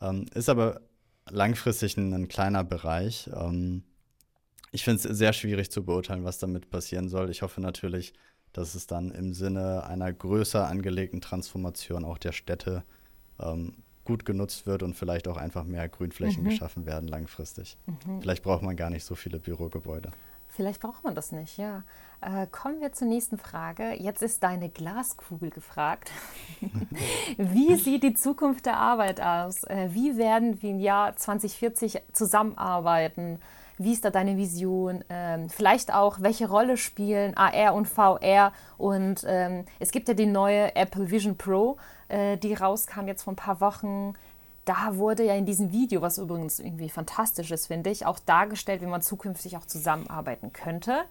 Ähm, 0.01 0.25
ist 0.33 0.49
aber 0.49 0.81
langfristig 1.29 1.97
ein, 1.97 2.13
ein 2.13 2.27
kleiner 2.27 2.63
Bereich. 2.63 3.29
Ähm, 3.33 3.83
ich 4.71 4.83
finde 4.83 5.07
es 5.07 5.17
sehr 5.17 5.33
schwierig 5.33 5.69
zu 5.71 5.85
beurteilen, 5.85 6.23
was 6.23 6.39
damit 6.39 6.69
passieren 6.69 7.09
soll. 7.09 7.29
Ich 7.29 7.41
hoffe 7.41 7.61
natürlich, 7.61 8.13
dass 8.53 8.75
es 8.75 8.87
dann 8.87 9.11
im 9.11 9.33
Sinne 9.33 9.85
einer 9.85 10.11
größer 10.11 10.67
angelegten 10.67 11.21
Transformation 11.21 12.03
auch 12.03 12.17
der 12.17 12.31
Städte 12.31 12.83
ähm, 13.39 13.83
gut 14.05 14.25
genutzt 14.25 14.65
wird 14.65 14.83
und 14.83 14.95
vielleicht 14.95 15.27
auch 15.27 15.37
einfach 15.37 15.63
mehr 15.63 15.87
Grünflächen 15.89 16.43
mhm. 16.43 16.49
geschaffen 16.49 16.85
werden 16.85 17.07
langfristig. 17.07 17.77
Mhm. 17.85 18.21
Vielleicht 18.21 18.43
braucht 18.43 18.63
man 18.63 18.75
gar 18.75 18.89
nicht 18.89 19.05
so 19.05 19.15
viele 19.15 19.39
Bürogebäude. 19.39 20.11
Vielleicht 20.53 20.81
braucht 20.81 21.03
man 21.05 21.15
das 21.15 21.31
nicht, 21.31 21.57
ja. 21.57 21.83
Äh, 22.19 22.45
kommen 22.47 22.81
wir 22.81 22.91
zur 22.91 23.07
nächsten 23.07 23.37
Frage. 23.37 23.93
Jetzt 23.93 24.21
ist 24.21 24.43
deine 24.43 24.69
Glaskugel 24.69 25.49
gefragt. 25.49 26.11
Wie 27.37 27.75
sieht 27.75 28.03
die 28.03 28.13
Zukunft 28.13 28.65
der 28.65 28.75
Arbeit 28.75 29.21
aus? 29.21 29.63
Äh, 29.63 29.89
wie 29.93 30.17
werden 30.17 30.61
wir 30.61 30.71
im 30.71 30.79
Jahr 30.79 31.15
2040 31.15 32.01
zusammenarbeiten? 32.11 33.39
Wie 33.77 33.93
ist 33.93 34.03
da 34.03 34.09
deine 34.11 34.37
Vision? 34.37 35.03
Ähm, 35.09 35.49
vielleicht 35.49 35.93
auch, 35.93 36.21
welche 36.21 36.47
Rolle 36.47 36.77
spielen 36.77 37.35
AR 37.35 37.73
und 37.73 37.87
VR? 37.87 38.51
Und 38.77 39.23
ähm, 39.25 39.65
es 39.79 39.91
gibt 39.91 40.07
ja 40.09 40.13
die 40.13 40.27
neue 40.27 40.75
Apple 40.75 41.09
Vision 41.09 41.37
Pro, 41.37 41.77
äh, 42.11 42.37
die 42.37 42.53
rauskam 42.53 43.07
jetzt 43.07 43.23
vor 43.23 43.33
ein 43.33 43.37
paar 43.37 43.61
Wochen 43.61 44.13
da 44.65 44.95
wurde 44.95 45.25
ja 45.25 45.35
in 45.35 45.45
diesem 45.45 45.71
Video, 45.71 46.01
was 46.01 46.17
übrigens 46.17 46.59
irgendwie 46.59 46.89
fantastisch 46.89 47.51
ist, 47.51 47.67
finde 47.67 47.89
ich, 47.89 48.05
auch 48.05 48.19
dargestellt, 48.19 48.81
wie 48.81 48.85
man 48.85 49.01
zukünftig 49.01 49.57
auch 49.57 49.65
zusammenarbeiten 49.65 50.53
könnte. 50.53 51.01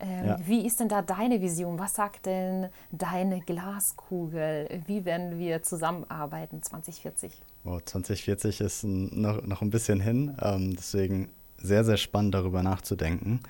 Ähm, 0.00 0.26
ja. 0.26 0.36
Wie 0.44 0.66
ist 0.66 0.80
denn 0.80 0.88
da 0.88 1.02
deine 1.02 1.40
Vision? 1.40 1.78
Was 1.78 1.94
sagt 1.94 2.26
denn 2.26 2.68
deine 2.90 3.40
Glaskugel? 3.40 4.82
Wie 4.86 5.04
werden 5.04 5.38
wir 5.38 5.62
zusammenarbeiten 5.62 6.62
2040? 6.62 7.32
Oh, 7.64 7.80
2040 7.84 8.60
ist 8.60 8.84
noch, 8.84 9.42
noch 9.42 9.62
ein 9.62 9.70
bisschen 9.70 10.00
hin, 10.00 10.36
ähm, 10.40 10.76
deswegen 10.76 11.30
sehr, 11.56 11.84
sehr 11.84 11.96
spannend 11.96 12.34
darüber 12.34 12.62
nachzudenken. 12.62 13.40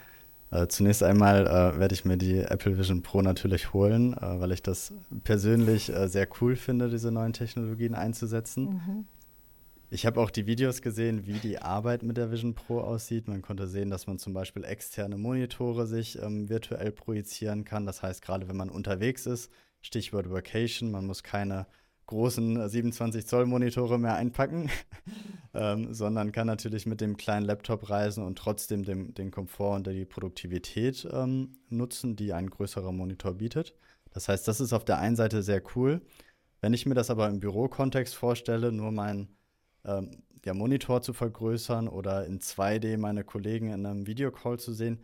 Äh, 0.51 0.67
zunächst 0.69 1.03
einmal 1.03 1.47
äh, 1.47 1.79
werde 1.79 1.95
ich 1.95 2.05
mir 2.05 2.17
die 2.17 2.39
Apple 2.39 2.79
Vision 2.79 3.03
Pro 3.03 3.21
natürlich 3.21 3.73
holen, 3.73 4.15
äh, 4.15 4.41
weil 4.41 4.53
ich 4.53 4.63
das 4.63 4.95
persönlich 5.25 5.93
äh, 5.95 6.09
sehr 6.09 6.27
cool 6.41 6.57
finde, 6.57 6.89
diese 6.89 7.13
neuen 7.13 7.35
Technologien 7.35 7.95
einzusetzen. 7.95 8.65
Mhm. 8.65 9.05
Ich 9.91 10.05
habe 10.05 10.21
auch 10.21 10.31
die 10.31 10.47
Videos 10.47 10.83
gesehen, 10.83 11.27
wie 11.27 11.39
die 11.39 11.59
Arbeit 11.59 12.03
mit 12.03 12.19
der 12.19 12.31
Vision 12.31 12.55
Pro 12.55 12.81
aussieht. 12.81 13.27
Man 13.27 13.41
konnte 13.41 13.67
sehen, 13.67 13.91
dass 13.91 14.07
man 14.07 14.19
zum 14.19 14.35
Beispiel 14.35 14.65
externe 14.65 15.17
Monitore 15.17 15.87
sich 15.87 16.21
ähm, 16.23 16.49
virtuell 16.49 16.93
projizieren 16.93 17.65
kann. 17.65 17.87
Das 17.87 18.03
heißt, 18.03 18.23
gerade 18.23 18.49
wenn 18.49 18.57
man 18.57 18.69
unterwegs 18.69 19.27
ist, 19.27 19.51
Stichwort 19.81 20.31
Vacation, 20.31 20.91
man 20.91 21.07
muss 21.07 21.23
keine 21.23 21.67
großen 22.07 22.69
27 22.69 23.27
Zoll 23.27 23.47
Monitore 23.47 23.99
mehr 23.99 24.15
einpacken, 24.15 24.71
ähm, 25.59 25.93
sondern 25.93 26.31
kann 26.31 26.47
natürlich 26.47 26.87
mit 26.87 27.01
dem 27.01 27.17
kleinen 27.17 27.45
Laptop 27.45 27.91
reisen 27.91 28.25
und 28.25 28.39
trotzdem 28.39 28.85
dem, 28.85 29.13
den 29.15 29.33
Komfort 29.33 29.75
und 29.75 29.87
die 29.89 30.05
Produktivität 30.05 31.07
ähm, 31.13 31.59
nutzen, 31.69 32.15
die 32.15 32.33
ein 32.33 32.49
größerer 32.49 32.93
Monitor 32.93 33.35
bietet. 33.35 33.75
Das 34.13 34.29
heißt, 34.29 34.47
das 34.47 34.61
ist 34.61 34.73
auf 34.73 34.85
der 34.85 34.99
einen 34.99 35.17
Seite 35.17 35.43
sehr 35.43 35.61
cool. 35.75 36.01
Wenn 36.61 36.75
ich 36.75 36.87
mir 36.87 36.95
das 36.95 37.11
aber 37.11 37.29
im 37.29 37.41
Bürokontext 37.41 38.15
vorstelle, 38.15 38.71
nur 38.71 38.93
mein 38.93 39.29
ähm, 39.85 40.23
ja, 40.45 40.55
Monitor 40.55 41.03
zu 41.03 41.13
vergrößern 41.13 41.89
oder 41.89 42.25
in 42.27 42.39
2D 42.39 42.97
meine 42.97 43.25
Kollegen 43.25 43.73
in 43.73 43.85
einem 43.85 44.07
Videocall 44.07 44.61
zu 44.61 44.73
sehen. 44.73 45.01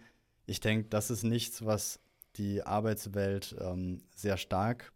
Ich 0.46 0.60
denke, 0.60 0.88
das 0.88 1.10
ist 1.10 1.24
nichts, 1.24 1.64
was 1.64 1.98
die 2.36 2.62
Arbeitswelt 2.62 3.56
ähm, 3.60 4.02
sehr 4.14 4.36
stark 4.36 4.92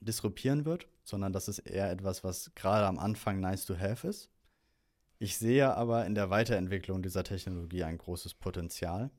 disruptieren 0.00 0.64
wird, 0.64 0.86
sondern 1.02 1.32
das 1.32 1.48
ist 1.48 1.58
eher 1.60 1.90
etwas, 1.90 2.22
was 2.22 2.52
gerade 2.54 2.86
am 2.86 2.98
Anfang 2.98 3.40
nice 3.40 3.64
to 3.64 3.76
have 3.76 4.06
ist. 4.06 4.29
Ich 5.22 5.36
sehe 5.36 5.76
aber 5.76 6.06
in 6.06 6.14
der 6.14 6.30
Weiterentwicklung 6.30 7.02
dieser 7.02 7.24
Technologie 7.24 7.84
ein 7.84 7.98
großes 7.98 8.32
Potenzial, 8.32 9.10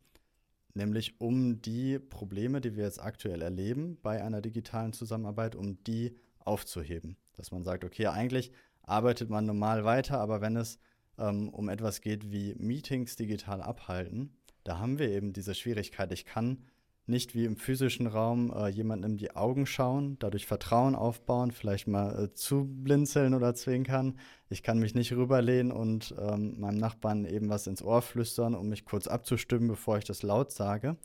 nämlich 0.74 1.22
um 1.22 1.62
die 1.62 2.00
Probleme, 2.00 2.60
die 2.60 2.76
wir 2.76 2.86
jetzt 2.86 3.00
aktuell 3.00 3.44
erleben 3.44 4.00
bei 4.02 4.24
einer 4.24 4.42
digitalen 4.42 4.94
Zusammenarbeit, 4.94 5.56
um 5.56 5.84
die 5.84 6.18
aufzuheben. 6.40 7.18
Dass 7.34 7.52
man 7.52 7.62
sagt, 7.62 7.86
okay, 7.86 8.08
eigentlich 8.08 8.52
arbeitet 8.82 9.30
man 9.30 9.46
normal 9.46 9.86
weiter, 9.86 10.20
aber 10.20 10.42
wenn 10.42 10.56
es 10.56 10.80
ähm, 11.20 11.50
um 11.50 11.70
etwas 11.70 12.02
geht 12.02 12.32
wie 12.32 12.56
Meetings 12.56 13.16
digital 13.16 13.62
abhalten, 13.62 14.36
da 14.64 14.80
haben 14.80 14.98
wir 14.98 15.10
eben 15.10 15.34
diese 15.34 15.54
Schwierigkeit. 15.54 16.12
Ich 16.14 16.26
kann 16.26 16.64
nicht 17.08 17.36
wie 17.36 17.46
im 17.46 17.58
physischen 17.58 18.08
Raum 18.08 18.52
äh, 18.52 18.70
jemandem 18.70 19.12
in 19.12 19.18
die 19.18 19.36
Augen 19.36 19.66
schauen, 19.66 20.18
dadurch 20.20 20.46
Vertrauen 20.46 20.96
aufbauen, 20.96 21.52
vielleicht 21.52 21.88
mal 21.88 22.24
äh, 22.26 22.34
zublinzeln 22.34 23.34
oder 23.34 23.54
zwinkern. 23.56 24.18
Ich 24.50 24.64
kann 24.64 24.80
mich 24.80 24.96
nicht 24.96 25.12
rüberlehnen 25.14 25.72
und 25.72 26.16
ähm, 26.20 26.60
meinem 26.60 26.78
Nachbarn 26.78 27.26
eben 27.26 27.50
was 27.50 27.68
ins 27.68 27.82
Ohr 27.82 28.02
flüstern, 28.02 28.56
um 28.56 28.70
mich 28.70 28.86
kurz 28.86 29.08
abzustimmen, 29.08 29.68
bevor 29.68 29.98
ich 29.98 30.06
das 30.06 30.24
laut 30.24 30.52
sage. 30.52 30.98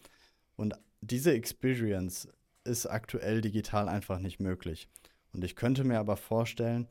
Und 0.57 0.75
diese 1.01 1.33
Experience 1.33 2.29
ist 2.65 2.87
aktuell 2.87 3.41
digital 3.41 3.89
einfach 3.89 4.19
nicht 4.19 4.41
möglich. 4.41 4.89
Und 5.33 5.45
ich 5.45 5.57
könnte 5.57 5.85
mir 5.85 5.99
aber 5.99 6.17
vorstellen, 6.17 6.89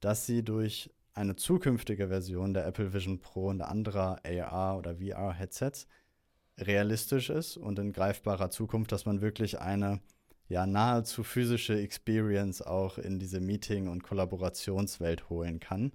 dass 0.00 0.26
sie 0.26 0.42
durch 0.42 0.90
eine 1.14 1.36
zukünftige 1.36 2.08
Version 2.08 2.52
der 2.52 2.66
Apple 2.66 2.92
Vision 2.92 3.18
Pro 3.18 3.48
und 3.48 3.62
anderer 3.62 4.20
AR- 4.24 4.76
oder 4.76 4.96
VR-Headsets 4.96 5.86
realistisch 6.58 7.30
ist 7.30 7.56
und 7.56 7.78
in 7.78 7.92
greifbarer 7.92 8.50
Zukunft, 8.50 8.92
dass 8.92 9.06
man 9.06 9.20
wirklich 9.20 9.60
eine 9.60 10.00
ja 10.48 10.66
nahezu 10.66 11.24
physische 11.24 11.78
Experience 11.78 12.62
auch 12.62 12.98
in 12.98 13.18
diese 13.18 13.40
Meeting- 13.40 13.88
und 13.88 14.02
Kollaborationswelt 14.02 15.28
holen 15.28 15.60
kann. 15.60 15.92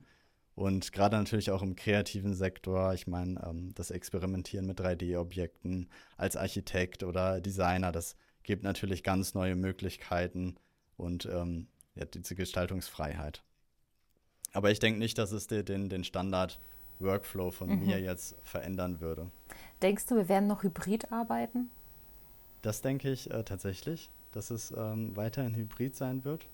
Und 0.55 0.91
gerade 0.91 1.15
natürlich 1.15 1.49
auch 1.51 1.61
im 1.61 1.75
kreativen 1.75 2.33
Sektor, 2.33 2.93
ich 2.93 3.07
meine, 3.07 3.41
ähm, 3.47 3.73
das 3.73 3.89
Experimentieren 3.89 4.65
mit 4.67 4.79
3D-Objekten 4.79 5.89
als 6.17 6.35
Architekt 6.35 7.03
oder 7.03 7.39
Designer, 7.39 7.91
das 7.91 8.15
gibt 8.43 8.63
natürlich 8.63 9.03
ganz 9.03 9.33
neue 9.33 9.55
Möglichkeiten 9.55 10.55
und 10.97 11.25
ähm, 11.25 11.67
ja, 11.95 12.05
diese 12.05 12.35
Gestaltungsfreiheit. 12.35 13.43
Aber 14.53 14.71
ich 14.71 14.79
denke 14.79 14.99
nicht, 14.99 15.17
dass 15.17 15.31
es 15.31 15.47
den, 15.47 15.89
den 15.89 16.03
Standard-Workflow 16.03 17.51
von 17.51 17.69
mhm. 17.69 17.85
mir 17.85 18.01
jetzt 18.01 18.35
verändern 18.43 18.99
würde. 18.99 19.31
Denkst 19.81 20.05
du, 20.07 20.15
wir 20.15 20.29
werden 20.29 20.47
noch 20.47 20.63
hybrid 20.63 21.11
arbeiten? 21.11 21.69
Das 22.61 22.81
denke 22.81 23.11
ich 23.11 23.31
äh, 23.31 23.43
tatsächlich, 23.43 24.09
dass 24.31 24.51
es 24.51 24.71
ähm, 24.77 25.15
weiterhin 25.15 25.55
hybrid 25.55 25.95
sein 25.95 26.23
wird. 26.23 26.45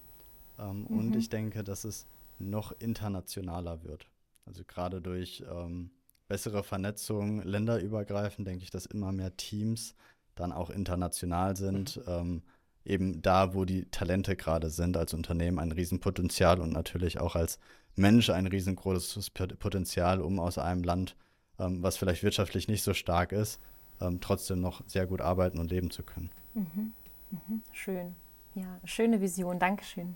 Ähm, 0.57 0.87
mhm. 0.89 0.97
Und 0.97 1.15
ich 1.15 1.29
denke, 1.29 1.63
dass 1.63 1.83
es 1.83 2.05
noch 2.39 2.71
internationaler 2.79 3.83
wird. 3.83 4.07
Also 4.45 4.63
gerade 4.65 5.01
durch 5.01 5.43
ähm, 5.51 5.89
bessere 6.27 6.63
Vernetzung, 6.63 7.41
länderübergreifend, 7.41 8.47
denke 8.47 8.63
ich, 8.63 8.69
dass 8.69 8.85
immer 8.85 9.11
mehr 9.11 9.35
Teams 9.35 9.95
dann 10.35 10.51
auch 10.51 10.69
international 10.69 11.57
sind. 11.57 11.97
Mhm. 11.97 12.03
Ähm, 12.07 12.41
eben 12.85 13.21
da, 13.21 13.53
wo 13.53 13.65
die 13.65 13.85
Talente 13.91 14.37
gerade 14.37 14.69
sind, 14.69 14.95
als 14.95 15.13
Unternehmen 15.13 15.59
ein 15.59 15.73
Riesenpotenzial 15.73 16.61
und 16.61 16.71
natürlich 16.71 17.19
auch 17.19 17.35
als 17.35 17.59
Mensch 17.95 18.29
ein 18.29 18.47
riesengroßes 18.47 19.31
Potenzial, 19.31 20.21
um 20.21 20.39
aus 20.39 20.57
einem 20.57 20.83
Land, 20.83 21.15
ähm, 21.59 21.81
was 21.83 21.97
vielleicht 21.97 22.23
wirtschaftlich 22.23 22.67
nicht 22.67 22.83
so 22.83 22.93
stark 22.93 23.31
ist, 23.31 23.59
ähm, 24.01 24.19
trotzdem 24.21 24.61
noch 24.61 24.81
sehr 24.87 25.05
gut 25.05 25.21
arbeiten 25.21 25.59
und 25.59 25.71
leben 25.71 25.91
zu 25.91 26.03
können. 26.03 26.29
Mhm. 26.53 26.93
Mhm. 27.31 27.61
Schön. 27.71 28.15
Ja, 28.55 28.79
schöne 28.85 29.21
Vision. 29.21 29.59
Dankeschön. 29.59 30.15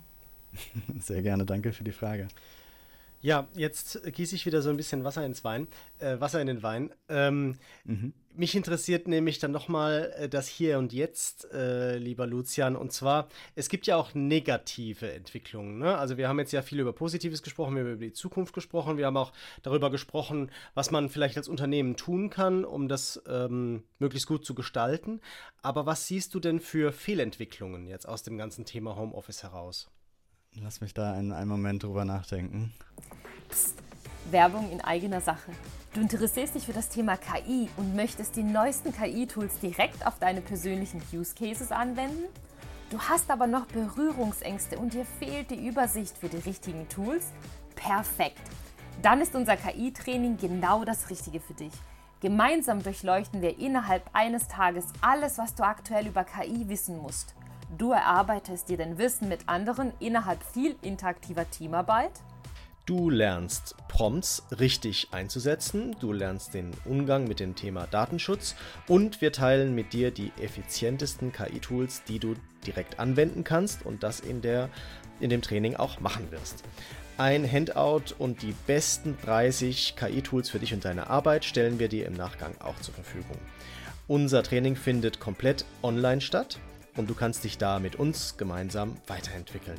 Sehr 1.00 1.22
gerne, 1.22 1.46
danke 1.46 1.72
für 1.72 1.84
die 1.84 1.92
Frage. 1.92 2.28
Ja, 3.22 3.46
jetzt 3.54 4.02
gieße 4.04 4.34
ich 4.34 4.46
wieder 4.46 4.62
so 4.62 4.70
ein 4.70 4.76
bisschen 4.76 5.04
Wasser 5.04 5.24
ins 5.24 5.44
Wein, 5.44 5.68
äh, 6.00 6.18
Wasser 6.18 6.40
in 6.40 6.48
den 6.48 6.64
Wein. 6.64 6.92
Ähm, 7.08 7.56
mhm. 7.84 8.14
Mich 8.34 8.56
interessiert 8.56 9.06
nämlich 9.06 9.38
dann 9.38 9.52
nochmal 9.52 10.12
äh, 10.16 10.28
das 10.28 10.48
Hier 10.48 10.78
und 10.78 10.92
Jetzt, 10.92 11.46
äh, 11.52 11.98
lieber 11.98 12.26
Lucian. 12.26 12.74
Und 12.74 12.92
zwar, 12.92 13.28
es 13.54 13.68
gibt 13.68 13.86
ja 13.86 13.94
auch 13.96 14.12
negative 14.14 15.12
Entwicklungen. 15.12 15.78
Ne? 15.78 15.96
Also 15.96 16.16
wir 16.16 16.28
haben 16.28 16.40
jetzt 16.40 16.50
ja 16.50 16.62
viel 16.62 16.80
über 16.80 16.92
Positives 16.92 17.44
gesprochen, 17.44 17.76
wir 17.76 17.84
haben 17.84 17.92
über 17.92 18.04
die 18.04 18.12
Zukunft 18.12 18.54
gesprochen, 18.54 18.96
wir 18.96 19.06
haben 19.06 19.16
auch 19.16 19.32
darüber 19.62 19.90
gesprochen, 19.90 20.50
was 20.74 20.90
man 20.90 21.08
vielleicht 21.08 21.36
als 21.36 21.46
Unternehmen 21.46 21.96
tun 21.96 22.28
kann, 22.28 22.64
um 22.64 22.88
das 22.88 23.22
ähm, 23.28 23.84
möglichst 24.00 24.26
gut 24.26 24.44
zu 24.44 24.56
gestalten. 24.56 25.20
Aber 25.62 25.86
was 25.86 26.08
siehst 26.08 26.34
du 26.34 26.40
denn 26.40 26.58
für 26.58 26.90
Fehlentwicklungen 26.90 27.86
jetzt 27.86 28.08
aus 28.08 28.24
dem 28.24 28.36
ganzen 28.36 28.64
Thema 28.64 28.96
Homeoffice 28.96 29.44
heraus? 29.44 29.92
Lass 30.60 30.80
mich 30.80 30.92
da 30.92 31.12
einen, 31.12 31.32
einen 31.32 31.48
Moment 31.48 31.82
drüber 31.82 32.04
nachdenken. 32.04 32.72
Psst. 33.48 33.82
Werbung 34.30 34.70
in 34.70 34.80
eigener 34.80 35.20
Sache. 35.20 35.52
Du 35.94 36.00
interessierst 36.00 36.54
dich 36.54 36.66
für 36.66 36.72
das 36.72 36.88
Thema 36.88 37.16
KI 37.16 37.68
und 37.76 37.94
möchtest 37.94 38.36
die 38.36 38.42
neuesten 38.42 38.92
KI-Tools 38.92 39.58
direkt 39.60 40.06
auf 40.06 40.18
deine 40.18 40.40
persönlichen 40.40 41.02
Use 41.12 41.34
Cases 41.34 41.70
anwenden? 41.72 42.24
Du 42.90 42.98
hast 42.98 43.30
aber 43.30 43.46
noch 43.46 43.66
Berührungsängste 43.66 44.78
und 44.78 44.94
dir 44.94 45.04
fehlt 45.04 45.50
die 45.50 45.66
Übersicht 45.66 46.16
für 46.16 46.28
die 46.28 46.38
richtigen 46.38 46.88
Tools? 46.88 47.32
Perfekt! 47.74 48.40
Dann 49.00 49.20
ist 49.20 49.34
unser 49.34 49.56
KI-Training 49.56 50.36
genau 50.36 50.84
das 50.84 51.10
Richtige 51.10 51.40
für 51.40 51.54
dich. 51.54 51.72
Gemeinsam 52.20 52.82
durchleuchten 52.82 53.42
wir 53.42 53.58
innerhalb 53.58 54.08
eines 54.12 54.46
Tages 54.48 54.84
alles, 55.00 55.38
was 55.38 55.54
du 55.54 55.64
aktuell 55.64 56.06
über 56.06 56.24
KI 56.24 56.68
wissen 56.68 56.98
musst. 56.98 57.34
Du 57.78 57.92
erarbeitest 57.92 58.68
dir 58.68 58.76
dein 58.76 58.98
Wissen 58.98 59.30
mit 59.30 59.48
anderen 59.48 59.92
innerhalb 59.98 60.42
viel 60.42 60.76
interaktiver 60.82 61.48
Teamarbeit. 61.50 62.10
Du 62.84 63.08
lernst 63.08 63.76
Prompts 63.88 64.42
richtig 64.58 65.08
einzusetzen, 65.12 65.96
du 65.98 66.12
lernst 66.12 66.52
den 66.52 66.72
Umgang 66.84 67.24
mit 67.24 67.40
dem 67.40 67.54
Thema 67.54 67.86
Datenschutz 67.86 68.56
und 68.88 69.22
wir 69.22 69.32
teilen 69.32 69.74
mit 69.74 69.94
dir 69.94 70.10
die 70.10 70.32
effizientesten 70.38 71.32
KI-Tools, 71.32 72.02
die 72.04 72.18
du 72.18 72.34
direkt 72.66 72.98
anwenden 72.98 73.42
kannst 73.42 73.86
und 73.86 74.02
das 74.02 74.20
in, 74.20 74.42
der, 74.42 74.68
in 75.20 75.30
dem 75.30 75.40
Training 75.40 75.76
auch 75.76 75.98
machen 76.00 76.30
wirst. 76.30 76.64
Ein 77.16 77.50
Handout 77.50 78.14
und 78.18 78.42
die 78.42 78.54
besten 78.66 79.16
30 79.24 79.96
KI-Tools 79.96 80.50
für 80.50 80.58
dich 80.58 80.74
und 80.74 80.84
deine 80.84 81.08
Arbeit 81.08 81.46
stellen 81.46 81.78
wir 81.78 81.88
dir 81.88 82.06
im 82.06 82.14
Nachgang 82.14 82.52
auch 82.60 82.78
zur 82.80 82.92
Verfügung. 82.92 83.38
Unser 84.08 84.42
Training 84.42 84.76
findet 84.76 85.20
komplett 85.20 85.64
online 85.82 86.20
statt 86.20 86.58
und 86.96 87.10
du 87.10 87.14
kannst 87.14 87.44
dich 87.44 87.58
da 87.58 87.78
mit 87.78 87.96
uns 87.96 88.36
gemeinsam 88.36 88.96
weiterentwickeln. 89.06 89.78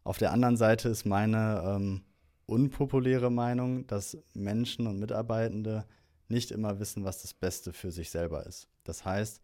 Auf 0.05 0.19
der 0.19 0.33
anderen 0.33 0.57
Seite 0.57 0.89
ist 0.89 1.05
meine 1.05 1.63
ähm, 1.65 2.03
unpopuläre 2.47 3.31
Meinung, 3.31 3.87
dass 3.87 4.19
Menschen 4.35 4.87
und 4.87 4.99
Mitarbeitende 4.99 5.87
nicht 6.29 6.51
immer 6.51 6.81
wissen, 6.81 7.05
was 7.05 7.23
das 7.23 7.35
Beste 7.35 7.73
für 7.73 7.91
sich 7.93 8.11
selber 8.11 8.47
ist. 8.47 8.69
Das 8.85 9.05
heißt, 9.05 9.41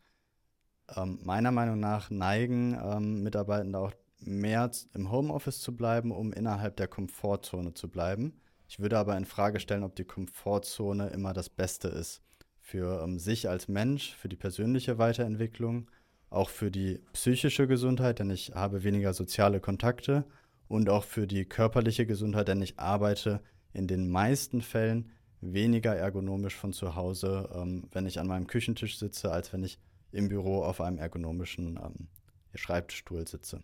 ähm, 0.97 1.18
meiner 1.22 1.53
Meinung 1.53 1.78
nach 1.78 2.11
neigen 2.11 2.78
ähm, 2.82 3.22
Mitarbeitende 3.22 3.78
auch 3.78 3.92
mehr 4.18 4.70
im 4.94 5.11
Homeoffice 5.11 5.61
zu 5.61 5.76
bleiben, 5.76 6.11
um 6.11 6.32
innerhalb 6.32 6.76
der 6.76 6.88
Komfortzone 6.88 7.74
zu 7.74 7.88
bleiben 7.88 8.40
ich 8.68 8.78
würde 8.78 8.98
aber 8.98 9.16
in 9.16 9.24
Frage 9.24 9.60
stellen, 9.60 9.84
ob 9.84 9.94
die 9.94 10.04
Komfortzone 10.04 11.08
immer 11.08 11.32
das 11.32 11.48
Beste 11.48 11.88
ist 11.88 12.22
für 12.60 13.02
ähm, 13.02 13.18
sich 13.18 13.48
als 13.48 13.68
Mensch, 13.68 14.14
für 14.16 14.28
die 14.28 14.36
persönliche 14.36 14.98
Weiterentwicklung, 14.98 15.88
auch 16.30 16.50
für 16.50 16.70
die 16.70 17.00
psychische 17.12 17.68
Gesundheit, 17.68 18.18
denn 18.18 18.30
ich 18.30 18.54
habe 18.54 18.82
weniger 18.82 19.14
soziale 19.14 19.60
Kontakte 19.60 20.24
und 20.66 20.88
auch 20.90 21.04
für 21.04 21.28
die 21.28 21.44
körperliche 21.44 22.06
Gesundheit, 22.06 22.48
denn 22.48 22.60
ich 22.60 22.78
arbeite 22.78 23.40
in 23.72 23.86
den 23.86 24.10
meisten 24.10 24.62
Fällen 24.62 25.10
weniger 25.40 25.94
ergonomisch 25.94 26.56
von 26.56 26.72
zu 26.72 26.96
Hause, 26.96 27.48
ähm, 27.54 27.88
wenn 27.92 28.06
ich 28.06 28.18
an 28.18 28.26
meinem 28.26 28.48
Küchentisch 28.48 28.98
sitze, 28.98 29.30
als 29.30 29.52
wenn 29.52 29.62
ich 29.62 29.78
im 30.10 30.28
Büro 30.28 30.62
auf 30.64 30.80
einem 30.80 30.98
ergonomischen 30.98 31.78
ähm, 31.82 32.08
Schreibtischstuhl 32.54 33.28
sitze. 33.28 33.62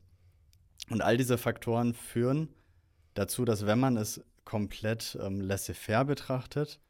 Und 0.91 1.01
all 1.01 1.17
diese 1.17 1.39
Faktoren 1.39 1.95
führen 1.95 2.49
dazu, 3.15 3.45
dass 3.45 3.67
wenn 3.67 3.81
man 3.81 3.97
es 3.97 4.23
komplett 4.45 5.19
ähm, 5.21 5.41
laissez-faire 5.41 6.05
betrachtet, 6.05 6.81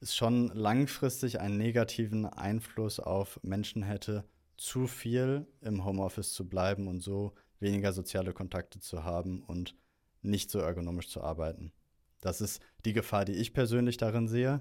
es 0.00 0.16
schon 0.16 0.48
langfristig 0.48 1.40
einen 1.40 1.58
negativen 1.58 2.26
Einfluss 2.26 2.98
auf 2.98 3.38
Menschen 3.42 3.82
hätte, 3.82 4.24
zu 4.56 4.86
viel 4.86 5.46
im 5.60 5.84
Homeoffice 5.84 6.32
zu 6.32 6.48
bleiben 6.48 6.88
und 6.88 7.00
so 7.00 7.34
weniger 7.60 7.92
soziale 7.92 8.32
Kontakte 8.32 8.80
zu 8.80 9.04
haben 9.04 9.42
und 9.42 9.76
nicht 10.22 10.50
so 10.50 10.58
ergonomisch 10.58 11.08
zu 11.08 11.22
arbeiten. 11.22 11.72
Das 12.20 12.40
ist 12.40 12.60
die 12.84 12.92
Gefahr, 12.92 13.24
die 13.24 13.34
ich 13.34 13.54
persönlich 13.54 13.96
darin 13.96 14.28
sehe, 14.28 14.60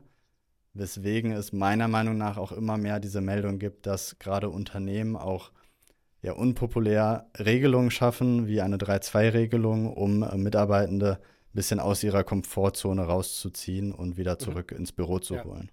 weswegen 0.74 1.32
es 1.32 1.52
meiner 1.52 1.88
Meinung 1.88 2.18
nach 2.18 2.38
auch 2.38 2.52
immer 2.52 2.78
mehr 2.78 3.00
diese 3.00 3.22
Meldung 3.22 3.60
gibt, 3.60 3.86
dass 3.86 4.18
gerade 4.20 4.50
Unternehmen 4.50 5.16
auch 5.16 5.52
ja, 6.22 6.34
unpopulär 6.34 7.30
Regelungen 7.38 7.92
schaffen, 7.92 8.48
wie 8.48 8.62
eine 8.62 8.78
3-2-Regelung, 8.78 9.92
um 9.92 10.24
äh, 10.24 10.38
Mitarbeitende 10.38 11.20
ein 11.52 11.56
bisschen 11.56 11.80
aus 11.80 12.04
ihrer 12.04 12.24
Komfortzone 12.24 13.04
rauszuziehen 13.04 13.94
und 13.94 14.18
wieder 14.18 14.34
mhm. 14.34 14.40
zurück 14.40 14.72
mhm. 14.72 14.78
ins 14.78 14.92
Büro 14.92 15.20
zu 15.20 15.36
ja. 15.36 15.44
holen. 15.44 15.72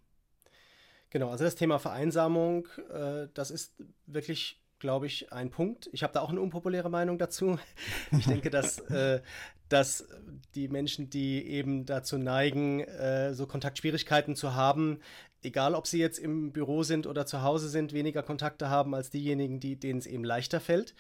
Genau, 1.10 1.30
also 1.30 1.44
das 1.44 1.54
Thema 1.54 1.78
Vereinsamung, 1.78 2.66
äh, 2.92 3.28
das 3.32 3.50
ist 3.50 3.74
wirklich, 4.06 4.60
glaube 4.78 5.06
ich, 5.06 5.32
ein 5.32 5.50
Punkt. 5.50 5.88
Ich 5.92 6.02
habe 6.02 6.12
da 6.12 6.20
auch 6.20 6.30
eine 6.30 6.40
unpopuläre 6.40 6.90
Meinung 6.90 7.18
dazu. 7.18 7.58
Ich 8.18 8.26
denke, 8.26 8.50
dass, 8.50 8.78
äh, 8.90 9.22
dass 9.68 10.06
die 10.54 10.68
Menschen, 10.68 11.08
die 11.08 11.46
eben 11.46 11.86
dazu 11.86 12.18
neigen, 12.18 12.80
äh, 12.80 13.32
so 13.32 13.46
Kontaktschwierigkeiten 13.46 14.36
zu 14.36 14.54
haben, 14.54 15.00
egal 15.42 15.74
ob 15.74 15.86
sie 15.86 15.98
jetzt 15.98 16.18
im 16.18 16.52
Büro 16.52 16.82
sind 16.82 17.06
oder 17.06 17.24
zu 17.24 17.42
Hause 17.42 17.68
sind, 17.68 17.92
weniger 17.92 18.22
Kontakte 18.22 18.68
haben 18.68 18.94
als 18.94 19.10
diejenigen, 19.10 19.60
die, 19.60 19.76
denen 19.76 20.00
es 20.00 20.06
eben 20.06 20.24
leichter 20.24 20.60
fällt. 20.60 20.94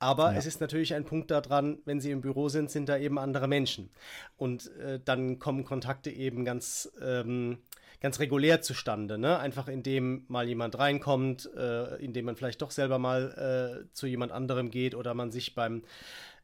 Aber 0.00 0.32
ja. 0.32 0.38
es 0.38 0.46
ist 0.46 0.60
natürlich 0.60 0.94
ein 0.94 1.04
Punkt 1.04 1.30
daran, 1.30 1.78
wenn 1.84 2.00
sie 2.00 2.10
im 2.10 2.22
Büro 2.22 2.48
sind, 2.48 2.70
sind 2.70 2.88
da 2.88 2.96
eben 2.96 3.18
andere 3.18 3.46
Menschen. 3.46 3.90
Und 4.38 4.74
äh, 4.78 4.98
dann 5.04 5.38
kommen 5.38 5.64
Kontakte 5.64 6.10
eben 6.10 6.44
ganz, 6.46 6.90
ähm, 7.02 7.58
ganz 8.00 8.18
regulär 8.18 8.62
zustande. 8.62 9.18
Ne? 9.18 9.38
Einfach 9.38 9.68
indem 9.68 10.24
mal 10.26 10.48
jemand 10.48 10.78
reinkommt, 10.78 11.50
äh, 11.54 12.02
indem 12.02 12.24
man 12.24 12.36
vielleicht 12.36 12.62
doch 12.62 12.70
selber 12.70 12.98
mal 12.98 13.84
äh, 13.84 13.94
zu 13.94 14.06
jemand 14.06 14.32
anderem 14.32 14.70
geht 14.70 14.94
oder 14.94 15.12
man 15.12 15.30
sich 15.30 15.54
beim 15.54 15.82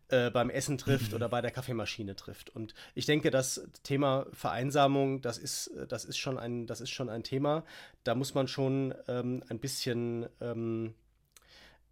äh, 0.08 0.30
beim 0.30 0.50
Essen 0.50 0.78
trifft 0.78 1.14
oder 1.14 1.28
bei 1.28 1.40
der 1.40 1.50
Kaffeemaschine 1.50 2.14
trifft. 2.14 2.50
Und 2.50 2.74
ich 2.94 3.06
denke, 3.06 3.30
das 3.32 3.68
Thema 3.82 4.26
Vereinsamung, 4.32 5.20
das 5.20 5.36
ist, 5.36 5.72
das 5.88 6.04
ist, 6.04 6.18
schon, 6.18 6.38
ein, 6.38 6.66
das 6.68 6.80
ist 6.80 6.90
schon 6.90 7.08
ein 7.08 7.24
Thema. 7.24 7.64
Da 8.04 8.14
muss 8.14 8.32
man 8.32 8.46
schon 8.46 8.94
ähm, 9.08 9.42
ein 9.48 9.58
bisschen 9.58 10.26
ähm, 10.40 10.94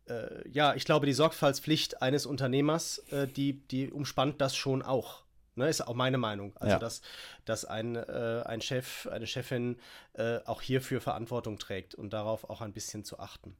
äh, 0.08 0.48
ja, 0.48 0.74
ich 0.74 0.84
glaube, 0.84 1.06
die 1.06 1.12
Sorgfaltspflicht 1.12 2.02
eines 2.02 2.26
Unternehmers, 2.26 2.98
äh, 3.10 3.26
die, 3.26 3.66
die 3.68 3.90
umspannt 3.90 4.40
das 4.40 4.56
schon 4.56 4.82
auch. 4.82 5.24
Ne, 5.56 5.68
ist 5.68 5.86
auch 5.86 5.94
meine 5.94 6.18
Meinung. 6.18 6.52
Also, 6.56 6.72
ja. 6.72 6.78
dass, 6.80 7.00
dass 7.44 7.64
ein, 7.64 7.94
äh, 7.94 8.42
ein 8.44 8.60
Chef, 8.60 9.06
eine 9.06 9.28
Chefin 9.28 9.76
äh, 10.14 10.38
auch 10.46 10.60
hierfür 10.60 11.00
Verantwortung 11.00 11.58
trägt 11.60 11.94
und 11.94 12.12
darauf 12.12 12.50
auch 12.50 12.60
ein 12.60 12.72
bisschen 12.72 13.04
zu 13.04 13.20
achten. 13.20 13.56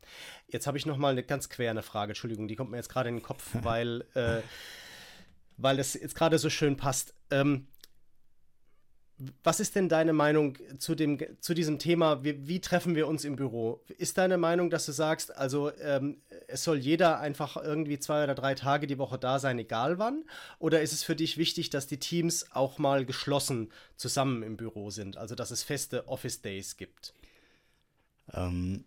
Jetzt 0.49 0.67
habe 0.67 0.77
ich 0.77 0.87
noch 0.87 0.97
mal 0.97 1.13
eine 1.13 1.23
ganz 1.23 1.49
quere 1.49 1.83
Frage. 1.83 2.11
Entschuldigung, 2.11 2.49
die 2.49 2.57
kommt 2.57 2.73
mir 2.73 2.79
jetzt 2.79 2.89
gerade 2.89 3.11
in 3.11 3.17
den 3.17 3.23
Kopf, 3.23 3.49
weil, 3.63 4.05
äh, 4.15 4.41
weil 5.57 5.77
das 5.77 5.95
jetzt 5.95 6.17
gerade 6.17 6.39
so 6.39 6.51
schön 6.51 6.77
passt. 6.77 7.15
Ähm, 7.31 7.69
was 9.45 9.61
ist 9.61 9.77
denn 9.77 9.89
deine 9.89 10.13
Meinung 10.13 10.59
zu, 10.79 10.95
dem, 10.97 11.19
zu 11.41 11.55
diesem 11.55 11.79
Thema? 11.79 12.25
Wie, 12.25 12.49
wie 12.49 12.61
treffen 12.61 12.97
wir 12.97 13.07
uns 13.07 13.25
im 13.25 13.37
Büro? 13.37 13.81
Ist 13.97 14.19
deine 14.19 14.39
Meinung, 14.39 14.71
dass 14.71 14.87
du 14.87 14.93
sagst, 14.93 15.37
also 15.37 15.73
ähm, 15.77 16.21
es 16.49 16.65
soll 16.65 16.79
jeder 16.79 17.21
einfach 17.21 17.57
irgendwie 17.57 18.01
zwei 18.01 18.25
oder 18.25 18.35
drei 18.35 18.55
Tage 18.55 18.89
die 18.89 18.99
Woche 18.99 19.19
da 19.19 19.39
sein, 19.39 19.59
egal 19.59 19.99
wann? 19.99 20.25
Oder 20.59 20.83
ist 20.83 20.93
es 20.93 21.05
für 21.05 21.15
dich 21.15 21.39
wichtig, 21.39 21.71
dass 21.71 21.87
die 21.87 21.99
Teams 21.99 22.51
auch 22.53 22.79
mal 22.79 23.05
geschlossen 23.05 23.71
zusammen 23.97 24.43
im 24.43 24.57
Büro 24.57 24.91
sind? 24.91 25.17
Also 25.17 25.37
dass 25.37 25.53
es 25.53 25.63
feste 25.63 26.09
Office 26.09 26.43
Days 26.43 26.77
gibt? 26.77 27.15
Ähm, 28.33 28.85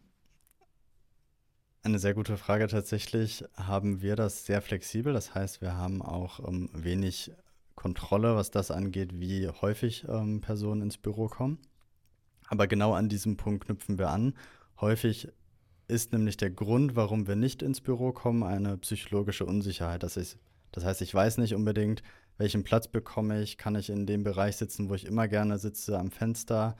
eine 1.83 1.99
sehr 1.99 2.13
gute 2.13 2.35
Frage 2.35 2.67
tatsächlich. 2.67 3.45
Haben 3.55 4.01
wir 4.01 4.17
das 4.17 4.45
sehr 4.45 4.61
flexibel? 4.61 5.13
Das 5.13 5.33
heißt, 5.33 5.61
wir 5.61 5.77
haben 5.77 6.01
auch 6.01 6.45
ähm, 6.45 6.69
wenig 6.73 7.31
Kontrolle, 7.77 8.35
was 8.35 8.51
das 8.51 8.71
angeht, 8.71 9.11
wie 9.13 9.47
häufig 9.47 10.05
ähm, 10.09 10.41
Personen 10.41 10.81
ins 10.81 10.97
Büro 10.97 11.27
kommen. 11.27 11.59
Aber 12.49 12.67
genau 12.67 12.93
an 12.93 13.07
diesem 13.07 13.37
Punkt 13.37 13.65
knüpfen 13.65 13.97
wir 13.97 14.09
an. 14.09 14.33
Häufig 14.81 15.29
ist 15.87 16.11
nämlich 16.11 16.35
der 16.35 16.49
Grund, 16.49 16.97
warum 16.97 17.27
wir 17.27 17.37
nicht 17.37 17.61
ins 17.61 17.79
Büro 17.79 18.11
kommen, 18.11 18.43
eine 18.43 18.77
psychologische 18.77 19.45
Unsicherheit. 19.45 20.03
Das, 20.03 20.17
ist, 20.17 20.37
das 20.71 20.83
heißt, 20.83 21.01
ich 21.01 21.13
weiß 21.13 21.37
nicht 21.37 21.55
unbedingt, 21.55 22.03
welchen 22.37 22.63
Platz 22.63 22.87
bekomme 22.87 23.41
ich, 23.41 23.57
kann 23.57 23.75
ich 23.75 23.89
in 23.89 24.05
dem 24.05 24.23
Bereich 24.23 24.57
sitzen, 24.57 24.89
wo 24.89 24.95
ich 24.95 25.05
immer 25.05 25.27
gerne 25.27 25.57
sitze, 25.57 25.97
am 25.97 26.11
Fenster, 26.11 26.75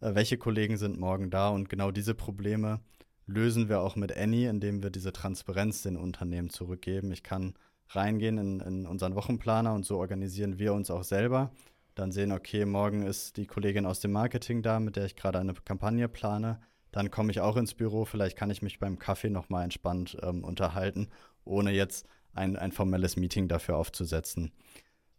äh, 0.00 0.14
welche 0.14 0.38
Kollegen 0.38 0.76
sind 0.76 0.98
morgen 0.98 1.30
da 1.30 1.48
und 1.48 1.68
genau 1.68 1.90
diese 1.90 2.14
Probleme 2.14 2.80
lösen 3.26 3.68
wir 3.68 3.80
auch 3.80 3.96
mit 3.96 4.16
Annie, 4.16 4.50
indem 4.50 4.82
wir 4.82 4.90
diese 4.90 5.12
Transparenz 5.12 5.82
den 5.82 5.96
Unternehmen 5.96 6.50
zurückgeben. 6.50 7.12
Ich 7.12 7.22
kann 7.22 7.54
reingehen 7.96 8.38
in, 8.38 8.60
in 8.60 8.86
unseren 8.86 9.14
Wochenplaner 9.14 9.74
und 9.74 9.84
so 9.84 9.98
organisieren 9.98 10.58
wir 10.58 10.74
uns 10.74 10.90
auch 10.90 11.04
selber. 11.04 11.50
Dann 11.94 12.12
sehen, 12.12 12.32
okay, 12.32 12.64
morgen 12.64 13.02
ist 13.02 13.36
die 13.36 13.46
Kollegin 13.46 13.86
aus 13.86 14.00
dem 14.00 14.12
Marketing 14.12 14.62
da, 14.62 14.80
mit 14.80 14.96
der 14.96 15.04
ich 15.04 15.16
gerade 15.16 15.38
eine 15.38 15.52
Kampagne 15.54 16.08
plane. 16.08 16.60
Dann 16.90 17.10
komme 17.10 17.30
ich 17.30 17.40
auch 17.40 17.56
ins 17.56 17.74
Büro, 17.74 18.04
vielleicht 18.04 18.36
kann 18.36 18.50
ich 18.50 18.62
mich 18.62 18.78
beim 18.78 18.98
Kaffee 18.98 19.30
nochmal 19.30 19.64
entspannt 19.64 20.16
ähm, 20.22 20.44
unterhalten, 20.44 21.08
ohne 21.44 21.70
jetzt 21.72 22.06
ein, 22.34 22.56
ein 22.56 22.72
formelles 22.72 23.16
Meeting 23.16 23.48
dafür 23.48 23.76
aufzusetzen. 23.76 24.52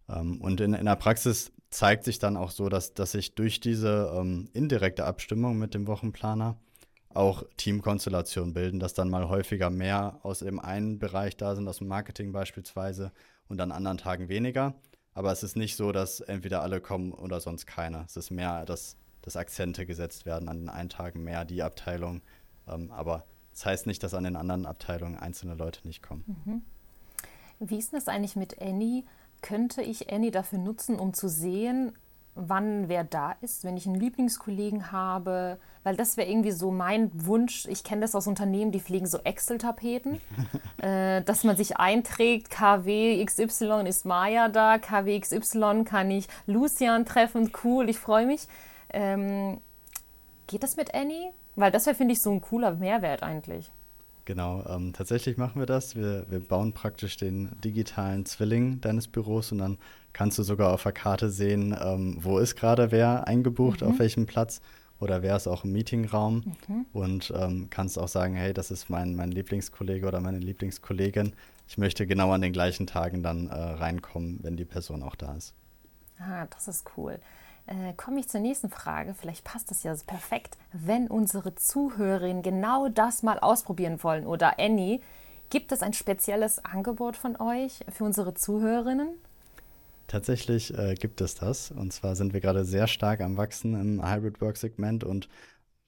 Ähm, 0.09 0.41
und 0.41 0.61
in, 0.61 0.73
in 0.73 0.85
der 0.85 0.95
Praxis 0.95 1.51
zeigt 1.69 2.03
sich 2.03 2.19
dann 2.19 2.37
auch 2.37 2.51
so, 2.51 2.69
dass, 2.69 2.93
dass 2.93 3.13
ich 3.15 3.35
durch 3.35 3.59
diese 3.59 4.13
ähm, 4.15 4.49
indirekte 4.53 5.05
Abstimmung 5.05 5.57
mit 5.57 5.73
dem 5.73 5.87
Wochenplaner 5.87 6.57
auch 7.15 7.43
Teamkonstellationen 7.57 8.53
bilden, 8.53 8.79
dass 8.79 8.93
dann 8.93 9.09
mal 9.09 9.29
häufiger 9.29 9.69
mehr 9.69 10.19
aus 10.23 10.39
dem 10.39 10.59
einen 10.59 10.99
Bereich 10.99 11.37
da 11.37 11.55
sind, 11.55 11.67
aus 11.67 11.77
dem 11.77 11.87
Marketing 11.87 12.31
beispielsweise, 12.31 13.11
und 13.47 13.59
an 13.61 13.71
anderen 13.71 13.97
Tagen 13.97 14.29
weniger. 14.29 14.73
Aber 15.13 15.31
es 15.31 15.43
ist 15.43 15.55
nicht 15.55 15.75
so, 15.75 15.91
dass 15.91 16.21
entweder 16.21 16.61
alle 16.61 16.81
kommen 16.81 17.11
oder 17.11 17.39
sonst 17.39 17.67
keiner. 17.67 18.03
Es 18.05 18.17
ist 18.17 18.31
mehr, 18.31 18.65
dass, 18.65 18.97
dass 19.21 19.35
Akzente 19.35 19.85
gesetzt 19.85 20.25
werden, 20.25 20.49
an 20.49 20.59
den 20.61 20.69
einen 20.69 20.89
Tagen 20.89 21.23
mehr 21.23 21.45
die 21.45 21.61
Abteilung. 21.61 22.21
Ähm, 22.67 22.91
aber 22.91 23.25
das 23.51 23.65
heißt 23.65 23.87
nicht, 23.87 24.01
dass 24.01 24.13
an 24.13 24.23
den 24.23 24.35
anderen 24.35 24.65
Abteilungen 24.65 25.17
einzelne 25.17 25.53
Leute 25.53 25.87
nicht 25.87 26.01
kommen. 26.01 26.23
Mhm. 26.45 26.61
Wie 27.59 27.77
ist 27.77 27.93
das 27.93 28.07
eigentlich 28.07 28.35
mit 28.35 28.61
Annie? 28.61 29.03
Könnte 29.41 29.81
ich 29.83 30.11
Annie 30.11 30.31
dafür 30.31 30.57
nutzen, 30.57 30.99
um 30.99 31.13
zu 31.13 31.27
sehen, 31.29 31.93
wann 32.35 32.89
wer 32.89 33.03
da 33.03 33.35
ist, 33.41 33.63
wenn 33.63 33.77
ich 33.77 33.85
einen 33.85 33.99
Lieblingskollegen 33.99 34.91
habe, 34.91 35.59
weil 35.83 35.95
das 35.95 36.17
wäre 36.17 36.29
irgendwie 36.29 36.51
so 36.51 36.71
mein 36.71 37.11
Wunsch. 37.13 37.65
Ich 37.67 37.83
kenne 37.83 38.01
das 38.01 38.15
aus 38.15 38.27
Unternehmen, 38.27 38.71
die 38.71 38.79
pflegen 38.79 39.05
so 39.05 39.19
Excel-Tapeten, 39.19 40.19
äh, 40.77 41.21
dass 41.21 41.43
man 41.43 41.55
sich 41.55 41.77
einträgt, 41.77 42.49
KW 42.49 43.23
XY 43.23 43.83
ist 43.87 44.05
Maya 44.05 44.49
da, 44.49 44.79
KW 44.79 45.19
XY 45.19 45.83
kann 45.85 46.09
ich 46.09 46.27
Lucian 46.47 47.05
treffen, 47.05 47.51
cool, 47.63 47.89
ich 47.89 47.99
freue 47.99 48.25
mich. 48.25 48.47
Ähm, 48.89 49.59
geht 50.47 50.63
das 50.63 50.75
mit 50.75 50.93
Annie? 50.93 51.31
Weil 51.55 51.71
das 51.71 51.85
wäre, 51.85 51.95
finde 51.95 52.13
ich, 52.13 52.21
so 52.21 52.31
ein 52.31 52.41
cooler 52.41 52.73
Mehrwert 52.73 53.21
eigentlich. 53.21 53.71
Genau, 54.25 54.63
ähm, 54.67 54.93
tatsächlich 54.93 55.37
machen 55.37 55.59
wir 55.59 55.65
das. 55.65 55.95
Wir, 55.95 56.25
wir 56.29 56.39
bauen 56.39 56.73
praktisch 56.73 57.17
den 57.17 57.49
digitalen 57.61 58.25
Zwilling 58.25 58.79
deines 58.79 59.07
Büros 59.07 59.51
und 59.51 59.57
dann 59.57 59.77
kannst 60.13 60.37
du 60.37 60.43
sogar 60.43 60.71
auf 60.73 60.83
der 60.83 60.91
Karte 60.91 61.29
sehen, 61.29 61.75
ähm, 61.79 62.17
wo 62.19 62.37
ist 62.37 62.55
gerade 62.55 62.91
wer 62.91 63.27
eingebucht, 63.27 63.81
mhm. 63.81 63.89
auf 63.89 63.99
welchem 63.99 64.25
Platz 64.25 64.61
oder 64.99 65.21
wer 65.21 65.35
ist 65.35 65.47
auch 65.47 65.65
im 65.65 65.73
Meetingraum 65.73 66.55
mhm. 66.67 66.85
und 66.93 67.33
ähm, 67.35 67.67
kannst 67.69 67.99
auch 67.99 68.07
sagen, 68.07 68.35
hey, 68.35 68.53
das 68.53 68.71
ist 68.71 68.89
mein, 68.89 69.15
mein 69.15 69.31
Lieblingskollege 69.31 70.07
oder 70.07 70.21
meine 70.21 70.39
Lieblingskollegin. 70.39 71.33
Ich 71.67 71.77
möchte 71.77 72.05
genau 72.07 72.31
an 72.31 72.41
den 72.41 72.53
gleichen 72.53 72.87
Tagen 72.87 73.23
dann 73.23 73.47
äh, 73.47 73.53
reinkommen, 73.53 74.39
wenn 74.43 74.55
die 74.55 74.65
Person 74.65 75.03
auch 75.03 75.15
da 75.15 75.33
ist. 75.33 75.53
Ah, 76.19 76.45
das 76.47 76.67
ist 76.67 76.85
cool. 76.95 77.19
Äh, 77.65 77.93
komme 77.95 78.19
ich 78.19 78.27
zur 78.27 78.41
nächsten 78.41 78.69
Frage. 78.69 79.13
Vielleicht 79.13 79.43
passt 79.43 79.71
das 79.71 79.83
ja 79.83 79.95
perfekt. 80.05 80.57
Wenn 80.73 81.07
unsere 81.07 81.55
Zuhörerinnen 81.55 82.43
genau 82.43 82.89
das 82.89 83.23
mal 83.23 83.39
ausprobieren 83.39 84.03
wollen 84.03 84.25
oder 84.25 84.59
Annie, 84.59 84.99
gibt 85.49 85.71
es 85.71 85.81
ein 85.81 85.93
spezielles 85.93 86.63
Angebot 86.63 87.15
von 87.15 87.39
euch 87.39 87.79
für 87.91 88.03
unsere 88.03 88.33
Zuhörerinnen? 88.33 89.09
Tatsächlich 90.13 90.77
äh, 90.77 90.93
gibt 90.93 91.21
es 91.21 91.33
das. 91.33 91.71
Und 91.71 91.91
zwar 91.91 92.15
sind 92.15 92.33
wir 92.33 92.39
gerade 92.39 92.65
sehr 92.65 92.85
stark 92.85 93.19
am 93.19 93.35
Wachsen 93.35 93.73
im 93.73 94.07
Hybrid 94.07 94.41
Work 94.41 94.57
Segment 94.57 95.03
und 95.03 95.27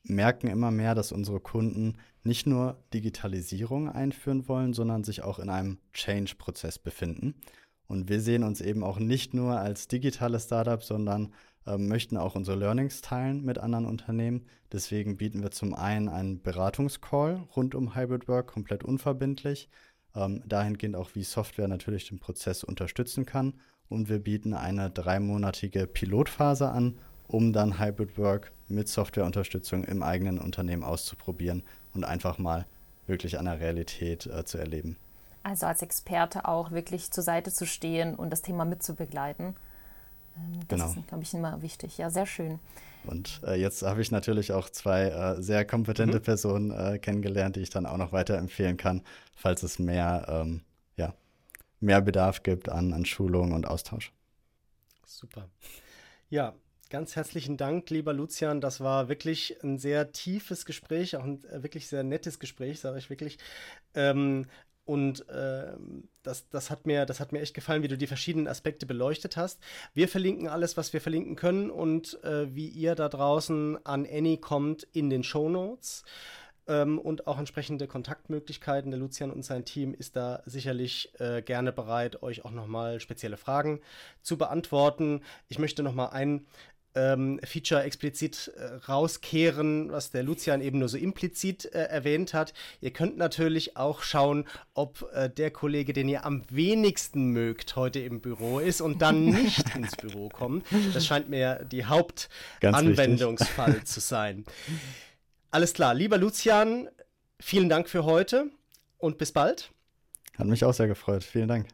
merken 0.02 0.48
immer 0.48 0.72
mehr, 0.72 0.96
dass 0.96 1.12
unsere 1.12 1.40
Kunden 1.40 1.98
nicht 2.24 2.48
nur 2.48 2.84
Digitalisierung 2.92 3.88
einführen 3.88 4.48
wollen, 4.48 4.74
sondern 4.74 5.04
sich 5.04 5.22
auch 5.22 5.38
in 5.38 5.52
einem 5.52 5.78
Change-Prozess 5.94 6.80
befinden. 6.80 7.36
Und 7.86 8.10
wir 8.10 8.20
sehen 8.20 8.42
uns 8.42 8.62
eben 8.62 8.84
auch 8.84 8.98
nicht 8.98 9.36
nur 9.36 9.60
als 9.60 9.88
digitales 9.88 10.46
Startup, 10.46 10.82
sondern 10.82 11.32
äh, 11.68 11.78
möchten 11.78 12.18
auch 12.18 12.34
unsere 12.34 12.58
Learnings 12.58 13.02
teilen 13.02 13.46
mit 13.46 13.60
anderen 13.60 13.86
Unternehmen. 13.86 14.48
Deswegen 14.72 15.18
bieten 15.18 15.44
wir 15.44 15.52
zum 15.52 15.76
einen 15.76 16.10
einen 16.10 16.42
Beratungscall 16.42 17.44
rund 17.56 17.76
um 17.76 17.96
Hybrid 17.96 18.28
Work 18.28 18.48
komplett 18.48 18.84
unverbindlich. 18.84 19.70
Ähm, 20.16 20.42
dahingehend 20.48 20.96
auch, 20.96 21.12
wie 21.14 21.24
Software 21.24 21.68
natürlich 21.68 22.08
den 22.08 22.18
Prozess 22.18 22.64
unterstützen 22.64 23.28
kann 23.28 23.54
und 23.90 24.10
wir 24.10 24.20
bieten 24.20 24.54
eine 24.54 24.90
dreimonatige 24.90 25.88
Pilotphase 25.88 26.70
an, 26.70 26.98
um 27.28 27.54
dann 27.54 27.80
Hybrid 27.80 28.18
Work 28.18 28.52
mit 28.68 28.88
Softwareunterstützung 28.88 29.84
im 29.84 30.04
eigenen 30.04 30.40
Unternehmen 30.40 30.84
auszuprobieren 30.84 31.64
und 31.94 32.04
einfach 32.04 32.38
mal 32.38 32.66
wirklich 33.08 33.38
an 33.38 33.46
der 33.46 33.60
Realität 33.60 34.26
äh, 34.26 34.46
zu 34.46 34.58
erleben. 34.58 34.98
Also 35.44 35.68
als 35.68 35.82
Experte 35.84 36.46
auch 36.46 36.72
wirklich 36.72 37.12
zur 37.12 37.24
Seite 37.24 37.52
zu 37.52 37.68
stehen 37.68 38.16
und 38.16 38.32
das 38.32 38.42
Thema 38.42 38.66
mitzubegleiten. 38.66 39.56
Ähm, 40.36 40.60
das 40.68 40.80
genau. 40.80 40.92
ist, 40.92 41.08
glaube 41.08 41.24
ich, 41.24 41.34
immer 41.34 41.62
wichtig. 41.62 41.98
Ja, 42.00 42.10
sehr 42.10 42.26
schön. 42.26 42.60
Und 43.06 43.42
äh, 43.46 43.54
jetzt 43.54 43.84
habe 43.84 44.02
ich 44.02 44.12
natürlich 44.12 44.52
auch 44.54 44.70
zwei 44.70 45.04
äh, 45.04 45.42
sehr 45.42 45.64
kompetente 45.64 46.18
mhm. 46.18 46.24
Personen 46.24 46.72
äh, 46.72 46.98
kennengelernt, 46.98 47.56
die 47.56 47.62
ich 47.62 47.70
dann 47.70 47.86
auch 47.86 47.98
noch 47.98 48.12
weiterempfehlen 48.12 48.78
kann, 48.78 49.02
falls 49.36 49.62
es 49.62 49.78
mehr 49.78 50.26
ähm, 50.28 50.62
mehr 51.80 52.02
Bedarf 52.02 52.44
gibt 52.44 52.70
an, 52.70 52.94
an 52.94 53.06
Schulung 53.06 53.52
und 53.52 53.68
Austausch. 53.68 54.12
Super. 55.06 55.50
Ja, 56.30 56.56
ganz 56.90 57.16
herzlichen 57.16 57.58
Dank, 57.58 57.90
lieber 57.90 58.14
Lucian. 58.14 58.62
Das 58.62 58.82
war 58.82 59.10
wirklich 59.10 59.58
ein 59.64 59.78
sehr 59.78 60.12
tiefes 60.12 60.66
Gespräch, 60.66 61.16
auch 61.16 61.24
ein 61.24 61.44
äh, 61.46 61.64
wirklich 61.64 61.88
sehr 61.88 62.04
nettes 62.04 62.40
Gespräch, 62.40 62.80
sage 62.80 62.98
ich 62.98 63.10
wirklich. 63.10 63.38
Ähm, 63.94 64.46
und 64.86 65.28
äh, 65.30 65.74
das, 66.22 66.48
das, 66.50 66.70
hat 66.70 66.86
mir, 66.86 67.08
das 67.08 67.20
hat 67.20 67.32
mir 67.32 67.42
echt 67.42 67.56
gefallen, 67.56 67.82
wie 67.82 67.88
du 67.88 67.98
die 67.98 68.06
verschiedenen 68.06 68.48
Aspekte 68.48 68.86
beleuchtet 68.86 69.36
hast. 69.36 69.60
Wir 69.96 70.08
verlinken 70.08 70.48
alles, 70.48 70.78
was 70.78 70.94
wir 70.94 71.02
verlinken 71.02 71.36
können 71.36 71.72
und 71.72 72.24
äh, 72.24 72.54
wie 72.54 72.68
ihr 72.68 72.94
da 72.94 73.10
draußen 73.10 73.84
an 73.84 74.06
Annie 74.06 74.38
kommt 74.38 74.84
in 74.94 75.10
den 75.10 75.24
Show 75.24 75.50
Notes 75.50 76.04
ähm, 76.68 77.00
und 77.00 77.28
auch 77.28 77.38
entsprechende 77.38 77.88
Kontaktmöglichkeiten. 77.88 78.92
Der 78.92 79.00
Lucian 79.00 79.32
und 79.32 79.44
sein 79.44 79.66
Team 79.66 79.94
ist 79.94 80.16
da 80.16 80.42
sicherlich 80.46 81.12
äh, 81.20 81.42
gerne 81.42 81.72
bereit, 81.72 82.24
euch 82.24 82.46
auch 82.46 82.52
nochmal 82.52 83.00
spezielle 83.00 83.38
Fragen 83.38 83.80
zu 84.22 84.38
beantworten. 84.38 85.22
Ich 85.48 85.60
möchte 85.60 85.84
nochmal 85.84 86.10
ein 86.10 86.46
ähm, 86.96 87.40
Feature 87.44 87.84
explizit 87.84 88.52
äh, 88.56 88.90
rauskehren, 88.90 89.92
was 89.92 90.12
der 90.12 90.24
Lucian 90.24 90.62
eben 90.62 90.80
nur 90.80 90.90
so 90.90 90.98
implizit 90.98 91.66
äh, 91.66 91.84
erwähnt 91.84 92.34
hat. 92.34 92.54
Ihr 92.82 92.92
könnt 92.92 93.18
natürlich 93.18 93.78
auch 93.78 94.02
schauen, 94.02 94.46
ob 94.74 95.08
äh, 95.14 95.30
der 95.30 95.52
Kollege, 95.52 95.94
den 95.94 96.08
ihr 96.08 96.26
am 96.26 96.44
wenigsten 96.50 97.32
mögt, 97.32 97.76
heute 97.76 98.00
im 98.00 98.22
Büro 98.22 98.60
ist 98.60 98.82
und 98.82 99.02
dann 99.02 99.26
nicht 99.44 99.76
ins 99.76 99.96
Büro 99.96 100.30
kommt. 100.30 100.66
Das 100.94 101.06
scheint 101.06 101.30
mir 101.30 101.66
die 101.70 101.86
Hauptanwendungsfall 101.86 103.84
zu 103.84 104.00
sein. 104.00 104.46
Alles 105.52 105.74
klar. 105.74 105.94
Lieber 105.94 106.18
Lucian, 106.18 106.90
vielen 107.40 107.70
Dank 107.70 107.90
für 107.90 108.06
heute 108.06 108.50
und 108.98 109.18
bis 109.18 109.32
bald. 109.32 109.72
Hat 110.38 110.48
mich 110.48 110.66
auch 110.66 110.74
sehr 110.74 110.88
gefreut. 110.88 111.24
Vielen 111.24 111.48
Dank. 111.48 111.68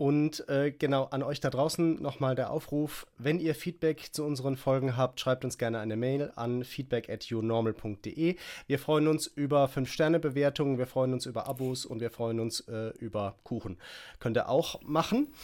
Und 0.00 0.48
äh, 0.48 0.70
genau 0.70 1.04
an 1.10 1.22
euch 1.22 1.40
da 1.40 1.50
draußen 1.50 2.00
nochmal 2.00 2.34
der 2.34 2.50
Aufruf, 2.50 3.06
wenn 3.18 3.38
ihr 3.38 3.54
Feedback 3.54 4.08
zu 4.12 4.24
unseren 4.24 4.56
Folgen 4.56 4.96
habt, 4.96 5.20
schreibt 5.20 5.44
uns 5.44 5.58
gerne 5.58 5.78
eine 5.78 5.94
Mail 5.94 6.32
an 6.36 6.64
feedback 6.64 7.10
at 7.10 7.24
younormal.de. 7.24 8.36
Wir 8.66 8.78
freuen 8.78 9.08
uns 9.08 9.26
über 9.26 9.66
5-Sterne-Bewertungen, 9.66 10.78
wir 10.78 10.86
freuen 10.86 11.12
uns 11.12 11.26
über 11.26 11.48
Abos 11.48 11.84
und 11.84 12.00
wir 12.00 12.08
freuen 12.08 12.40
uns 12.40 12.60
äh, 12.60 12.96
über 12.98 13.34
Kuchen. 13.44 13.76
Könnt 14.20 14.38
ihr 14.38 14.48
auch 14.48 14.80
machen. 14.80 15.34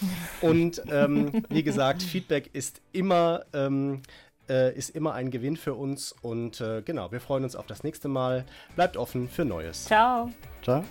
Und 0.41 0.81
ähm, 0.91 1.45
wie 1.51 1.63
gesagt, 1.63 2.03
Feedback 2.03 2.49
ist 2.55 2.81
immer, 2.93 3.45
ähm, 3.53 4.01
äh, 4.49 4.75
ist 4.77 4.91
immer 4.91 5.15
ein 5.15 5.31
Gewinn 5.31 5.57
für 5.57 5.75
uns. 5.75 6.15
Und 6.23 6.61
äh, 6.61 6.83
genau, 6.83 7.13
wir 7.13 7.21
freuen 7.21 7.45
uns 7.45 7.57
auf 7.57 7.67
das 7.67 7.83
nächste 7.83 8.09
Mal. 8.09 8.45
Bleibt 8.75 8.97
offen 8.97 9.29
für 9.29 9.45
Neues. 9.45 9.85
Ciao. 9.85 10.31
Ciao. 10.63 10.85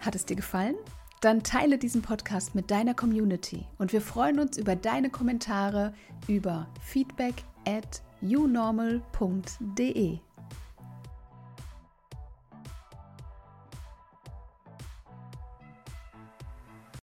Hat 0.00 0.14
es 0.14 0.24
dir 0.24 0.36
gefallen? 0.36 0.76
Dann 1.20 1.42
teile 1.42 1.76
diesen 1.76 2.00
Podcast 2.00 2.54
mit 2.54 2.70
deiner 2.70 2.94
Community 2.94 3.66
und 3.76 3.92
wir 3.92 4.00
freuen 4.00 4.38
uns 4.40 4.56
über 4.56 4.74
deine 4.74 5.10
Kommentare 5.10 5.92
über 6.28 6.66
feedback 6.80 7.44
at 7.66 8.00
unormal.de. 8.22 9.00